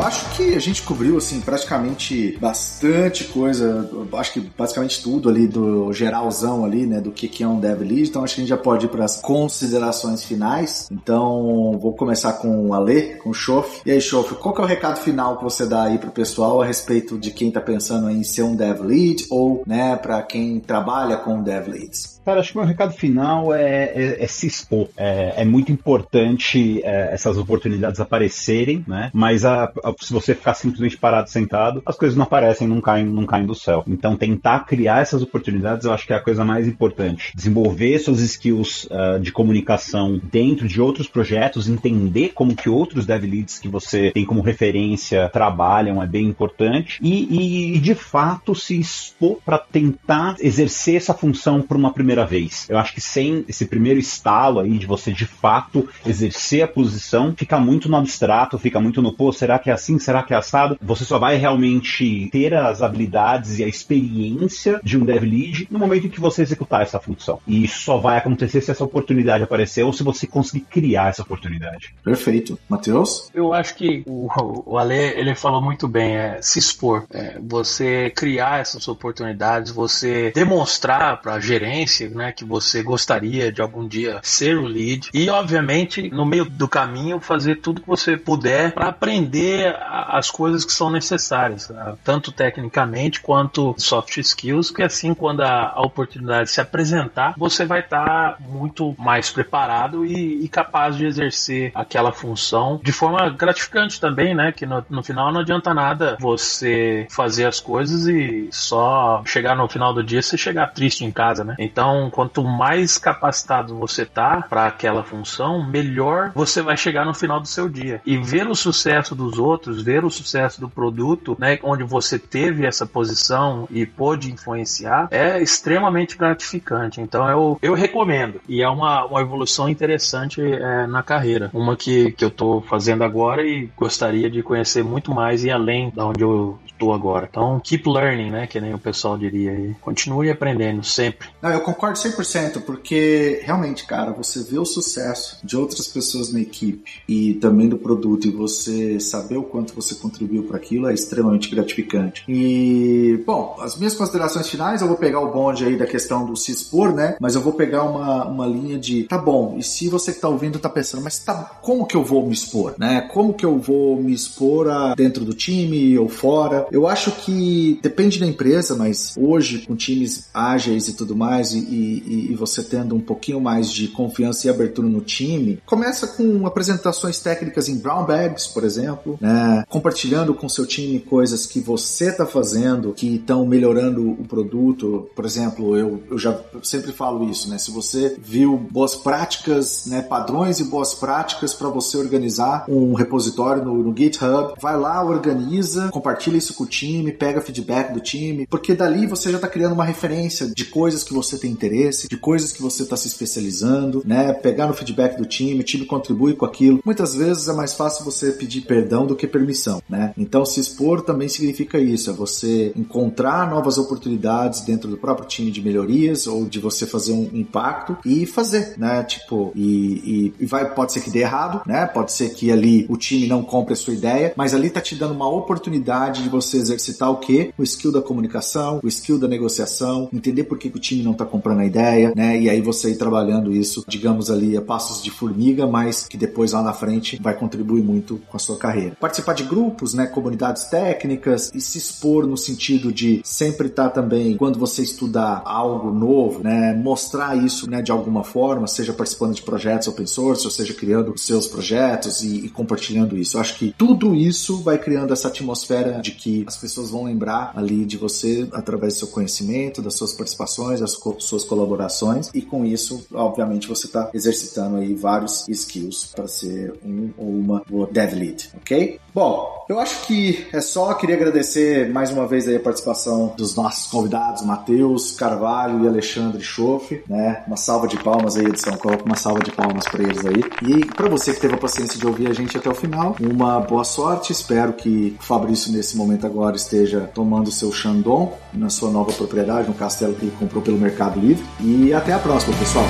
Eu 0.00 0.06
acho 0.06 0.34
que 0.34 0.54
a 0.54 0.58
gente 0.58 0.80
cobriu, 0.80 1.18
assim, 1.18 1.42
praticamente 1.42 2.38
bastante 2.40 3.24
coisa, 3.24 3.88
acho 4.14 4.32
que 4.32 4.40
basicamente 4.40 5.02
tudo 5.02 5.28
ali 5.28 5.46
do 5.46 5.92
geralzão 5.92 6.64
ali, 6.64 6.86
né, 6.86 7.02
do 7.02 7.10
que, 7.10 7.28
que 7.28 7.44
é 7.44 7.46
um 7.46 7.60
dev 7.60 7.82
lead, 7.82 8.08
então 8.08 8.24
acho 8.24 8.34
que 8.34 8.40
a 8.40 8.44
gente 8.44 8.48
já 8.48 8.56
pode 8.56 8.86
ir 8.86 8.88
para 8.88 9.04
as 9.04 9.20
considerações 9.20 10.24
finais. 10.24 10.88
Então, 10.90 11.78
vou 11.78 11.92
começar 11.92 12.32
com 12.34 12.68
o 12.68 12.72
Ale, 12.72 13.16
com 13.16 13.28
o 13.28 13.34
Chof. 13.34 13.82
E 13.84 13.90
aí, 13.90 14.00
Chof, 14.00 14.34
qual 14.36 14.54
que 14.54 14.62
é 14.62 14.64
o 14.64 14.66
recado 14.66 14.98
final 15.00 15.36
que 15.36 15.44
você 15.44 15.66
dá 15.66 15.82
aí 15.82 15.98
pro 15.98 16.10
pessoal 16.10 16.62
a 16.62 16.64
respeito 16.64 17.18
de 17.18 17.30
quem 17.30 17.50
tá 17.50 17.60
pensando 17.60 18.10
em 18.10 18.22
ser 18.22 18.42
um 18.42 18.56
dev 18.56 18.80
lead 18.80 19.26
ou, 19.28 19.62
né, 19.66 19.96
para 19.96 20.22
quem 20.22 20.60
trabalha 20.60 21.18
com 21.18 21.42
dev 21.42 21.68
leads? 21.68 22.19
Cara, 22.24 22.40
acho 22.40 22.52
que 22.52 22.58
o 22.58 22.60
meu 22.60 22.68
recado 22.68 22.92
final 22.92 23.52
é, 23.54 23.84
é, 23.94 24.24
é 24.24 24.26
se 24.26 24.46
expor. 24.46 24.88
É, 24.96 25.34
é 25.38 25.44
muito 25.44 25.72
importante 25.72 26.80
é, 26.84 27.12
essas 27.12 27.36
oportunidades 27.36 27.98
aparecerem, 28.00 28.84
né? 28.86 29.10
Mas 29.12 29.44
a, 29.44 29.64
a, 29.64 29.94
se 30.00 30.12
você 30.12 30.34
ficar 30.34 30.54
simplesmente 30.54 30.96
parado, 30.96 31.30
sentado, 31.30 31.82
as 31.84 31.96
coisas 31.96 32.16
não 32.16 32.24
aparecem, 32.24 32.68
não 32.68 32.80
caem, 32.80 33.06
não 33.06 33.26
caem 33.26 33.46
do 33.46 33.54
céu. 33.54 33.82
Então, 33.86 34.16
tentar 34.16 34.60
criar 34.60 35.00
essas 35.00 35.22
oportunidades, 35.22 35.84
eu 35.86 35.92
acho 35.92 36.06
que 36.06 36.12
é 36.12 36.16
a 36.16 36.22
coisa 36.22 36.44
mais 36.44 36.68
importante. 36.68 37.32
Desenvolver 37.34 37.98
suas 37.98 38.20
skills 38.20 38.84
uh, 38.84 39.18
de 39.18 39.32
comunicação 39.32 40.20
dentro 40.30 40.68
de 40.68 40.80
outros 40.80 41.08
projetos, 41.08 41.68
entender 41.68 42.30
como 42.34 42.54
que 42.54 42.68
outros 42.68 43.06
dev 43.06 43.24
leads 43.24 43.58
que 43.58 43.68
você 43.68 44.10
tem 44.12 44.24
como 44.24 44.40
referência 44.40 45.28
trabalham 45.30 46.02
é 46.02 46.06
bem 46.06 46.26
importante 46.26 46.98
e, 47.02 47.76
e 47.76 47.78
de 47.78 47.94
fato 47.94 48.54
se 48.54 48.78
expor 48.78 49.38
para 49.44 49.58
tentar 49.58 50.36
exercer 50.40 50.96
essa 50.96 51.14
função 51.14 51.62
por 51.62 51.76
uma 51.76 51.92
primeira 51.92 52.09
primeira 52.10 52.26
vez. 52.26 52.66
Eu 52.68 52.78
acho 52.78 52.92
que 52.92 53.00
sem 53.00 53.44
esse 53.48 53.66
primeiro 53.66 54.00
estalo 54.00 54.60
aí 54.60 54.78
de 54.78 54.86
você 54.86 55.12
de 55.12 55.26
fato 55.26 55.88
exercer 56.04 56.62
a 56.62 56.68
posição, 56.68 57.34
fica 57.36 57.58
muito 57.58 57.88
no 57.88 57.96
abstrato, 57.96 58.58
fica 58.58 58.80
muito 58.80 59.00
no 59.00 59.12
pô, 59.12 59.32
será 59.32 59.58
que 59.58 59.70
é 59.70 59.72
assim? 59.72 59.98
Será 59.98 60.22
que 60.22 60.34
é 60.34 60.36
assado? 60.36 60.76
Você 60.82 61.04
só 61.04 61.18
vai 61.18 61.36
realmente 61.36 62.28
ter 62.32 62.52
as 62.54 62.82
habilidades 62.82 63.58
e 63.58 63.64
a 63.64 63.68
experiência 63.68 64.80
de 64.82 64.98
um 64.98 65.04
dev 65.04 65.22
lead 65.22 65.68
no 65.70 65.78
momento 65.78 66.06
em 66.06 66.10
que 66.10 66.20
você 66.20 66.42
executar 66.42 66.82
essa 66.82 66.98
função. 66.98 67.38
E 67.46 67.64
isso 67.64 67.80
só 67.80 67.96
vai 67.98 68.18
acontecer 68.18 68.60
se 68.60 68.70
essa 68.70 68.84
oportunidade 68.84 69.44
aparecer 69.44 69.84
ou 69.84 69.92
se 69.92 70.02
você 70.02 70.26
conseguir 70.26 70.64
criar 70.64 71.10
essa 71.10 71.22
oportunidade. 71.22 71.94
Perfeito. 72.02 72.58
Matheus? 72.68 73.30
Eu 73.32 73.52
acho 73.52 73.74
que 73.76 74.02
o, 74.06 74.28
o 74.66 74.78
Ale, 74.78 74.94
ele 74.94 75.34
falou 75.34 75.62
muito 75.62 75.86
bem, 75.86 76.16
é 76.16 76.42
se 76.42 76.58
expor, 76.58 77.04
é, 77.12 77.38
você 77.40 78.10
criar 78.10 78.60
essas 78.60 78.88
oportunidades, 78.88 79.70
você 79.70 80.32
demonstrar 80.34 81.20
para 81.20 81.34
a 81.34 81.40
gerência 81.40 81.99
né, 82.08 82.32
que 82.32 82.44
você 82.44 82.82
gostaria 82.82 83.52
de 83.52 83.60
algum 83.60 83.86
dia 83.86 84.20
ser 84.22 84.56
o 84.56 84.66
lead 84.66 85.10
e, 85.12 85.28
obviamente, 85.28 86.10
no 86.10 86.24
meio 86.24 86.44
do 86.44 86.68
caminho, 86.68 87.20
fazer 87.20 87.56
tudo 87.56 87.80
que 87.80 87.88
você 87.88 88.16
puder 88.16 88.72
para 88.72 88.88
aprender 88.88 89.74
as 90.08 90.30
coisas 90.30 90.64
que 90.64 90.72
são 90.72 90.90
necessárias, 90.90 91.68
né, 91.68 91.94
tanto 92.04 92.32
tecnicamente 92.32 93.20
quanto 93.20 93.74
soft 93.78 94.16
skills, 94.18 94.70
que 94.70 94.82
assim, 94.82 95.14
quando 95.14 95.42
a, 95.42 95.72
a 95.74 95.82
oportunidade 95.82 96.50
se 96.50 96.60
apresentar, 96.60 97.34
você 97.36 97.64
vai 97.64 97.80
estar 97.80 98.04
tá 98.04 98.36
muito 98.40 98.94
mais 98.98 99.30
preparado 99.30 100.04
e, 100.04 100.44
e, 100.44 100.48
capaz 100.48 100.96
de 100.96 101.06
exercer 101.06 101.70
aquela 101.74 102.12
função 102.12 102.80
de 102.82 102.92
forma 102.92 103.28
gratificante 103.30 104.00
também, 104.00 104.34
né? 104.34 104.52
Que 104.52 104.66
no, 104.66 104.84
no 104.88 105.02
final 105.02 105.32
não 105.32 105.40
adianta 105.40 105.72
nada 105.72 106.16
você 106.20 107.06
fazer 107.10 107.46
as 107.46 107.60
coisas 107.60 108.06
e 108.06 108.48
só 108.50 109.22
chegar 109.24 109.56
no 109.56 109.68
final 109.68 109.92
do 109.94 110.02
dia 110.02 110.22
você 110.22 110.36
chegar 110.36 110.68
triste 110.68 111.04
em 111.04 111.10
casa, 111.10 111.44
né? 111.44 111.54
Então 111.58 111.89
então, 111.90 112.08
quanto 112.10 112.44
mais 112.44 112.98
capacitado 112.98 113.76
você 113.76 114.06
tá 114.06 114.46
para 114.48 114.66
aquela 114.66 115.02
função, 115.02 115.68
melhor 115.68 116.30
você 116.34 116.62
vai 116.62 116.76
chegar 116.76 117.04
no 117.04 117.12
final 117.12 117.40
do 117.40 117.48
seu 117.48 117.68
dia. 117.68 118.00
E 118.06 118.16
ver 118.16 118.46
o 118.46 118.54
sucesso 118.54 119.14
dos 119.14 119.38
outros, 119.38 119.82
ver 119.82 120.04
o 120.04 120.10
sucesso 120.10 120.60
do 120.60 120.68
produto, 120.68 121.36
né, 121.38 121.58
onde 121.64 121.82
você 121.82 122.18
teve 122.18 122.64
essa 122.64 122.86
posição 122.86 123.66
e 123.70 123.84
pôde 123.84 124.30
influenciar, 124.30 125.08
é 125.10 125.42
extremamente 125.42 126.16
gratificante. 126.16 127.00
Então, 127.00 127.28
eu, 127.28 127.58
eu 127.60 127.74
recomendo. 127.74 128.40
E 128.48 128.62
é 128.62 128.68
uma, 128.68 129.04
uma 129.06 129.20
evolução 129.20 129.68
interessante 129.68 130.40
é, 130.40 130.86
na 130.86 131.02
carreira. 131.02 131.50
Uma 131.52 131.76
que, 131.76 132.12
que 132.12 132.24
eu 132.24 132.30
tô 132.30 132.60
fazendo 132.60 133.02
agora 133.02 133.42
e 133.42 133.68
gostaria 133.76 134.30
de 134.30 134.42
conhecer 134.42 134.84
muito 134.84 135.12
mais 135.12 135.44
e 135.44 135.50
além 135.50 135.90
da 135.90 136.06
onde 136.06 136.22
eu 136.22 136.56
estou 136.80 136.94
agora. 136.94 137.28
Então, 137.28 137.60
keep 137.60 137.88
learning, 137.88 138.30
né, 138.30 138.46
que 138.46 138.60
nem 138.60 138.72
o 138.72 138.78
pessoal 138.78 139.18
diria 139.18 139.50
aí. 139.50 139.74
Continue 139.80 140.30
aprendendo 140.30 140.82
sempre. 140.82 141.28
Não, 141.42 141.50
eu 141.50 141.60
concordo 141.60 141.79
100%, 141.88 142.62
porque 142.62 143.40
realmente, 143.42 143.86
cara, 143.86 144.12
você 144.12 144.42
vê 144.42 144.58
o 144.58 144.64
sucesso 144.64 145.38
de 145.44 145.56
outras 145.56 145.88
pessoas 145.88 146.32
na 146.32 146.40
equipe 146.40 147.02
e 147.08 147.34
também 147.34 147.68
do 147.68 147.76
produto 147.76 148.26
e 148.26 148.30
você 148.30 149.00
saber 149.00 149.36
o 149.36 149.42
quanto 149.42 149.74
você 149.74 149.94
contribuiu 149.94 150.44
para 150.44 150.56
aquilo 150.56 150.88
é 150.88 150.94
extremamente 150.94 151.48
gratificante. 151.48 152.24
E, 152.28 153.22
bom, 153.26 153.56
as 153.60 153.76
minhas 153.76 153.94
considerações 153.94 154.48
finais, 154.48 154.82
eu 154.82 154.88
vou 154.88 154.96
pegar 154.96 155.20
o 155.20 155.32
bonde 155.32 155.64
aí 155.64 155.76
da 155.76 155.86
questão 155.86 156.24
do 156.24 156.36
se 156.36 156.52
expor, 156.52 156.92
né? 156.92 157.16
Mas 157.20 157.34
eu 157.34 157.40
vou 157.40 157.52
pegar 157.52 157.84
uma, 157.84 158.26
uma 158.26 158.46
linha 158.46 158.78
de, 158.78 159.04
tá 159.04 159.18
bom, 159.18 159.56
e 159.58 159.62
se 159.62 159.88
você 159.88 160.12
que 160.12 160.20
tá 160.20 160.28
ouvindo 160.28 160.58
tá 160.58 160.68
pensando, 160.68 161.02
mas 161.02 161.18
tá, 161.18 161.58
como 161.62 161.86
que 161.86 161.96
eu 161.96 162.04
vou 162.04 162.26
me 162.26 162.32
expor, 162.32 162.74
né? 162.78 163.08
Como 163.12 163.34
que 163.34 163.44
eu 163.44 163.58
vou 163.58 164.00
me 164.00 164.12
expor 164.12 164.68
a, 164.68 164.94
dentro 164.94 165.24
do 165.24 165.34
time 165.34 165.98
ou 165.98 166.08
fora? 166.08 166.66
Eu 166.70 166.86
acho 166.86 167.12
que 167.12 167.78
depende 167.82 168.18
da 168.18 168.26
empresa, 168.26 168.76
mas 168.76 169.14
hoje, 169.16 169.60
com 169.66 169.74
times 169.76 170.28
ágeis 170.32 170.88
e 170.88 170.94
tudo 170.94 171.16
mais, 171.16 171.52
e, 171.52 171.58
e, 171.74 172.32
e, 172.32 172.34
você 172.34 172.62
tendo 172.62 172.94
um 172.94 173.00
pouquinho 173.00 173.40
mais 173.40 173.70
de 173.70 173.88
confiança 173.88 174.46
e 174.46 174.50
abertura 174.50 174.88
no 174.88 175.00
time, 175.00 175.60
começa 175.66 176.06
com 176.06 176.46
apresentações 176.46 177.20
técnicas 177.20 177.68
em 177.68 177.78
brown 177.78 178.04
bags, 178.04 178.46
por 178.46 178.64
exemplo, 178.64 179.18
né? 179.20 179.64
compartilhando 179.68 180.34
com 180.34 180.48
seu 180.48 180.66
time 180.66 180.98
coisas 181.00 181.46
que 181.46 181.60
você 181.60 182.10
está 182.10 182.26
fazendo 182.26 182.92
que 182.92 183.16
estão 183.16 183.46
melhorando 183.46 184.10
o 184.10 184.24
produto. 184.24 185.08
Por 185.14 185.24
exemplo, 185.24 185.76
eu, 185.76 186.02
eu 186.10 186.18
já 186.18 186.38
eu 186.52 186.64
sempre 186.64 186.92
falo 186.92 187.28
isso, 187.28 187.48
né? 187.48 187.58
Se 187.58 187.70
você 187.70 188.16
viu 188.18 188.56
boas 188.70 188.94
práticas, 188.94 189.86
né, 189.86 190.02
padrões 190.02 190.60
e 190.60 190.64
boas 190.64 190.94
práticas 190.94 191.54
para 191.54 191.68
você 191.68 191.96
organizar 191.96 192.64
um 192.68 192.94
repositório 192.94 193.64
no, 193.64 193.82
no 193.82 193.96
GitHub, 193.96 194.54
vai 194.60 194.76
lá, 194.78 195.04
organiza, 195.04 195.88
compartilha 195.90 196.36
isso 196.36 196.54
com 196.54 196.64
o 196.64 196.66
time, 196.66 197.12
pega 197.12 197.40
feedback 197.40 197.92
do 197.92 198.00
time, 198.00 198.46
porque 198.46 198.74
dali 198.74 199.06
você 199.06 199.30
já 199.30 199.36
está 199.36 199.48
criando 199.48 199.72
uma 199.72 199.84
referência 199.84 200.46
de 200.46 200.64
coisas 200.64 201.04
que 201.04 201.12
você 201.12 201.38
tem 201.38 201.54
interesse, 201.60 202.08
de 202.08 202.16
coisas 202.16 202.52
que 202.52 202.62
você 202.62 202.82
está 202.82 202.96
se 202.96 203.06
especializando, 203.06 204.02
né? 204.06 204.32
Pegar 204.32 204.66
no 204.66 204.72
feedback 204.72 205.16
do 205.16 205.26
time, 205.26 205.60
o 205.60 205.64
time 205.64 205.84
contribui 205.84 206.34
com 206.34 206.46
aquilo. 206.46 206.80
Muitas 206.84 207.14
vezes 207.14 207.48
é 207.48 207.52
mais 207.52 207.74
fácil 207.74 208.04
você 208.04 208.32
pedir 208.32 208.62
perdão 208.62 209.06
do 209.06 209.14
que 209.14 209.26
permissão, 209.26 209.82
né? 209.88 210.12
Então 210.16 210.44
se 210.44 210.60
expor 210.60 211.02
também 211.02 211.28
significa 211.28 211.78
isso, 211.78 212.10
é 212.10 212.12
você 212.12 212.72
encontrar 212.74 213.48
novas 213.50 213.76
oportunidades 213.78 214.62
dentro 214.62 214.88
do 214.88 214.96
próprio 214.96 215.28
time 215.28 215.50
de 215.50 215.62
melhorias 215.62 216.26
ou 216.26 216.46
de 216.46 216.58
você 216.58 216.86
fazer 216.86 217.12
um 217.12 217.28
impacto 217.32 217.96
e 218.04 218.24
fazer, 218.24 218.74
né? 218.78 219.02
Tipo, 219.04 219.52
e, 219.54 219.64
e, 219.64 220.34
e 220.40 220.46
vai, 220.46 220.72
pode 220.74 220.92
ser 220.92 221.00
que 221.00 221.10
dê 221.10 221.20
errado, 221.20 221.62
né? 221.66 221.86
Pode 221.86 222.12
ser 222.12 222.30
que 222.30 222.50
ali 222.50 222.86
o 222.88 222.96
time 222.96 223.26
não 223.26 223.42
compre 223.42 223.74
a 223.74 223.76
sua 223.76 223.94
ideia, 223.94 224.32
mas 224.36 224.54
ali 224.54 224.70
tá 224.70 224.80
te 224.80 224.94
dando 224.94 225.14
uma 225.14 225.28
oportunidade 225.28 226.22
de 226.22 226.28
você 226.28 226.56
exercitar 226.56 227.10
o 227.10 227.18
quê? 227.18 227.52
O 227.58 227.62
skill 227.62 227.92
da 227.92 228.00
comunicação, 228.00 228.80
o 228.82 228.88
skill 228.88 229.18
da 229.18 229.28
negociação, 229.28 230.08
entender 230.12 230.44
por 230.44 230.58
que, 230.58 230.70
que 230.70 230.76
o 230.76 230.80
time 230.80 231.02
não 231.02 231.14
tá 231.14 231.24
comprando 231.24 231.49
comprando 231.50 231.60
a 231.60 231.66
ideia, 231.66 232.12
né? 232.14 232.40
E 232.40 232.48
aí 232.48 232.60
você 232.60 232.90
ir 232.90 232.96
trabalhando 232.96 233.52
isso, 233.52 233.84
digamos 233.86 234.30
ali, 234.30 234.56
a 234.56 234.62
passos 234.62 235.02
de 235.02 235.10
formiga, 235.10 235.66
mas 235.66 236.06
que 236.06 236.16
depois 236.16 236.52
lá 236.52 236.62
na 236.62 236.72
frente 236.72 237.18
vai 237.20 237.34
contribuir 237.34 237.82
muito 237.82 238.20
com 238.28 238.36
a 238.36 238.40
sua 238.40 238.56
carreira. 238.56 238.96
Participar 239.00 239.34
de 239.34 239.44
grupos, 239.44 239.94
né? 239.94 240.06
Comunidades 240.06 240.64
técnicas 240.64 241.50
e 241.54 241.60
se 241.60 241.78
expor 241.78 242.26
no 242.26 242.36
sentido 242.36 242.92
de 242.92 243.20
sempre 243.24 243.66
estar 243.66 243.88
tá 243.88 243.90
também, 243.90 244.36
quando 244.36 244.58
você 244.58 244.82
estudar 244.82 245.42
algo 245.44 245.90
novo, 245.90 246.42
né? 246.42 246.74
Mostrar 246.74 247.36
isso, 247.36 247.68
né? 247.68 247.82
De 247.82 247.90
alguma 247.90 248.22
forma, 248.22 248.66
seja 248.66 248.92
participando 248.92 249.34
de 249.34 249.42
projetos 249.42 249.88
open 249.88 250.06
source, 250.06 250.44
ou 250.44 250.50
seja, 250.50 250.72
criando 250.74 251.16
seus 251.18 251.46
projetos 251.46 252.22
e, 252.22 252.46
e 252.46 252.48
compartilhando 252.48 253.16
isso. 253.16 253.36
Eu 253.36 253.40
acho 253.40 253.56
que 253.56 253.74
tudo 253.76 254.14
isso 254.14 254.62
vai 254.62 254.78
criando 254.78 255.12
essa 255.12 255.28
atmosfera 255.28 256.00
de 256.00 256.12
que 256.12 256.44
as 256.46 256.56
pessoas 256.56 256.90
vão 256.90 257.04
lembrar 257.04 257.52
ali 257.56 257.84
de 257.84 257.96
você 257.96 258.48
através 258.52 258.94
do 258.94 258.98
seu 259.00 259.08
conhecimento, 259.08 259.82
das 259.82 259.94
suas 259.94 260.12
participações, 260.12 260.80
das 260.80 260.98
suas 261.18 261.39
colaborações 261.44 262.30
e 262.34 262.42
com 262.42 262.64
isso, 262.64 263.06
obviamente, 263.12 263.68
você 263.68 263.86
está 263.86 264.10
exercitando 264.12 264.76
aí 264.76 264.94
vários 264.94 265.48
skills 265.48 266.12
para 266.14 266.26
ser 266.28 266.74
um 266.84 267.10
ou 267.16 267.28
uma 267.28 267.62
dev 267.90 268.14
lead, 268.14 268.50
ok? 268.56 268.98
Bom, 269.12 269.66
eu 269.68 269.78
acho 269.80 270.06
que 270.06 270.46
é 270.52 270.60
só. 270.60 270.94
Queria 270.94 271.16
agradecer 271.16 271.90
mais 271.90 272.10
uma 272.10 272.26
vez 272.26 272.46
aí 272.46 272.56
a 272.56 272.60
participação 272.60 273.34
dos 273.36 273.54
nossos 273.56 273.90
convidados, 273.90 274.42
Matheus 274.42 275.12
Carvalho 275.12 275.84
e 275.84 275.88
Alexandre 275.88 276.42
Schoff, 276.42 277.02
né? 277.08 277.42
Uma 277.46 277.56
salva 277.56 277.88
de 277.88 277.96
palmas 278.02 278.36
aí, 278.36 278.46
edição. 278.46 278.76
Coloca 278.76 279.04
uma 279.04 279.16
salva 279.16 279.40
de 279.40 279.50
palmas 279.50 279.84
para 279.86 280.02
eles 280.02 280.24
aí. 280.24 280.44
E 280.62 280.84
para 280.86 281.08
você 281.08 281.32
que 281.32 281.40
teve 281.40 281.54
a 281.54 281.58
paciência 281.58 281.98
de 281.98 282.06
ouvir 282.06 282.28
a 282.28 282.32
gente 282.32 282.56
até 282.56 282.70
o 282.70 282.74
final, 282.74 283.16
uma 283.20 283.60
boa 283.60 283.84
sorte. 283.84 284.32
Espero 284.32 284.72
que 284.72 285.16
o 285.18 285.22
Fabrício, 285.22 285.72
nesse 285.72 285.96
momento 285.96 286.26
agora, 286.26 286.56
esteja 286.56 287.10
tomando 287.14 287.50
seu 287.50 287.72
Shandong 287.72 288.32
na 288.52 288.68
sua 288.68 288.90
nova 288.90 289.12
propriedade, 289.12 289.70
um 289.70 289.74
castelo 289.74 290.14
que 290.14 290.26
ele 290.26 290.36
comprou 290.38 290.62
pelo 290.62 290.78
Mercado 290.78 291.19
Livre 291.20 291.44
e 291.60 291.92
até 291.92 292.12
a 292.12 292.18
próxima, 292.18 292.56
pessoal. 292.56 292.86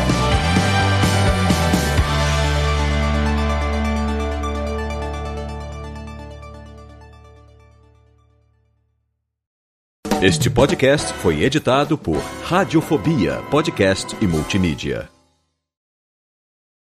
Este 10.22 10.50
podcast 10.50 11.14
foi 11.14 11.42
editado 11.42 11.96
por 11.96 12.18
Radiofobia, 12.44 13.42
podcast 13.50 14.14
e 14.20 14.26
multimídia. 14.26 15.08